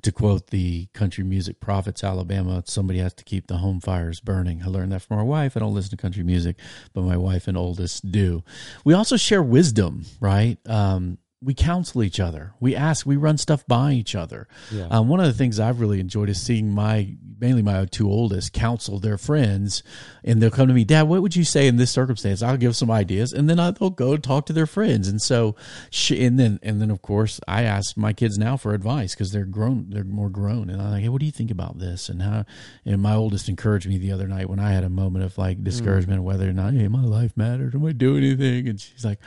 To 0.02 0.12
quote 0.12 0.48
the 0.48 0.87
country 0.92 1.24
music 1.24 1.61
prophets, 1.61 2.02
Alabama, 2.04 2.62
somebody 2.66 2.98
has 3.00 3.14
to 3.14 3.24
keep 3.24 3.46
the 3.46 3.59
home 3.59 3.80
fires 3.80 4.20
burning. 4.20 4.62
I 4.62 4.66
learned 4.66 4.92
that 4.92 5.00
from 5.02 5.16
our 5.18 5.24
wife. 5.24 5.56
I 5.56 5.61
don't 5.61 5.74
listen 5.74 5.90
to 5.90 5.96
country 5.96 6.22
music, 6.22 6.56
but 6.92 7.02
my 7.04 7.16
wife 7.16 7.48
and 7.48 7.56
oldest 7.56 8.11
do. 8.12 8.42
We 8.85 8.92
also 8.94 9.16
share 9.16 9.42
wisdom, 9.42 10.04
right? 10.20 10.59
Um, 10.66 11.16
we 11.42 11.55
counsel 11.55 12.03
each 12.03 12.20
other. 12.20 12.53
We 12.61 12.76
ask. 12.76 13.07
We 13.07 13.16
run 13.16 13.38
stuff 13.38 13.66
by 13.66 13.92
each 13.92 14.14
other. 14.14 14.46
Yeah. 14.70 14.88
Um, 14.90 15.09
one 15.09 15.20
of 15.20 15.26
the 15.26 15.33
things 15.33 15.59
I've 15.59 15.81
really 15.81 15.98
enjoyed 15.98 16.29
is 16.29 16.40
seeing 16.40 16.74
my 16.74 17.16
mainly 17.38 17.62
my 17.62 17.87
two 17.87 18.11
oldest 18.11 18.53
counsel 18.53 18.98
their 18.98 19.16
friends, 19.16 19.83
and 20.22 20.42
they'll 20.42 20.50
come 20.50 20.68
to 20.68 20.74
me, 20.74 20.85
Dad, 20.85 21.05
what 21.05 21.22
would 21.22 21.35
you 21.35 21.44
say 21.44 21.66
in 21.66 21.76
this 21.76 21.90
circumstance? 21.90 22.42
I'll 22.42 22.59
give 22.59 22.76
some 22.76 22.90
ideas, 22.90 23.33
and 23.33 23.48
then 23.48 23.59
I'll 23.59 23.72
go 23.72 24.18
talk 24.18 24.44
to 24.46 24.53
their 24.53 24.66
friends, 24.66 25.09
and 25.09 25.20
so, 25.22 25.57
sh- 25.90 26.11
and 26.11 26.38
then 26.38 26.59
and 26.62 26.79
then 26.83 26.90
of 26.90 27.00
course 27.00 27.40
I 27.48 27.62
ask 27.62 27.96
my 27.96 28.12
kids 28.12 28.37
now 28.37 28.59
for 28.59 28.74
advice 28.74 29.14
because 29.14 29.33
they're 29.33 29.46
grown, 29.46 29.87
they're 29.88 30.05
more 30.05 30.29
grown, 30.29 30.68
and 30.68 30.83
I'm 30.83 30.90
like, 30.90 31.03
Hey, 31.03 31.09
what 31.09 31.20
do 31.20 31.26
you 31.26 31.33
think 31.33 31.50
about 31.50 31.79
this? 31.79 32.11
And 32.11 32.20
how? 32.20 32.44
And 32.85 33.00
my 33.00 33.14
oldest 33.14 33.48
encouraged 33.48 33.88
me 33.88 33.96
the 33.96 34.12
other 34.12 34.29
night 34.29 34.50
when 34.50 34.59
I 34.61 34.72
had 34.72 34.85
a 34.85 34.90
moment 34.90 35.24
of 35.24 35.38
like 35.38 35.64
discouragement, 35.64 36.22
whether 36.22 36.50
or 36.50 36.53
not 36.53 36.74
hey, 36.74 36.88
my 36.88 37.03
life 37.03 37.35
matters, 37.35 37.74
am 37.74 37.87
I 37.87 37.92
doing 37.92 38.24
anything? 38.24 38.68
And 38.68 38.79
she's 38.79 39.07
like 39.07 39.20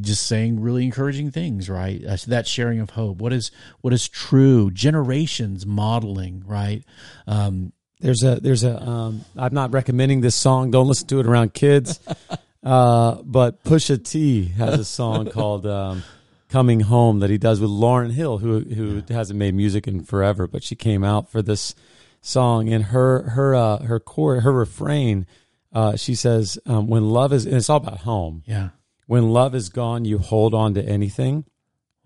just 0.00 0.26
saying 0.26 0.60
really 0.60 0.84
encouraging 0.84 1.30
things 1.30 1.68
right 1.68 2.04
uh, 2.06 2.16
that 2.26 2.46
sharing 2.46 2.78
of 2.78 2.90
hope 2.90 3.18
what 3.18 3.32
is 3.32 3.50
what 3.80 3.92
is 3.92 4.08
true 4.08 4.70
generations 4.70 5.66
modeling 5.66 6.42
right 6.46 6.84
um 7.26 7.72
There's 8.00 8.22
a 8.24 8.40
there's 8.40 8.64
a 8.64 8.82
um, 8.82 9.24
I'm 9.36 9.54
not 9.54 9.72
recommending 9.72 10.22
this 10.22 10.34
song. 10.34 10.72
Don't 10.72 10.88
listen 10.88 11.06
to 11.06 11.20
it 11.20 11.26
around 11.26 11.54
kids. 11.54 12.00
uh, 12.64 13.22
but 13.22 13.62
Pusha 13.62 14.02
T 14.02 14.46
has 14.58 14.80
a 14.80 14.84
song 14.84 15.30
called 15.30 15.66
um, 15.66 16.02
"Coming 16.48 16.80
Home" 16.80 17.20
that 17.20 17.30
he 17.30 17.38
does 17.38 17.60
with 17.60 17.70
Lauryn 17.70 18.10
Hill, 18.10 18.38
who 18.38 18.58
who 18.60 19.02
hasn't 19.08 19.38
made 19.38 19.54
music 19.54 19.86
in 19.86 20.02
forever, 20.02 20.48
but 20.48 20.64
she 20.64 20.74
came 20.74 21.04
out 21.04 21.30
for 21.30 21.42
this 21.42 21.76
song 22.20 22.68
and 22.72 22.86
her 22.86 23.22
her 23.30 23.54
uh, 23.54 23.78
her 23.84 24.00
core 24.00 24.40
her 24.40 24.52
refrain. 24.52 25.24
Uh, 25.72 25.94
she 25.94 26.16
says, 26.16 26.58
um, 26.66 26.88
"When 26.88 27.08
love 27.08 27.32
is," 27.32 27.46
and 27.46 27.54
it's 27.54 27.70
all 27.70 27.76
about 27.76 27.98
home. 27.98 28.42
yeah 28.46 28.70
When 29.06 29.30
love 29.30 29.54
is 29.54 29.68
gone, 29.68 30.04
you 30.04 30.18
hold 30.18 30.54
on 30.54 30.74
to 30.74 30.82
anything. 30.84 31.44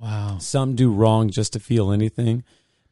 wow 0.00 0.38
Some 0.38 0.74
do 0.74 0.92
wrong 0.92 1.30
just 1.30 1.52
to 1.52 1.61
feel 1.61 1.90
anything, 1.90 2.44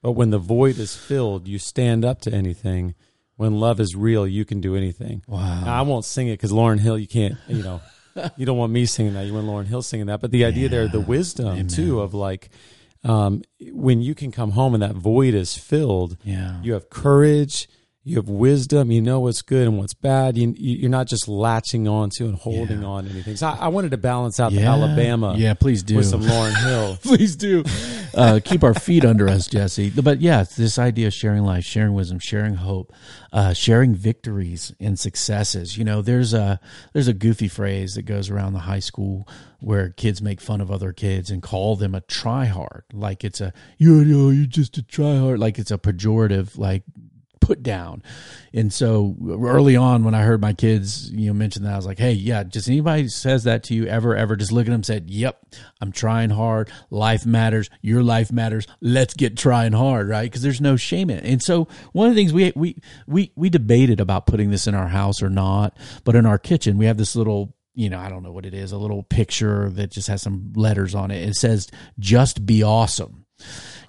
but 0.02 0.12
when 0.12 0.30
the 0.30 0.38
void 0.38 0.78
is 0.78 0.96
filled, 0.96 1.48
you 1.48 1.58
stand 1.58 2.04
up 2.04 2.20
to 2.22 2.32
anything. 2.32 2.94
When 3.36 3.58
love 3.58 3.80
is 3.80 3.96
real, 3.96 4.26
you 4.26 4.44
can 4.44 4.60
do 4.60 4.76
anything. 4.76 5.22
wow 5.26 5.64
Now, 5.64 5.78
I 5.78 5.82
won't 5.82 6.04
sing 6.04 6.28
it 6.28 6.34
because 6.34 6.52
Lauryn 6.52 6.78
Hill, 6.78 6.98
you 6.98 7.08
can't, 7.08 7.36
you 7.48 7.62
know, 7.62 7.80
you 8.36 8.46
don't 8.46 8.58
want 8.58 8.72
me 8.72 8.86
singing 8.86 9.14
that. 9.14 9.26
You 9.26 9.34
want 9.34 9.46
Lauryn 9.46 9.66
Hill 9.66 9.82
singing 9.82 10.06
that. 10.06 10.20
But 10.20 10.30
the 10.30 10.44
idea 10.44 10.68
there, 10.68 10.86
the 10.88 11.00
wisdom 11.00 11.48
Amen. 11.48 11.68
too 11.68 12.00
of 12.00 12.14
like, 12.14 12.50
um, 13.02 13.42
when 13.72 14.00
you 14.00 14.14
can 14.14 14.30
come 14.30 14.52
home 14.52 14.74
and 14.74 14.82
that 14.82 14.94
void 14.94 15.34
is 15.34 15.56
filled, 15.56 16.16
yeah 16.22 16.62
you 16.62 16.72
have 16.74 16.88
courage, 16.90 17.68
you 18.06 18.16
have 18.16 18.28
wisdom, 18.28 18.92
you 18.92 19.00
know 19.00 19.20
what's 19.20 19.40
good 19.40 19.66
and 19.66 19.78
what's 19.78 19.94
bad. 19.94 20.36
You, 20.36 20.52
you're 20.58 20.90
not 20.90 21.06
just 21.08 21.26
latching 21.26 21.88
on 21.88 22.10
to 22.18 22.26
and 22.26 22.34
holding 22.34 22.82
Yeah. 22.82 22.86
on 22.88 23.04
to 23.04 23.10
anything. 23.10 23.36
So 23.36 23.46
I, 23.48 23.56
I 23.60 23.68
wanted 23.68 23.92
to 23.92 23.96
balance 23.96 24.38
out 24.38 24.52
the 24.52 24.62
Alabama 24.62 25.34
yeah 25.38 25.54
please 25.54 25.82
do 25.82 25.96
with 25.96 26.06
some 26.06 26.20
Lauryn 26.20 26.54
Hill. 26.54 26.98
please 27.02 27.34
do 27.36 27.64
uh, 28.14 28.40
keep 28.44 28.62
our 28.62 28.74
feet 28.74 29.04
under 29.04 29.28
us 29.28 29.46
jesse 29.48 29.90
but 29.90 30.20
yeah 30.20 30.44
this 30.56 30.78
idea 30.78 31.06
of 31.08 31.14
sharing 31.14 31.42
life 31.44 31.64
sharing 31.64 31.94
wisdom 31.94 32.18
sharing 32.18 32.54
hope 32.54 32.92
uh, 33.32 33.52
sharing 33.52 33.94
victories 33.94 34.72
and 34.78 34.98
successes 34.98 35.76
you 35.78 35.84
know 35.84 36.02
there's 36.02 36.32
a 36.34 36.60
there's 36.92 37.08
a 37.08 37.12
goofy 37.14 37.48
phrase 37.48 37.94
that 37.94 38.02
goes 38.02 38.30
around 38.30 38.52
the 38.52 38.60
high 38.60 38.78
school 38.78 39.26
where 39.60 39.90
kids 39.90 40.20
make 40.20 40.40
fun 40.40 40.60
of 40.60 40.70
other 40.70 40.92
kids 40.92 41.30
and 41.30 41.42
call 41.42 41.74
them 41.76 41.94
a 41.94 42.00
tryhard 42.02 42.82
like 42.92 43.24
it's 43.24 43.40
a 43.40 43.52
you 43.78 44.04
know 44.04 44.28
you're 44.30 44.46
just 44.46 44.76
a 44.78 44.82
tryhard 44.82 45.38
like 45.38 45.58
it's 45.58 45.70
a 45.70 45.78
pejorative 45.78 46.56
like 46.58 46.82
put 47.44 47.62
down. 47.62 48.02
And 48.54 48.72
so 48.72 49.16
early 49.28 49.76
on, 49.76 50.02
when 50.02 50.14
I 50.14 50.22
heard 50.22 50.40
my 50.40 50.54
kids, 50.54 51.10
you 51.10 51.26
know, 51.26 51.34
mention 51.34 51.64
that, 51.64 51.74
I 51.74 51.76
was 51.76 51.86
like, 51.86 51.98
hey, 51.98 52.12
yeah, 52.12 52.42
just 52.42 52.68
anybody 52.68 53.08
says 53.08 53.44
that 53.44 53.64
to 53.64 53.74
you 53.74 53.86
ever, 53.86 54.16
ever, 54.16 54.34
just 54.34 54.50
look 54.50 54.66
at 54.66 54.70
them 54.70 54.82
said, 54.82 55.10
yep, 55.10 55.44
I'm 55.80 55.92
trying 55.92 56.30
hard. 56.30 56.70
Life 56.90 57.26
matters. 57.26 57.68
Your 57.82 58.02
life 58.02 58.32
matters. 58.32 58.66
Let's 58.80 59.12
get 59.12 59.36
trying 59.36 59.72
hard, 59.72 60.08
right? 60.08 60.22
Because 60.22 60.42
there's 60.42 60.60
no 60.60 60.76
shame 60.76 61.10
in 61.10 61.18
it. 61.18 61.24
And 61.24 61.42
so 61.42 61.68
one 61.92 62.08
of 62.08 62.14
the 62.14 62.20
things 62.20 62.32
we, 62.32 62.52
we, 62.56 62.76
we, 63.06 63.32
we 63.36 63.50
debated 63.50 64.00
about 64.00 64.26
putting 64.26 64.50
this 64.50 64.66
in 64.66 64.74
our 64.74 64.88
house 64.88 65.22
or 65.22 65.28
not, 65.28 65.76
but 66.04 66.14
in 66.14 66.24
our 66.24 66.38
kitchen, 66.38 66.78
we 66.78 66.86
have 66.86 66.96
this 66.96 67.14
little 67.14 67.54
you 67.76 67.90
know, 67.90 67.98
I 67.98 68.08
don't 68.08 68.22
know 68.22 68.30
what 68.30 68.46
it 68.46 68.54
is, 68.54 68.70
a 68.70 68.78
little 68.78 69.02
picture 69.02 69.68
that 69.70 69.90
just 69.90 70.06
has 70.06 70.22
some 70.22 70.52
letters 70.54 70.94
on 70.94 71.10
it. 71.10 71.28
It 71.28 71.34
says, 71.34 71.66
just 71.98 72.46
be 72.46 72.62
awesome. 72.62 73.26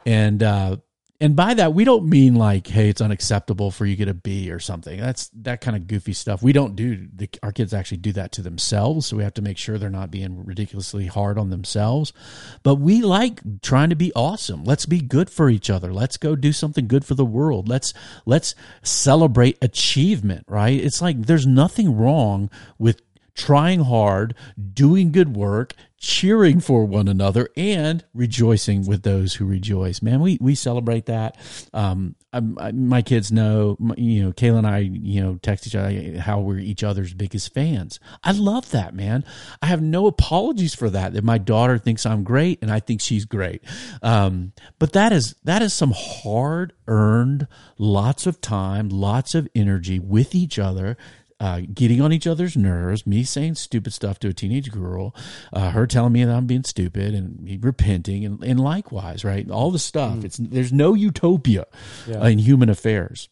And, 0.08 0.42
uh, 0.42 0.78
and 1.22 1.36
by 1.36 1.54
that 1.54 1.74
we 1.74 1.84
don't 1.84 2.08
mean 2.08 2.36
like 2.36 2.68
hey 2.68 2.90
it's 2.90 3.02
unacceptable 3.02 3.72
for 3.72 3.86
you 3.86 3.96
to 3.96 3.98
get 3.98 4.08
a 4.08 4.14
b 4.14 4.52
or 4.52 4.60
something. 4.60 5.00
That's 5.00 5.30
that 5.42 5.62
kind 5.62 5.78
of 5.78 5.88
goofy 5.88 6.14
stuff. 6.14 6.42
We 6.42 6.54
don't 6.54 6.76
do 6.76 7.08
the, 7.14 7.30
our 7.44 7.52
kids 7.52 7.74
actually 7.74 7.98
do 7.98 8.12
that 8.14 8.32
to 8.34 8.42
themselves. 8.42 9.08
So 9.08 9.18
we 9.18 9.24
have 9.24 9.34
to 9.36 9.42
make 9.42 9.58
sure 9.58 9.78
they're 9.78 9.90
not 9.90 10.12
being 10.12 10.46
ridiculously 10.46 11.08
hard 11.08 11.38
on 11.38 11.50
themselves. 11.50 12.14
But 12.64 12.76
we 12.76 13.02
like 13.02 13.42
trying 13.62 13.90
to 13.90 13.96
be 13.96 14.12
awesome. 14.16 14.64
Let's 14.64 14.86
be 14.86 15.00
good 15.00 15.30
for 15.30 15.50
each 15.50 15.70
other. 15.70 15.94
Let's 15.94 16.18
go 16.18 16.36
do 16.36 16.52
something 16.52 16.88
good 16.88 17.06
for 17.06 17.16
the 17.16 17.26
world. 17.26 17.70
Let's 17.70 17.94
let's 18.26 18.56
celebrate 18.84 19.58
achievement 19.62 20.46
right? 20.48 20.80
It's 20.80 21.02
like 21.02 21.24
there's 21.24 21.46
nothing 21.46 21.98
wrong 21.98 22.50
with 22.78 23.02
trying 23.36 23.82
hard, 23.82 24.34
doing 24.74 25.12
good 25.12 25.36
work, 25.36 25.74
cheering 25.98 26.60
for 26.60 26.86
one 26.86 27.08
another, 27.08 27.50
and 27.58 28.04
rejoicing 28.14 28.86
with 28.86 29.04
those 29.04 29.36
who 29.36 29.46
rejoice. 29.46 30.02
Man, 30.02 30.22
we 30.22 30.38
we 30.40 30.56
celebrate 30.56 31.08
that. 31.08 31.38
Um, 31.74 32.16
I, 32.32 32.42
I, 32.58 32.72
my 32.72 33.02
kids 33.02 33.32
know, 33.32 33.78
you 33.98 34.24
know, 34.24 34.32
Kayla 34.32 34.60
and 34.60 34.68
I, 34.68 34.78
you 34.80 35.22
know, 35.22 35.40
text 35.42 35.68
each 35.68 35.76
other 35.76 36.20
how 36.20 36.40
we're 36.40 36.60
each 36.60 36.84
other's 36.84 37.14
biggest 37.14 37.54
fans. 37.54 38.00
I 38.24 38.32
love 38.32 38.72
that, 38.72 38.94
man. 38.94 39.26
I 39.62 39.68
have 39.68 39.82
no 39.82 40.08
apologies 40.08 40.74
for 40.74 40.90
that. 40.90 41.14
That 41.14 41.24
my 41.24 41.38
daughter 41.38 41.78
thinks 41.78 42.06
I'm 42.06 42.24
great, 42.24 42.60
and 42.62 42.72
I 42.72 42.80
think 42.80 43.02
she's 43.02 43.26
great. 43.26 43.64
Um, 44.02 44.54
but 44.80 44.94
that 44.94 45.12
is 45.12 45.36
that 45.44 45.62
is 45.62 45.74
some 45.74 45.94
hard 45.96 46.74
earned, 46.88 47.48
lots 47.78 48.28
of 48.28 48.40
time, 48.40 48.90
lots 48.90 49.36
of 49.36 49.48
energy 49.56 50.00
with 50.00 50.34
each 50.34 50.58
other 50.58 50.98
uh, 51.40 51.62
getting 51.74 52.02
on 52.02 52.14
each 52.14 52.28
other's 52.28 52.56
nerves, 52.56 53.06
me 53.06 53.24
saying 53.24 53.56
stupid 53.56 53.94
stuff 53.94 54.20
to 54.20 54.30
a 54.30 54.34
teenage 54.34 54.72
girl, 54.72 55.14
uh, 55.52 55.72
her 55.72 55.86
telling 55.86 56.14
me 56.14 56.24
that 56.24 56.34
I'm 56.34 56.48
being 56.48 56.64
stupid, 56.64 57.14
and 57.14 57.40
me 57.42 57.58
repenting, 57.62 58.24
and, 58.24 58.44
and 58.44 58.60
likewise, 58.60 59.26
right? 59.26 59.50
All 59.50 59.72
the 59.72 59.80
stuff. 59.80 60.18
Mm. 60.18 60.24
It's 60.24 60.38
there's 60.38 60.72
no 60.72 60.94
utopia 60.94 61.66
yeah. 62.08 62.26
in 62.28 62.40
human 62.40 62.70
affairs, 62.70 63.30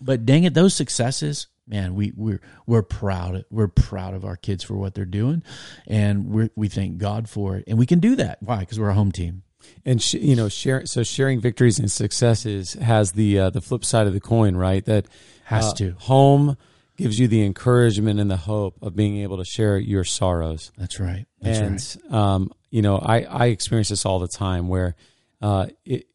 but 0.00 0.24
dang 0.24 0.44
it, 0.44 0.54
those 0.54 0.74
successes, 0.74 1.48
man, 1.66 1.94
we 1.94 2.12
we're 2.16 2.40
we're 2.66 2.82
proud. 2.82 3.44
We're 3.50 3.68
proud 3.68 4.14
of 4.14 4.24
our 4.24 4.36
kids 4.36 4.64
for 4.64 4.74
what 4.74 4.94
they're 4.94 5.04
doing, 5.04 5.42
and 5.86 6.30
we 6.30 6.50
we 6.56 6.68
thank 6.68 6.96
God 6.96 7.28
for 7.28 7.56
it, 7.56 7.64
and 7.66 7.78
we 7.78 7.86
can 7.86 8.00
do 8.00 8.16
that. 8.16 8.38
Why? 8.40 8.60
Because 8.60 8.80
we're 8.80 8.90
a 8.90 8.94
home 8.94 9.12
team 9.12 9.42
and 9.84 10.02
sh- 10.02 10.14
you 10.14 10.36
know 10.36 10.48
share 10.48 10.84
so 10.86 11.02
sharing 11.02 11.40
victories 11.40 11.78
and 11.78 11.90
successes 11.90 12.74
has 12.74 13.12
the 13.12 13.38
uh, 13.38 13.50
the 13.50 13.60
flip 13.60 13.84
side 13.84 14.06
of 14.06 14.12
the 14.12 14.20
coin 14.20 14.56
right 14.56 14.84
that 14.84 15.06
has 15.44 15.66
uh, 15.66 15.74
to 15.74 15.90
home 16.00 16.56
gives 16.96 17.18
you 17.18 17.28
the 17.28 17.44
encouragement 17.44 18.20
and 18.20 18.30
the 18.30 18.36
hope 18.36 18.76
of 18.82 18.94
being 18.94 19.18
able 19.18 19.38
to 19.38 19.44
share 19.44 19.78
your 19.78 20.04
sorrows. 20.04 20.72
That's 20.76 21.00
right. 21.00 21.26
That's 21.40 21.58
and 21.58 22.12
right. 22.12 22.18
Um, 22.18 22.52
you 22.70 22.82
know, 22.82 22.98
I 22.98 23.22
I 23.22 23.46
experience 23.46 23.88
this 23.88 24.06
all 24.06 24.18
the 24.18 24.28
time 24.28 24.68
where 24.68 24.94
uh, 25.40 25.66
it, 25.84 26.06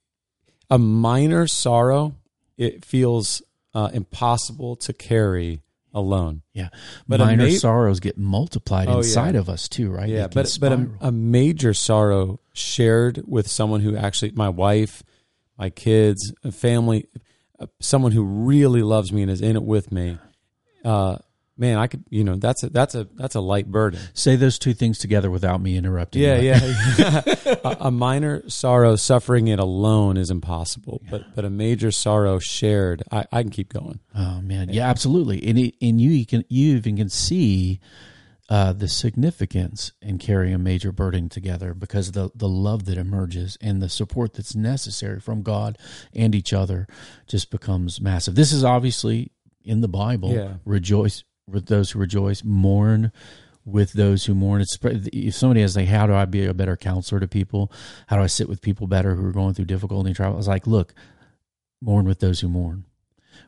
a 0.69 0.77
minor 0.77 1.47
sorrow 1.47 2.15
it 2.57 2.83
feels 2.83 3.41
uh, 3.73 3.89
impossible 3.93 4.75
to 4.77 4.93
carry 4.93 5.61
alone. 5.93 6.41
Yeah, 6.53 6.69
but 7.07 7.19
minor 7.19 7.45
ma- 7.45 7.51
sorrows 7.51 7.99
get 7.99 8.17
multiplied 8.17 8.87
oh, 8.87 8.97
inside 8.97 9.35
yeah. 9.35 9.41
of 9.41 9.49
us 9.49 9.67
too, 9.67 9.89
right? 9.89 10.09
Yeah, 10.09 10.27
but 10.27 10.57
but 10.59 10.71
a, 10.71 10.89
a 11.01 11.11
major 11.11 11.73
sorrow 11.73 12.39
shared 12.53 13.23
with 13.25 13.47
someone 13.47 13.81
who 13.81 13.95
actually 13.95 14.31
my 14.31 14.49
wife, 14.49 15.03
my 15.57 15.69
kids, 15.69 16.33
family, 16.51 17.07
uh, 17.59 17.67
someone 17.79 18.11
who 18.11 18.23
really 18.23 18.83
loves 18.83 19.11
me 19.11 19.21
and 19.21 19.31
is 19.31 19.41
in 19.41 19.55
it 19.55 19.63
with 19.63 19.91
me 19.91 20.17
uh, 20.83 21.17
man, 21.59 21.77
I 21.77 21.87
could, 21.87 22.03
you 22.09 22.23
know, 22.23 22.37
that's 22.37 22.63
a 22.63 22.69
that's 22.69 22.95
a 22.95 23.07
that's 23.15 23.35
a 23.35 23.41
light 23.41 23.69
burden. 23.69 23.99
Say 24.13 24.35
those 24.37 24.57
two 24.57 24.73
things 24.73 24.97
together 24.97 25.29
without 25.29 25.61
me 25.61 25.75
interrupting. 25.75 26.23
Yeah, 26.23 26.39
yeah. 26.39 27.21
a, 27.63 27.77
a, 27.81 27.91
minor 27.91 28.49
sorrow, 28.49 28.95
suffering 28.95 29.49
it 29.49 29.59
alone 29.59 30.17
is 30.17 30.31
impossible, 30.31 31.01
yeah. 31.03 31.11
but 31.11 31.35
but 31.35 31.45
a 31.45 31.49
major 31.49 31.91
sorrow 31.91 32.39
shared, 32.39 33.03
I, 33.11 33.25
I 33.31 33.43
can 33.43 33.51
keep 33.51 33.71
going. 33.71 33.99
Oh 34.15 34.41
man, 34.41 34.69
yeah, 34.69 34.89
absolutely. 34.89 35.45
And 35.45 35.59
it, 35.59 35.75
and 35.81 36.01
you, 36.01 36.09
you 36.11 36.25
can 36.25 36.45
you 36.47 36.77
even 36.77 36.97
can 36.97 37.09
see. 37.09 37.81
Uh, 38.51 38.73
the 38.73 38.87
significance 38.87 39.91
in 40.01 40.17
carrying 40.17 40.55
a 40.55 40.57
major 40.57 40.91
burden 40.91 41.29
together 41.29 41.75
because 41.75 42.13
the, 42.13 42.31
the 42.33 42.49
love 42.49 42.85
that 42.85 42.97
emerges 42.97 43.59
and 43.61 43.79
the 43.79 43.87
support 43.87 44.33
that's 44.33 44.55
necessary 44.55 45.19
from 45.19 45.43
God 45.43 45.77
and 46.15 46.33
each 46.33 46.51
other 46.51 46.87
just 47.27 47.51
becomes 47.51 48.01
massive. 48.01 48.33
This 48.33 48.51
is 48.51 48.63
obviously 48.63 49.33
in 49.63 49.81
the 49.81 49.87
Bible. 49.87 50.33
Yeah. 50.33 50.53
Rejoice 50.65 51.23
with 51.47 51.67
those 51.67 51.91
who 51.91 51.99
rejoice, 51.99 52.43
mourn 52.43 53.11
with 53.65 53.93
those 53.93 54.25
who 54.25 54.35
mourn. 54.35 54.61
It's, 54.61 54.77
if 54.83 55.35
somebody 55.35 55.61
has 55.61 55.75
like, 55.75 55.87
how 55.87 56.07
do 56.07 56.13
I 56.13 56.25
be 56.25 56.45
a 56.45 56.53
better 56.53 56.77
counselor 56.77 57.19
to 57.19 57.27
people? 57.27 57.71
How 58.07 58.17
do 58.17 58.23
I 58.23 58.27
sit 58.27 58.49
with 58.49 58.61
people 58.61 58.87
better 58.87 59.15
who 59.15 59.25
are 59.25 59.31
going 59.31 59.53
through 59.53 59.65
difficulty 59.65 60.09
and 60.09 60.15
trouble? 60.15 60.35
I 60.35 60.37
was 60.37 60.47
like, 60.47 60.67
look, 60.67 60.93
mourn 61.81 62.05
with 62.05 62.19
those 62.19 62.39
who 62.39 62.49
mourn. 62.49 62.85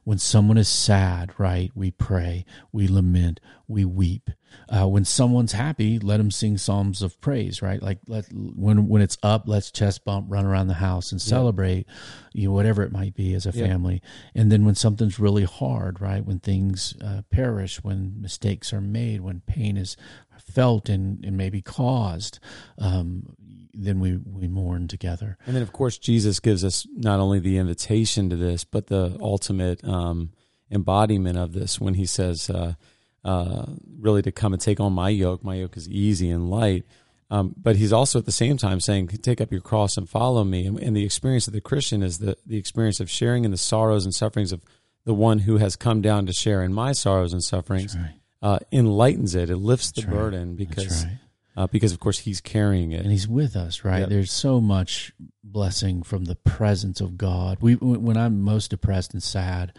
When 0.03 0.17
someone 0.17 0.57
is 0.57 0.69
sad, 0.69 1.33
right, 1.37 1.71
we 1.75 1.91
pray, 1.91 2.45
we 2.71 2.87
lament, 2.87 3.39
we 3.67 3.85
weep. 3.85 4.29
Uh, 4.69 4.87
when 4.87 5.05
someone's 5.05 5.51
happy, 5.51 5.99
let 5.99 6.17
them 6.17 6.31
sing 6.31 6.57
psalms 6.57 7.01
of 7.01 7.19
praise, 7.21 7.61
right? 7.61 7.81
Like 7.81 7.99
let 8.07 8.25
when 8.33 8.87
when 8.87 9.01
it's 9.01 9.17
up, 9.23 9.43
let's 9.47 9.71
chest 9.71 10.05
bump, 10.05 10.27
run 10.29 10.45
around 10.45 10.67
the 10.67 10.75
house 10.75 11.11
and 11.11 11.21
celebrate, 11.21 11.85
yeah. 11.87 12.41
you 12.41 12.47
know, 12.47 12.53
whatever 12.53 12.83
it 12.83 12.91
might 12.91 13.15
be 13.15 13.33
as 13.33 13.45
a 13.45 13.51
yeah. 13.51 13.67
family. 13.67 14.01
And 14.35 14.51
then 14.51 14.65
when 14.65 14.75
something's 14.75 15.19
really 15.19 15.43
hard, 15.43 16.01
right? 16.01 16.25
When 16.25 16.39
things 16.39 16.95
uh, 17.03 17.21
perish, 17.31 17.83
when 17.83 18.21
mistakes 18.21 18.73
are 18.73 18.81
made, 18.81 19.21
when 19.21 19.41
pain 19.41 19.77
is 19.77 19.97
felt 20.41 20.89
and, 20.89 21.23
and 21.23 21.37
maybe 21.37 21.61
caused, 21.61 22.39
um, 22.77 23.35
then 23.73 23.99
we 23.99 24.17
we 24.17 24.47
mourn 24.47 24.87
together. 24.87 25.37
And 25.45 25.55
then, 25.55 25.63
of 25.63 25.71
course, 25.71 25.97
Jesus 25.97 26.39
gives 26.39 26.63
us 26.63 26.85
not 26.93 27.19
only 27.19 27.39
the 27.39 27.57
invitation 27.57 28.29
to 28.29 28.35
this, 28.35 28.63
but 28.63 28.87
the 28.87 29.17
ultimate 29.21 29.83
um, 29.83 30.31
embodiment 30.69 31.37
of 31.37 31.53
this 31.53 31.79
when 31.79 31.93
He 31.93 32.05
says, 32.05 32.49
uh, 32.49 32.73
uh, 33.23 33.65
"Really, 33.99 34.21
to 34.21 34.31
come 34.31 34.53
and 34.53 34.61
take 34.61 34.79
on 34.79 34.93
my 34.93 35.09
yoke. 35.09 35.43
My 35.43 35.55
yoke 35.55 35.77
is 35.77 35.89
easy 35.89 36.29
and 36.29 36.49
light." 36.49 36.85
Um, 37.29 37.55
but 37.57 37.77
He's 37.77 37.93
also 37.93 38.19
at 38.19 38.25
the 38.25 38.31
same 38.31 38.57
time 38.57 38.79
saying, 38.79 39.07
"Take 39.07 39.41
up 39.41 39.51
your 39.51 39.61
cross 39.61 39.97
and 39.97 40.09
follow 40.09 40.43
me." 40.43 40.65
And, 40.65 40.79
and 40.79 40.95
the 40.95 41.05
experience 41.05 41.47
of 41.47 41.53
the 41.53 41.61
Christian 41.61 42.03
is 42.03 42.19
the 42.19 42.37
the 42.45 42.57
experience 42.57 42.99
of 42.99 43.09
sharing 43.09 43.45
in 43.45 43.51
the 43.51 43.57
sorrows 43.57 44.05
and 44.05 44.13
sufferings 44.13 44.51
of 44.51 44.63
the 45.05 45.13
one 45.13 45.39
who 45.39 45.57
has 45.57 45.75
come 45.75 46.01
down 46.01 46.25
to 46.27 46.33
share 46.33 46.63
in 46.63 46.73
my 46.73 46.91
sorrows 46.91 47.33
and 47.33 47.43
sufferings. 47.43 47.95
Right. 47.95 48.13
Uh, 48.43 48.57
enlightens 48.71 49.35
it. 49.35 49.51
It 49.51 49.57
lifts 49.57 49.91
the 49.91 50.01
burden 50.01 50.55
because 50.55 51.05
right 51.05 51.19
uh, 51.55 51.67
because 51.67 51.91
of 51.91 51.99
course 51.99 52.19
he's 52.19 52.41
carrying 52.41 52.91
it. 52.91 53.01
And 53.01 53.11
he's 53.11 53.27
with 53.27 53.55
us 53.55 53.83
right? 53.83 53.99
Yep. 53.99 54.09
there's 54.09 54.31
so 54.31 54.61
much 54.61 55.13
blessing 55.43 56.03
from 56.03 56.25
the 56.25 56.35
presence 56.35 57.01
of 57.01 57.17
god. 57.17 57.57
We 57.61 57.75
when 57.75 58.17
i'm 58.17 58.41
most 58.41 58.69
depressed 58.69 59.13
and 59.13 59.21
sad 59.21 59.73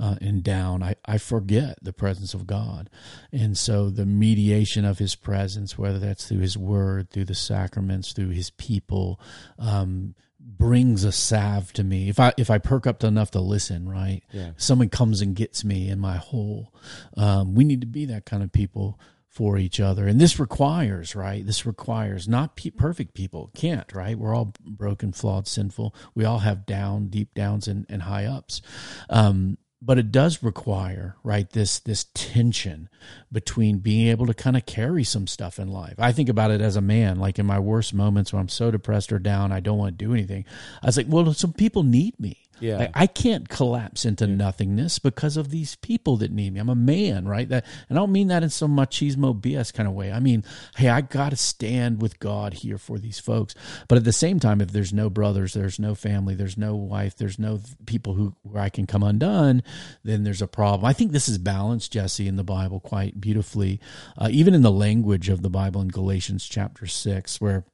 uh, 0.00 0.16
and 0.20 0.42
down 0.42 0.82
I, 0.82 0.94
I 1.04 1.18
forget 1.18 1.78
the 1.82 1.92
presence 1.92 2.34
of 2.34 2.46
god. 2.46 2.88
And 3.32 3.56
so 3.56 3.90
the 3.90 4.06
mediation 4.06 4.84
of 4.84 4.98
his 4.98 5.14
presence 5.14 5.76
whether 5.76 5.98
that's 5.98 6.26
through 6.26 6.40
his 6.40 6.56
word 6.56 7.10
through 7.10 7.26
the 7.26 7.34
sacraments 7.34 8.12
through 8.12 8.30
his 8.30 8.50
people 8.50 9.20
um, 9.58 10.14
brings 10.40 11.04
a 11.04 11.12
salve 11.12 11.72
to 11.74 11.84
me. 11.84 12.08
If 12.08 12.18
i 12.18 12.32
if 12.38 12.50
i 12.50 12.58
perk 12.58 12.86
up 12.86 13.04
enough 13.04 13.32
to 13.32 13.40
listen 13.40 13.88
right? 13.88 14.22
Yeah. 14.32 14.52
someone 14.56 14.88
comes 14.88 15.20
and 15.20 15.36
gets 15.36 15.62
me 15.64 15.90
in 15.90 15.98
my 15.98 16.16
hole. 16.16 16.72
Um, 17.16 17.54
we 17.54 17.64
need 17.64 17.82
to 17.82 17.86
be 17.86 18.06
that 18.06 18.24
kind 18.24 18.42
of 18.42 18.50
people 18.50 18.98
for 19.28 19.58
each 19.58 19.78
other. 19.78 20.06
And 20.06 20.20
this 20.20 20.38
requires, 20.40 21.14
right? 21.14 21.44
This 21.44 21.66
requires 21.66 22.26
not 22.26 22.56
pe- 22.56 22.70
perfect 22.70 23.14
people 23.14 23.50
can't, 23.54 23.92
right? 23.94 24.18
We're 24.18 24.34
all 24.34 24.54
broken, 24.64 25.12
flawed, 25.12 25.46
sinful. 25.46 25.94
We 26.14 26.24
all 26.24 26.40
have 26.40 26.66
down, 26.66 27.08
deep 27.08 27.34
downs, 27.34 27.68
and, 27.68 27.86
and 27.88 28.02
high 28.02 28.24
ups. 28.24 28.62
Um, 29.10 29.58
but 29.80 29.98
it 29.98 30.10
does 30.10 30.42
require 30.42 31.16
right 31.22 31.50
this 31.50 31.78
this 31.78 32.06
tension 32.14 32.88
between 33.30 33.78
being 33.78 34.08
able 34.08 34.26
to 34.26 34.34
kind 34.34 34.56
of 34.56 34.66
carry 34.66 35.04
some 35.04 35.26
stuff 35.26 35.58
in 35.58 35.68
life 35.68 35.94
i 35.98 36.10
think 36.10 36.28
about 36.28 36.50
it 36.50 36.60
as 36.60 36.76
a 36.76 36.80
man 36.80 37.18
like 37.18 37.38
in 37.38 37.46
my 37.46 37.58
worst 37.58 37.94
moments 37.94 38.32
when 38.32 38.40
i'm 38.40 38.48
so 38.48 38.70
depressed 38.70 39.12
or 39.12 39.18
down 39.18 39.52
i 39.52 39.60
don't 39.60 39.78
want 39.78 39.96
to 39.96 40.04
do 40.04 40.12
anything 40.12 40.44
i 40.82 40.86
was 40.86 40.96
like 40.96 41.06
well 41.08 41.32
some 41.32 41.52
people 41.52 41.82
need 41.84 42.18
me 42.18 42.47
Yeah. 42.60 42.78
Like, 42.78 42.90
I 42.94 43.06
can't 43.06 43.48
collapse 43.48 44.04
into 44.04 44.26
nothingness 44.26 44.98
because 44.98 45.36
of 45.36 45.50
these 45.50 45.76
people 45.76 46.16
that 46.18 46.30
need 46.30 46.52
me. 46.52 46.60
I'm 46.60 46.68
a 46.68 46.74
man, 46.74 47.26
right? 47.26 47.48
That, 47.48 47.64
and 47.88 47.98
I 47.98 48.02
don't 48.02 48.12
mean 48.12 48.28
that 48.28 48.42
in 48.42 48.50
some 48.50 48.76
machismo 48.76 49.38
BS 49.38 49.72
kind 49.72 49.88
of 49.88 49.94
way. 49.94 50.12
I 50.12 50.20
mean, 50.20 50.44
hey, 50.76 50.88
I 50.88 51.00
got 51.00 51.30
to 51.30 51.36
stand 51.36 52.02
with 52.02 52.18
God 52.18 52.54
here 52.54 52.78
for 52.78 52.98
these 52.98 53.18
folks. 53.18 53.54
But 53.88 53.98
at 53.98 54.04
the 54.04 54.12
same 54.12 54.40
time, 54.40 54.60
if 54.60 54.72
there's 54.72 54.92
no 54.92 55.10
brothers, 55.10 55.54
there's 55.54 55.78
no 55.78 55.94
family, 55.94 56.34
there's 56.34 56.58
no 56.58 56.74
wife, 56.74 57.16
there's 57.16 57.38
no 57.38 57.60
people 57.86 58.14
who 58.14 58.34
where 58.42 58.62
I 58.62 58.68
can 58.68 58.86
come 58.86 59.02
undone, 59.02 59.62
then 60.02 60.24
there's 60.24 60.42
a 60.42 60.48
problem. 60.48 60.84
I 60.84 60.92
think 60.92 61.12
this 61.12 61.28
is 61.28 61.38
balanced, 61.38 61.92
Jesse, 61.92 62.28
in 62.28 62.36
the 62.36 62.44
Bible 62.44 62.80
quite 62.80 63.20
beautifully, 63.20 63.80
uh, 64.16 64.28
even 64.30 64.54
in 64.54 64.62
the 64.62 64.70
language 64.70 65.28
of 65.28 65.42
the 65.42 65.50
Bible 65.50 65.80
in 65.80 65.88
Galatians 65.88 66.46
chapter 66.46 66.86
six, 66.86 67.40
where 67.40 67.64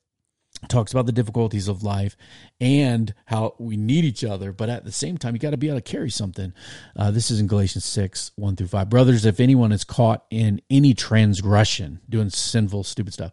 talks 0.69 0.93
about 0.93 1.07
the 1.07 1.13
difficulties 1.13 1.69
of 1.69 1.83
life 1.83 2.17
and 2.61 3.15
how 3.27 3.55
we 3.59 3.77
need 3.77 4.05
each 4.05 4.25
other 4.25 4.53
but 4.53 4.69
at 4.69 4.85
the 4.85 4.93
same 4.93 5.19
time 5.19 5.35
you 5.35 5.39
got 5.39 5.51
to 5.51 5.57
be 5.57 5.69
able 5.69 5.81
to 5.81 5.93
carry 5.93 6.11
something. 6.11 6.53
Uh, 6.97 7.11
this 7.11 7.31
is 7.31 7.41
in 7.41 7.47
galatians 7.47 7.85
6 7.85 8.33
1 8.37 8.57
through 8.57 8.67
5 8.67 8.89
brothers 8.89 9.25
if 9.25 9.41
anyone 9.41 9.73
is 9.73 9.85
caught 9.85 10.25
in 10.31 10.61
any 10.71 10.95
transgression 10.95 12.01
doing 12.09 12.31
sinful 12.31 12.85
stupid 12.85 13.13
stuff 13.13 13.33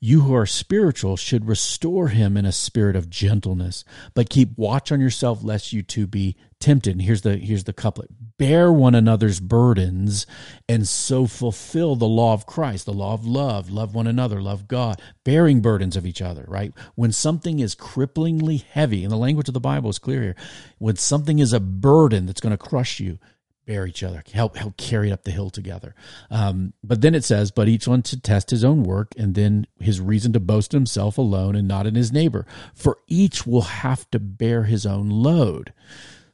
you 0.00 0.22
who 0.22 0.34
are 0.34 0.46
spiritual 0.46 1.16
should 1.16 1.46
restore 1.46 2.08
him 2.08 2.36
in 2.36 2.46
a 2.46 2.52
spirit 2.52 2.96
of 2.96 3.10
gentleness 3.10 3.84
but 4.14 4.30
keep 4.30 4.56
watch 4.56 4.90
on 4.90 5.00
yourself 5.00 5.42
lest 5.42 5.72
you 5.72 5.82
too 5.82 6.06
be 6.06 6.36
tempted 6.60 7.00
here's 7.00 7.22
the 7.22 7.38
here's 7.38 7.64
the 7.64 7.72
couplet. 7.72 8.10
Bear 8.36 8.72
one 8.72 8.94
another's 8.94 9.40
burdens 9.40 10.26
and 10.68 10.86
so 10.86 11.26
fulfill 11.26 11.96
the 11.96 12.06
law 12.06 12.34
of 12.34 12.46
christ 12.46 12.86
the 12.86 12.92
law 12.92 13.14
of 13.14 13.26
love. 13.26 13.70
Love 13.70 13.94
one 13.94 14.06
another 14.06 14.40
love 14.40 14.68
god. 14.68 15.00
Bearing 15.24 15.60
burdens 15.60 15.96
of 15.96 16.06
each 16.06 16.22
other 16.22 16.44
right? 16.46 16.72
When 16.94 17.12
something 17.12 17.58
is 17.58 17.74
cripplingly 17.74 18.62
heavy 18.62 19.02
and 19.02 19.10
the 19.10 19.16
language 19.16 19.48
of 19.48 19.54
the 19.54 19.60
bible 19.60 19.90
is 19.90 19.98
clear 19.98 20.22
here 20.22 20.36
when 20.78 20.96
something 20.96 21.38
is 21.38 21.52
a 21.52 21.60
burden 21.60 22.26
that's 22.26 22.40
going 22.40 22.56
to 22.56 22.58
crush 22.58 23.00
you 23.00 23.18
bear 23.66 23.86
each 23.86 24.02
other 24.02 24.22
help 24.32 24.56
help 24.56 24.76
carry 24.76 25.10
it 25.10 25.12
up 25.12 25.24
the 25.24 25.30
hill 25.30 25.48
together. 25.48 25.94
Um, 26.30 26.74
but 26.84 27.00
then 27.00 27.14
it 27.14 27.24
says 27.24 27.50
but 27.50 27.68
each 27.68 27.88
one 27.88 28.02
to 28.02 28.20
test 28.20 28.50
his 28.50 28.64
own 28.64 28.82
work 28.82 29.14
and 29.16 29.34
then 29.34 29.66
his 29.78 29.98
reason 29.98 30.32
to 30.34 30.40
boast 30.40 30.72
himself 30.72 31.16
alone 31.16 31.56
and 31.56 31.66
not 31.66 31.86
in 31.86 31.94
his 31.94 32.12
neighbor. 32.12 32.46
For 32.74 32.98
each 33.06 33.46
will 33.46 33.62
have 33.62 34.10
to 34.10 34.18
bear 34.18 34.64
his 34.64 34.84
own 34.84 35.08
load 35.08 35.72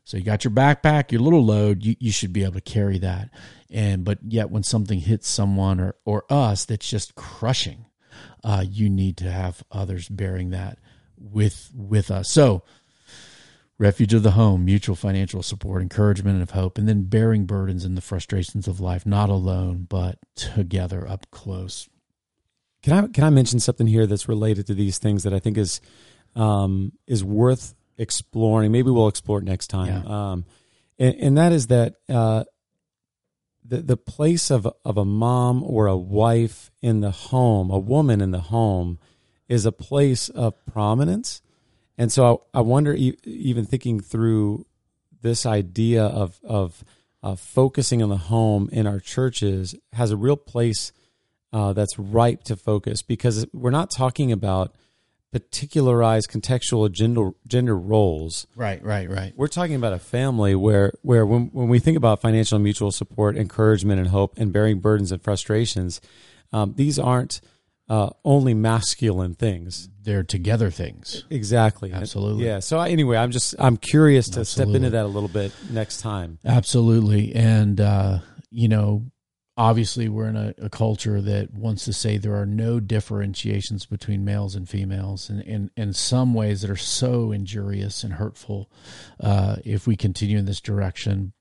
so 0.07 0.17
you 0.17 0.23
got 0.23 0.45
your 0.45 0.53
backpack, 0.53 1.11
your 1.11 1.21
little 1.21 1.45
load, 1.45 1.85
you, 1.85 1.97
you 1.99 2.13
should 2.13 2.33
be 2.33 2.45
able 2.45 2.55
to 2.55 2.61
carry 2.61 2.97
that. 2.99 3.29
And 3.73 4.05
but 4.05 4.21
yet 4.23 4.51
when 4.51 4.63
something 4.63 5.01
hits 5.01 5.29
someone 5.29 5.81
or, 5.81 5.97
or 6.05 6.25
us 6.31 6.65
that's 6.65 6.89
just 6.89 7.17
crushing, 7.17 7.87
uh, 8.45 8.65
you 8.67 8.89
need 8.89 9.17
to 9.17 9.31
have 9.31 9.65
others 9.73 10.09
bearing 10.09 10.51
that 10.51 10.79
with 11.19 11.73
with 11.75 12.13
us. 12.13 12.31
So 12.31 12.63
refuge 13.79 14.15
of 14.15 14.23
the 14.23 14.31
home, 14.31 14.65
mutual 14.65 14.95
financial 14.95 15.43
support, 15.43 15.83
encouragement 15.83 16.41
of 16.41 16.51
hope, 16.51 16.79
and 16.79 16.89
then 16.89 17.09
bearing 17.09 17.45
burdens 17.45 17.85
and 17.85 17.97
the 17.97 18.01
frustrations 18.01 18.69
of 18.69 18.79
life, 18.79 19.07
not 19.07 19.29
alone, 19.29 19.89
but 19.89 20.21
together 20.37 21.07
up 21.09 21.27
close. 21.33 21.89
Can 22.85 22.93
I 22.93 23.09
can 23.09 23.25
I 23.25 23.31
mention 23.31 23.59
something 23.59 23.89
here 23.89 24.07
that's 24.07 24.29
related 24.29 24.69
to 24.69 24.75
these 24.75 24.99
things 24.99 25.25
that 25.25 25.35
I 25.35 25.41
think 25.41 25.59
is 25.59 25.81
um, 26.37 26.93
is 27.09 27.25
worth 27.25 27.75
exploring. 27.99 28.73
Maybe 28.73 28.91
we'll 28.91 29.09
explore 29.09 29.39
it 29.39 29.45
next 29.45 29.69
time. 29.69 30.03
Yeah. 30.05 30.31
Um, 30.33 30.45
and, 30.99 31.15
and 31.17 31.39
that 31.39 31.53
is 31.53 31.67
that 31.69 31.95
uh, 32.09 32.45
the 33.65 33.83
the 33.83 33.97
place 33.97 34.51
of 34.51 34.67
of 34.85 34.97
a 34.97 35.05
mom 35.05 35.63
or 35.63 35.87
a 35.87 35.97
wife 35.97 36.71
in 36.81 37.01
the 37.01 37.11
home, 37.11 37.71
a 37.71 37.79
woman 37.79 38.21
in 38.21 38.31
the 38.31 38.41
home, 38.41 38.99
is 39.49 39.67
a 39.67 39.73
place 39.73 40.29
of 40.29 40.55
prominence. 40.67 41.43
And 41.99 42.13
so 42.13 42.43
I, 42.55 42.59
I 42.59 42.61
wonder, 42.61 42.95
even 42.95 43.65
thinking 43.65 44.01
through 44.01 44.67
this 45.23 45.47
idea 45.47 46.05
of 46.05 46.39
of 46.45 46.85
uh, 47.23 47.37
focusing 47.37 48.03
on 48.03 48.09
the 48.09 48.17
home 48.17 48.69
in 48.73 48.87
our 48.87 49.01
churches 49.01 49.75
has 49.93 50.11
a 50.11 50.17
real 50.17 50.37
place 50.37 50.93
uh, 51.53 51.73
that's 51.73 51.99
ripe 51.99 52.45
to 52.45 52.57
focus 52.57 53.03
because 53.03 53.47
we're 53.53 53.71
not 53.71 53.91
talking 53.91 54.31
about 54.31 54.75
particularized 55.41 56.31
contextual 56.31 56.91
gender 56.91 57.31
gender 57.47 57.77
roles. 57.77 58.47
Right, 58.57 58.83
right, 58.83 59.09
right. 59.11 59.33
We're 59.37 59.49
talking 59.49 59.75
about 59.75 59.93
a 59.93 59.99
family 59.99 60.55
where 60.55 60.93
where 61.03 61.27
when 61.27 61.51
when 61.53 61.69
we 61.69 61.79
think 61.79 61.97
about 61.97 62.21
financial 62.21 62.57
and 62.57 62.65
mutual 62.65 62.91
support, 62.91 63.37
encouragement 63.37 64.01
and 64.01 64.09
hope, 64.09 64.39
and 64.39 64.53
bearing 64.53 64.81
burdens 64.81 65.13
and 65.13 65.23
frustrations, 65.23 66.01
um, 66.53 66.75
these 66.77 66.99
aren't 66.99 67.41
uh, 67.89 68.11
only 68.25 68.55
masculine 68.55 69.35
things. 69.35 69.89
They're 70.03 70.23
together 70.23 70.71
things. 70.71 71.25
Exactly. 71.31 71.93
Absolutely. 71.93 72.47
Yeah. 72.47 72.61
So 72.61 72.79
I, 72.79 72.89
anyway, 72.89 73.17
I'm 73.17 73.31
just 73.31 73.55
I'm 73.59 73.77
curious 73.77 74.29
to 74.31 74.45
step 74.45 74.69
into 74.69 74.91
that 74.91 75.05
a 75.05 75.09
little 75.09 75.29
bit 75.29 75.53
next 75.71 76.01
time. 76.01 76.39
Absolutely. 76.45 77.35
And, 77.35 77.81
uh, 77.81 78.19
you 78.51 78.69
know, 78.69 79.05
obviously 79.57 80.09
we're 80.09 80.29
in 80.29 80.37
a, 80.37 80.55
a 80.59 80.69
culture 80.69 81.21
that 81.21 81.53
wants 81.55 81.85
to 81.85 81.93
say 81.93 82.17
there 82.17 82.37
are 82.37 82.47
no 82.47 82.79
differentiations 82.79 83.87
between 83.87 84.25
males 84.25 84.55
and 84.55 84.69
females 84.69 85.31
and 85.31 85.71
in, 85.77 85.93
some 85.93 86.35
ways 86.35 86.61
that 86.61 86.71
are 86.71 86.77
so 86.77 87.33
injurious 87.33 88.05
and 88.05 88.15
hurtful 88.15 88.69
uh, 89.21 89.57
if 89.65 89.87
we 89.87 89.97
continue 89.97 90.37
in 90.37 90.45
this 90.45 90.61
direction. 90.61 91.33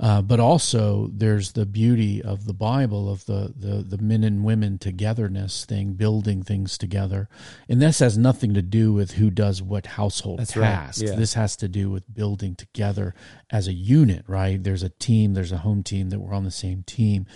Uh, 0.00 0.22
but 0.22 0.38
also, 0.38 1.10
there's 1.12 1.52
the 1.52 1.66
beauty 1.66 2.22
of 2.22 2.44
the 2.44 2.54
Bible 2.54 3.10
of 3.10 3.26
the, 3.26 3.52
the 3.56 3.82
the 3.82 3.98
men 3.98 4.22
and 4.22 4.44
women 4.44 4.78
togetherness 4.78 5.64
thing, 5.64 5.94
building 5.94 6.42
things 6.42 6.78
together, 6.78 7.28
and 7.68 7.82
this 7.82 7.98
has 7.98 8.16
nothing 8.16 8.54
to 8.54 8.62
do 8.62 8.92
with 8.92 9.12
who 9.12 9.28
does 9.28 9.60
what 9.60 9.86
household 9.86 10.38
That's 10.38 10.56
right. 10.56 10.68
task. 10.68 11.02
Yeah. 11.02 11.16
This 11.16 11.34
has 11.34 11.56
to 11.56 11.68
do 11.68 11.90
with 11.90 12.04
building 12.12 12.54
together 12.54 13.14
as 13.50 13.66
a 13.66 13.72
unit, 13.72 14.24
right? 14.28 14.62
There's 14.62 14.84
a 14.84 14.88
team, 14.88 15.34
there's 15.34 15.52
a 15.52 15.58
home 15.58 15.82
team 15.82 16.10
that 16.10 16.20
we're 16.20 16.34
on 16.34 16.44
the 16.44 16.50
same 16.52 16.84
team, 16.84 17.26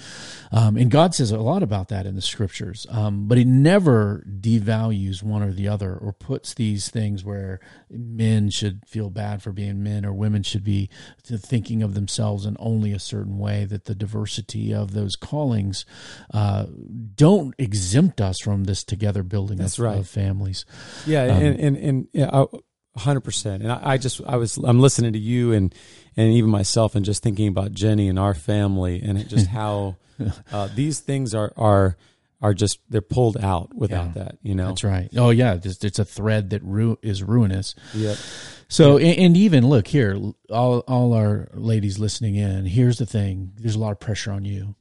um, 0.52 0.76
and 0.76 0.90
God 0.90 1.14
says 1.14 1.32
a 1.32 1.38
lot 1.38 1.64
about 1.64 1.88
that 1.88 2.06
in 2.06 2.14
the 2.14 2.22
scriptures. 2.22 2.86
Um, 2.90 3.26
but 3.26 3.38
He 3.38 3.44
never 3.44 4.24
devalues 4.40 5.22
one 5.22 5.42
or 5.42 5.52
the 5.52 5.66
other, 5.66 5.96
or 5.96 6.12
puts 6.12 6.54
these 6.54 6.90
things 6.90 7.24
where 7.24 7.58
men 7.90 8.50
should 8.50 8.86
feel 8.86 9.10
bad 9.10 9.42
for 9.42 9.50
being 9.50 9.82
men, 9.82 10.06
or 10.06 10.12
women 10.12 10.44
should 10.44 10.62
be 10.62 10.88
thinking 11.24 11.82
of 11.82 11.94
themselves 11.94 12.46
in 12.52 12.56
only 12.60 12.92
a 12.92 12.98
certain 12.98 13.38
way. 13.38 13.64
That 13.64 13.84
the 13.84 13.94
diversity 13.94 14.72
of 14.72 14.92
those 14.92 15.16
callings 15.16 15.84
uh, 16.32 16.66
don't 17.14 17.54
exempt 17.58 18.20
us 18.20 18.40
from 18.40 18.64
this 18.64 18.84
together 18.84 19.22
building 19.22 19.58
That's 19.58 19.78
of, 19.78 19.84
right. 19.84 19.98
of 19.98 20.08
families. 20.08 20.64
Yeah, 21.06 21.24
and 21.24 21.58
and 21.58 21.76
and 21.76 22.08
yeah, 22.12 22.44
hundred 22.96 23.20
percent. 23.22 23.62
And 23.62 23.72
I, 23.72 23.92
I 23.92 23.98
just 23.98 24.20
I 24.26 24.36
was 24.36 24.56
I'm 24.58 24.80
listening 24.80 25.12
to 25.14 25.18
you 25.18 25.52
and 25.52 25.74
and 26.16 26.32
even 26.32 26.50
myself 26.50 26.94
and 26.94 27.04
just 27.04 27.22
thinking 27.22 27.48
about 27.48 27.72
Jenny 27.72 28.08
and 28.08 28.18
our 28.18 28.34
family 28.34 29.02
and 29.02 29.28
just 29.28 29.46
how 29.58 29.96
uh, 30.52 30.68
these 30.74 31.00
things 31.00 31.34
are 31.34 31.52
are 31.56 31.96
are 32.42 32.52
just 32.52 32.80
they're 32.90 33.00
pulled 33.00 33.36
out 33.38 33.72
without 33.74 34.08
Yeah. 34.16 34.24
that. 34.24 34.38
You 34.42 34.54
know, 34.54 34.68
That's 34.68 34.84
right. 34.84 35.08
Oh 35.16 35.30
yeah, 35.30 35.56
just 35.56 35.84
it's 35.84 35.98
a 35.98 36.04
thread 36.04 36.50
that 36.50 36.62
ru- 36.62 36.98
is 37.02 37.22
ruinous. 37.22 37.74
Yep. 37.94 38.16
So 38.68 38.96
and, 38.98 39.18
and 39.18 39.36
even 39.36 39.68
look 39.68 39.86
here, 39.86 40.18
all 40.50 40.80
all 40.80 41.14
our 41.14 41.48
ladies 41.54 41.98
listening 41.98 42.34
in. 42.34 42.66
Here's 42.66 42.98
the 42.98 43.06
thing: 43.06 43.52
there's 43.56 43.76
a 43.76 43.78
lot 43.78 43.92
of 43.92 44.00
pressure 44.00 44.32
on 44.32 44.44
you. 44.44 44.74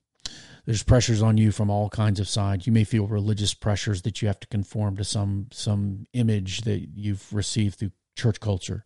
There's 0.65 0.83
pressures 0.83 1.21
on 1.23 1.37
you 1.37 1.51
from 1.51 1.69
all 1.71 1.89
kinds 1.89 2.19
of 2.19 2.27
sides. 2.29 2.67
You 2.67 2.71
may 2.73 2.83
feel 2.83 3.07
religious 3.07 3.53
pressures 3.53 4.03
that 4.03 4.21
you 4.21 4.27
have 4.27 4.39
to 4.41 4.47
conform 4.47 4.97
to 4.97 5.03
some 5.03 5.47
some 5.51 6.05
image 6.13 6.61
that 6.61 6.87
you've 6.95 7.31
received 7.33 7.75
through 7.79 7.91
church 8.15 8.39
culture. 8.39 8.83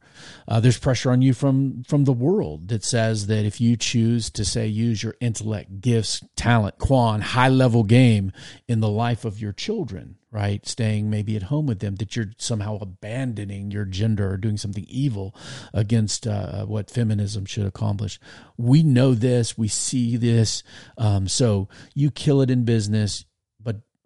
Uh, 0.47 0.59
there's 0.59 0.77
pressure 0.77 1.11
on 1.11 1.21
you 1.21 1.33
from 1.33 1.83
from 1.83 2.05
the 2.05 2.13
world 2.13 2.67
that 2.69 2.83
says 2.83 3.27
that 3.27 3.45
if 3.45 3.59
you 3.59 3.75
choose 3.75 4.29
to 4.29 4.45
say 4.45 4.67
use 4.67 5.03
your 5.03 5.15
intellect, 5.19 5.81
gifts, 5.81 6.23
talent, 6.35 6.77
quan, 6.77 7.21
high 7.21 7.49
level 7.49 7.83
game 7.83 8.31
in 8.67 8.79
the 8.79 8.89
life 8.89 9.25
of 9.25 9.39
your 9.41 9.51
children, 9.51 10.15
right, 10.31 10.67
staying 10.67 11.09
maybe 11.09 11.35
at 11.35 11.43
home 11.43 11.65
with 11.65 11.79
them, 11.79 11.95
that 11.95 12.15
you're 12.15 12.31
somehow 12.37 12.77
abandoning 12.81 13.71
your 13.71 13.85
gender 13.85 14.31
or 14.31 14.37
doing 14.37 14.57
something 14.57 14.85
evil 14.87 15.35
against 15.73 16.27
uh, 16.27 16.65
what 16.65 16.91
feminism 16.91 17.45
should 17.45 17.65
accomplish. 17.65 18.19
We 18.57 18.83
know 18.83 19.13
this, 19.13 19.57
we 19.57 19.67
see 19.67 20.17
this, 20.17 20.61
um, 20.97 21.27
so 21.27 21.69
you 21.93 22.11
kill 22.11 22.41
it 22.41 22.51
in 22.51 22.65
business, 22.65 23.25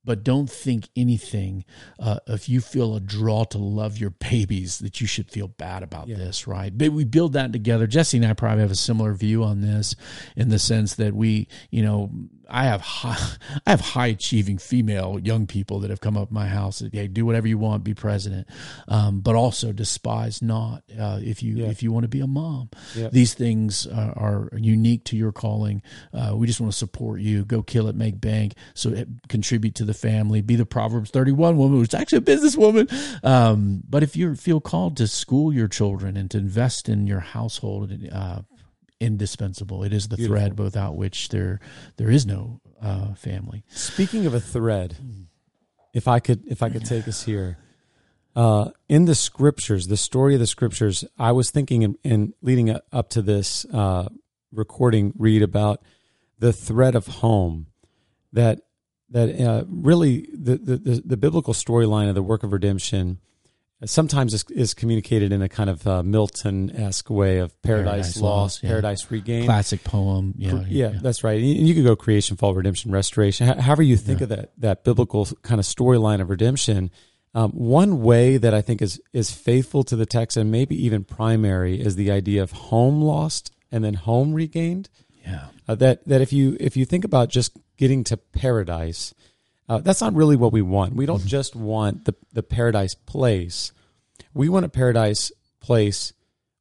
but 0.04 0.24
don't 0.24 0.50
think 0.50 0.89
anything. 0.95 1.66
Uh, 2.00 2.20
if 2.28 2.50
you 2.50 2.62
feel 2.62 2.95
a 2.95 3.00
draw 3.00 3.43
to 3.45 3.58
love 3.58 3.97
your 3.97 4.10
babies, 4.10 4.80
that 4.80 5.02
you 5.02 5.08
should 5.08 5.30
feel 5.30 5.47
bad 5.47 5.84
about 5.84 6.08
this, 6.08 6.47
right? 6.47 6.76
But 6.76 6.89
we 6.89 7.06
build 7.06 7.34
that 7.34 7.52
together. 7.54 7.88
Jesse 7.88 8.18
and 8.18 8.26
I 8.26 8.34
probably 8.34 8.62
have 8.62 8.72
a 8.72 8.76
similar 8.76 9.14
view 9.14 9.43
on 9.43 9.62
this, 9.62 9.95
in 10.36 10.50
the 10.50 10.60
sense 10.60 10.95
that 10.95 11.14
we, 11.14 11.47
you 11.70 11.84
know, 11.84 12.12
I 12.50 12.66
have 12.66 12.82
high, 12.82 13.18
I 13.68 13.70
have 13.72 13.82
high 13.82 14.08
achieving 14.08 14.58
female 14.58 15.20
young 15.22 15.47
people 15.47 15.80
that 15.82 15.89
have 15.89 16.02
come 16.02 16.18
up 16.18 16.32
my 16.32 16.47
house. 16.47 16.82
Hey, 16.91 17.08
do 17.08 17.26
whatever 17.26 17.47
you 17.47 17.58
want, 17.58 17.84
be 17.84 17.93
president, 17.93 18.47
um, 18.88 19.22
but 19.22 19.36
also 19.36 19.72
despise 19.72 20.41
not 20.41 20.84
uh, 21.00 21.20
if 21.22 21.43
you 21.43 21.58
Yeah. 21.58 21.68
if 21.68 21.84
you 21.84 21.91
want 21.91 22.04
to 22.04 22.08
be 22.10 22.22
a 22.22 22.28
mom. 22.28 22.70
Yeah. 22.95 23.10
These 23.12 23.34
things 23.34 23.88
uh, 23.88 24.14
are 24.16 24.50
unique 24.58 25.04
to 25.06 25.18
your 25.18 25.32
calling. 25.32 25.82
Uh, 26.14 26.34
we 26.36 26.47
just 26.47 26.60
want 26.60 26.72
to 26.72 26.78
support 26.78 27.22
you. 27.22 27.45
Go 27.45 27.62
kill 27.62 27.88
it, 27.88 27.95
make 27.95 28.20
bank. 28.20 28.54
So 28.74 28.89
it, 28.89 29.08
contribute 29.30 29.76
to 29.76 29.86
the 29.86 29.93
family. 29.93 30.41
Be 30.41 30.56
the 30.56 30.66
Proverbs 30.66 31.10
thirty 31.12 31.32
one 31.32 31.58
woman, 31.58 31.78
who's 31.80 31.93
actually 31.93 32.20
a 32.20 32.22
businesswoman. 32.22 33.24
Um, 33.24 33.84
but 33.89 34.04
if 34.04 34.16
you 34.16 34.36
feel 34.36 34.60
called 34.62 34.97
to 34.97 35.08
school 35.08 35.54
your 35.54 35.68
children 35.68 36.18
and 36.18 36.30
to 36.32 36.38
invest 36.38 36.89
in 36.89 37.08
your 37.08 37.20
household, 37.20 37.91
uh, 38.12 38.41
indispensable. 39.00 39.84
It 39.84 39.93
is 39.93 40.08
the 40.08 40.18
Beautiful. 40.18 40.38
thread 40.38 40.60
without 40.60 40.95
which 40.95 41.30
there 41.30 41.60
there 41.97 42.10
is 42.10 42.26
no 42.26 42.62
uh, 42.82 43.14
family. 43.14 43.64
Speaking 43.70 44.26
of 44.26 44.34
a 44.34 44.39
thread, 44.39 44.97
if 45.93 46.08
I 46.08 46.20
could 46.20 46.45
if 46.47 46.62
I 46.62 46.70
could 46.70 46.86
take 46.86 47.08
us 47.08 47.24
here. 47.24 47.58
Uh, 48.36 48.70
in 48.88 49.06
the 49.06 49.16
scriptures, 49.16 49.88
the 49.88 49.97
story 49.97 50.36
of 50.36 50.39
the 50.39 50.47
scriptures, 50.47 51.04
I 51.18 51.32
was 51.32 51.50
thinking 51.50 51.82
in, 51.82 51.97
in 52.04 52.34
leading 52.41 52.70
up- 52.70 53.10
to 53.10 53.22
this 53.24 53.66
uh, 53.66 54.08
recording, 54.54 55.14
read 55.18 55.41
about 55.41 55.82
the 56.38 56.54
thread 56.54 56.95
of 56.95 57.08
home 57.08 57.66
that 58.32 58.62
that 59.10 59.41
uh, 59.41 59.64
really 59.68 60.30
the, 60.32 60.58
the 60.58 60.78
the 60.78 61.02
the 61.04 61.18
biblical 61.18 61.54
storyline 61.54 62.08
of 62.08 62.16
the 62.16 62.24
work 62.24 62.43
of 62.43 62.54
redemption 62.54 63.20
sometimes 63.86 64.34
is, 64.34 64.43
is 64.49 64.73
communicated 64.73 65.32
in 65.32 65.41
a 65.41 65.49
kind 65.49 65.69
of 65.69 65.88
uh, 65.88 66.03
Milton 66.03 66.69
esque 66.75 67.09
way 67.09 67.38
of 67.38 67.59
paradise, 67.61 67.86
Paradise 67.86 68.21
lost, 68.21 68.23
Lost, 68.23 68.63
yeah. 68.63 68.69
paradise 68.69 69.11
regained. 69.11 69.45
Classic 69.45 69.84
poem. 69.84 70.34
Yeah, 70.38 70.63
Yeah, 70.67 70.91
that's 71.01 71.23
right. 71.23 71.39
And 71.41 71.67
you 71.67 71.73
could 71.73 71.84
go 71.86 71.95
creation, 71.95 72.36
fall, 72.38 72.53
redemption, 72.53 72.91
restoration. 72.91 73.47
Ho- 73.47 73.61
However 73.61 73.84
you 73.84 73.95
think 73.97 74.21
of 74.21 74.30
that 74.30 74.51
that 74.57 74.84
biblical 74.84 75.25
kind 75.43 75.59
of 75.59 75.65
storyline 75.65 76.21
of 76.21 76.30
redemption. 76.30 76.91
Um, 77.36 77.51
one 77.51 78.01
way 78.01 78.38
that 78.38 78.53
I 78.55 78.61
think 78.61 78.82
is 78.82 78.99
is 79.13 79.32
faithful 79.32 79.84
to 79.84 79.95
the 79.95 80.07
text 80.07 80.36
and 80.36 80.49
maybe 80.51 80.75
even 80.84 81.03
primary 81.03 81.80
is 81.80 81.95
the 81.95 82.09
idea 82.11 82.41
of 82.41 82.51
home 82.51 83.01
lost 83.03 83.53
and 83.71 83.84
then 83.84 83.93
home 83.93 84.34
regained. 84.34 84.89
yeah. 85.23 85.45
Uh, 85.67 85.75
that 85.75 86.05
that 86.07 86.21
if 86.21 86.34
you 86.34 86.57
if 86.59 86.75
you 86.75 86.86
think 86.86 87.05
about 87.05 87.30
just 87.30 87.55
getting 87.77 88.03
to 88.05 88.17
paradise, 88.17 89.13
uh, 89.70 89.78
that's 89.80 90.01
not 90.01 90.13
really 90.13 90.36
what 90.36 90.51
we 90.51 90.61
want. 90.61 90.93
We 90.95 91.05
Mm-hmm. 91.05 91.13
don't 91.13 91.26
just 91.26 91.55
want 91.55 92.05
the 92.05 92.15
the 92.34 92.43
paradise 92.43 92.95
place. 92.95 93.72
We 94.34 94.49
want 94.49 94.65
a 94.65 94.70
paradise 94.70 95.32
place 95.61 96.13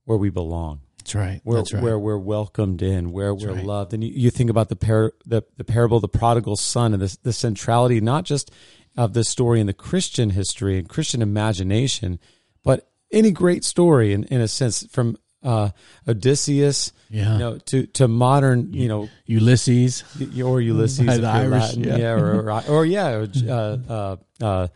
where 0.05 0.19
we 0.19 0.31
belong 0.31 0.81
That's 0.99 1.15
right. 1.15 1.41
where, 1.45 1.59
that's 1.59 1.73
right. 1.75 1.83
where 1.83 1.99
we're 1.99 2.19
welcomed 2.19 2.83
in, 2.83 3.13
where 3.13 3.35
we're 3.35 3.53
right. 3.55 3.65
loved. 3.65 3.93
And 3.95 4.03
you, 4.03 4.11
you 4.15 4.31
think 4.31 4.49
about 4.51 4.69
the, 4.69 4.77
par, 4.77 5.13
the 5.27 5.43
the 5.57 5.65
parable 5.65 5.97
of 5.99 6.03
the 6.03 6.09
prodigal 6.09 6.57
son 6.57 6.93
and 6.95 7.03
the, 7.03 7.17
the 7.23 7.33
centrality 7.33 8.01
not 8.01 8.25
just 8.25 8.51
of 8.97 9.13
the 9.15 9.25
story 9.25 9.61
in 9.61 9.67
the 9.67 9.73
Christian 9.75 10.31
history 10.31 10.79
and 10.79 10.89
Christian 10.89 11.23
imagination, 11.23 12.19
but 12.65 12.91
any 13.13 13.31
great 13.31 13.65
story 13.65 14.13
in, 14.13 14.25
in 14.25 14.41
a 14.41 14.49
sense 14.49 14.87
from 14.91 15.17
uh, 15.43 15.71
Odysseus 16.07 16.93
Yeah. 17.11 17.33
you 17.35 17.39
know, 17.39 17.59
to, 17.59 17.87
to 17.87 18.09
modern, 18.09 18.73
you 18.73 18.89
know, 18.89 19.09
Ulysses. 19.27 20.03
or 20.43 20.61
Ulysses, 20.61 21.07
the 21.07 21.15
you're 21.17 21.27
Irish, 21.27 21.51
Latin, 21.77 21.85
yeah. 21.85 21.97
yeah, 21.97 22.11
or, 22.13 22.51
or, 22.51 22.63
or 22.69 22.85
yeah, 22.87 23.27
uh, 23.49 23.53
uh, 23.89 24.17
uh, 24.43 24.69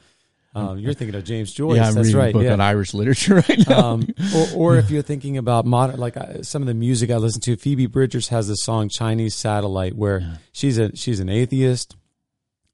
um, 0.55 0.79
you're 0.79 0.93
thinking 0.93 1.15
of 1.15 1.25
James 1.25 1.51
Joyce. 1.53 1.77
yeah, 1.77 1.89
I'm 1.89 1.95
That's 1.95 2.09
reading 2.09 2.21
right. 2.21 2.31
a 2.31 2.33
book 2.35 2.43
yeah 2.45 2.53
on 2.53 2.61
Irish 2.61 2.93
literature 2.93 3.37
right 3.49 3.69
now. 3.69 3.93
um, 3.93 4.07
or, 4.37 4.47
or 4.55 4.77
if 4.77 4.91
you're 4.91 5.03
thinking 5.03 5.39
about 5.39 5.65
modern, 5.65 5.99
like 5.99 6.17
uh, 6.17 6.43
some 6.43 6.61
of 6.63 6.69
the 6.69 6.75
music 6.75 7.11
I 7.11 7.17
listen 7.17 7.41
to, 7.43 7.57
Phoebe 7.57 7.87
Bridgers 7.87 8.29
has 8.29 8.49
the 8.49 8.55
song 8.57 8.91
"Chinese 8.91 9.35
Satellite," 9.35 9.97
where 9.97 10.39
she's 10.53 10.77
a 10.77 10.95
she's 10.95 11.21
an 11.21 11.31
atheist. 11.31 11.97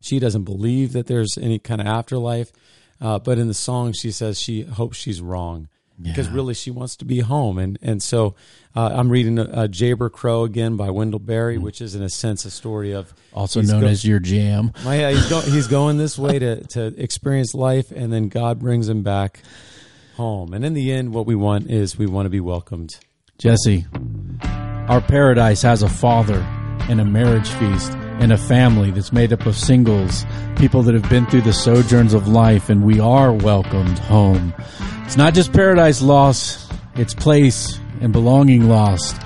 She 0.00 0.18
doesn't 0.18 0.42
believe 0.42 0.92
that 0.92 1.06
there's 1.06 1.38
any 1.40 1.60
kind 1.60 1.80
of 1.80 1.86
afterlife, 1.86 2.50
uh, 3.00 3.20
but 3.20 3.38
in 3.38 3.46
the 3.46 3.54
song 3.54 3.92
she 3.92 4.10
says 4.10 4.40
she 4.40 4.62
hopes 4.62 4.96
she's 4.96 5.20
wrong 5.20 5.68
because 6.00 6.28
Yeah. 6.28 6.34
really 6.34 6.54
she 6.54 6.70
wants 6.70 6.96
to 6.96 7.04
be 7.04 7.20
home. 7.20 7.58
And 7.58 7.78
and 7.82 8.02
so 8.02 8.34
uh, 8.76 8.90
I'm 8.92 9.08
reading 9.10 9.38
uh, 9.38 9.66
Jayber 9.70 10.10
Crow 10.10 10.44
again 10.44 10.76
by 10.76 10.90
Wendell 10.90 11.18
Berry, 11.20 11.58
which 11.58 11.80
is 11.80 11.94
in 11.94 12.02
a 12.02 12.08
sense 12.08 12.44
a 12.44 12.50
story 12.50 12.92
of 12.92 13.12
also 13.32 13.60
known 13.62 13.80
go- 13.82 13.86
as 13.88 14.04
your 14.04 14.18
jam. 14.20 14.72
my, 14.84 15.00
yeah, 15.00 15.10
he's, 15.10 15.28
go, 15.28 15.40
he's 15.40 15.66
going 15.66 15.98
this 15.98 16.18
way 16.18 16.38
to, 16.38 16.64
to 16.68 16.86
experience 17.02 17.54
life, 17.54 17.90
and 17.90 18.12
then 18.12 18.28
God 18.28 18.58
brings 18.60 18.88
him 18.88 19.02
back 19.02 19.40
home. 20.16 20.52
And 20.54 20.64
in 20.64 20.74
the 20.74 20.92
end, 20.92 21.12
what 21.12 21.26
we 21.26 21.34
want 21.34 21.70
is 21.70 21.96
we 21.98 22.06
want 22.06 22.26
to 22.26 22.30
be 22.30 22.40
welcomed. 22.40 22.98
Jesse, 23.38 23.86
our 24.88 25.00
paradise 25.00 25.62
has 25.62 25.82
a 25.82 25.88
father 25.88 26.40
and 26.88 27.00
a 27.00 27.04
marriage 27.04 27.48
feast 27.50 27.92
and 28.18 28.32
a 28.32 28.38
family 28.38 28.90
that's 28.90 29.12
made 29.12 29.32
up 29.32 29.46
of 29.46 29.56
singles, 29.56 30.24
people 30.56 30.82
that 30.82 30.94
have 30.94 31.08
been 31.08 31.26
through 31.26 31.42
the 31.42 31.52
sojourns 31.52 32.14
of 32.14 32.28
life, 32.28 32.68
and 32.68 32.82
we 32.82 33.00
are 33.00 33.32
welcomed 33.32 33.98
home. 33.98 34.54
It's 35.04 35.16
not 35.16 35.34
just 35.34 35.52
paradise 35.52 36.02
lost, 36.02 36.72
it's 36.96 37.14
place 37.14 37.80
and 38.00 38.12
belonging 38.12 38.68
lost. 38.68 39.20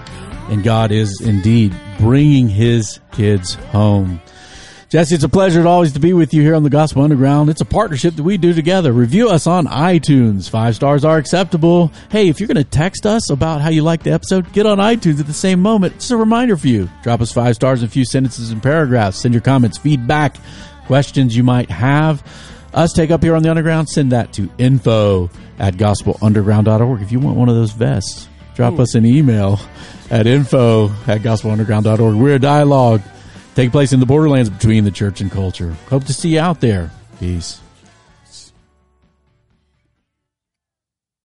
And 0.48 0.62
God 0.62 0.92
is 0.92 1.20
indeed 1.20 1.74
bringing 1.98 2.48
his 2.48 3.00
kids 3.12 3.54
home. 3.54 4.20
Jesse, 4.92 5.14
it's 5.14 5.24
a 5.24 5.28
pleasure 5.30 5.62
to 5.62 5.68
always 5.70 5.92
to 5.92 6.00
be 6.00 6.12
with 6.12 6.34
you 6.34 6.42
here 6.42 6.54
on 6.54 6.64
the 6.64 6.68
Gospel 6.68 7.00
Underground. 7.00 7.48
It's 7.48 7.62
a 7.62 7.64
partnership 7.64 8.14
that 8.16 8.24
we 8.24 8.36
do 8.36 8.52
together. 8.52 8.92
Review 8.92 9.30
us 9.30 9.46
on 9.46 9.64
iTunes. 9.64 10.50
Five 10.50 10.76
stars 10.76 11.02
are 11.02 11.16
acceptable. 11.16 11.90
Hey, 12.10 12.28
if 12.28 12.38
you're 12.38 12.46
going 12.46 12.62
to 12.62 12.70
text 12.70 13.06
us 13.06 13.30
about 13.30 13.62
how 13.62 13.70
you 13.70 13.80
like 13.80 14.02
the 14.02 14.12
episode, 14.12 14.52
get 14.52 14.66
on 14.66 14.76
iTunes 14.76 15.18
at 15.18 15.26
the 15.26 15.32
same 15.32 15.62
moment. 15.62 15.94
Just 15.94 16.10
a 16.10 16.16
reminder 16.18 16.58
for 16.58 16.68
you. 16.68 16.90
Drop 17.02 17.22
us 17.22 17.32
five 17.32 17.54
stars 17.54 17.80
in 17.80 17.86
a 17.86 17.90
few 17.90 18.04
sentences 18.04 18.50
and 18.50 18.62
paragraphs. 18.62 19.16
Send 19.16 19.32
your 19.32 19.40
comments, 19.40 19.78
feedback, 19.78 20.36
questions 20.84 21.34
you 21.34 21.42
might 21.42 21.70
have. 21.70 22.22
Us 22.74 22.92
take 22.92 23.10
up 23.10 23.22
here 23.22 23.34
on 23.34 23.42
the 23.42 23.48
Underground, 23.48 23.88
send 23.88 24.12
that 24.12 24.34
to 24.34 24.50
info 24.58 25.30
at 25.58 25.72
gospelunderground.org. 25.76 27.00
If 27.00 27.12
you 27.12 27.18
want 27.18 27.38
one 27.38 27.48
of 27.48 27.54
those 27.54 27.72
vests, 27.72 28.28
drop 28.54 28.78
us 28.78 28.94
an 28.94 29.06
email 29.06 29.58
at 30.10 30.26
info 30.26 30.90
at 31.06 31.22
gospelunderground.org. 31.22 32.14
We're 32.14 32.34
a 32.34 32.38
dialogue 32.38 33.00
take 33.54 33.70
place 33.70 33.92
in 33.92 34.00
the 34.00 34.06
borderlands 34.06 34.50
between 34.50 34.84
the 34.84 34.90
church 34.90 35.20
and 35.20 35.30
culture. 35.30 35.72
Hope 35.88 36.04
to 36.04 36.12
see 36.12 36.34
you 36.34 36.40
out 36.40 36.60
there. 36.60 36.90
Peace. 37.18 37.61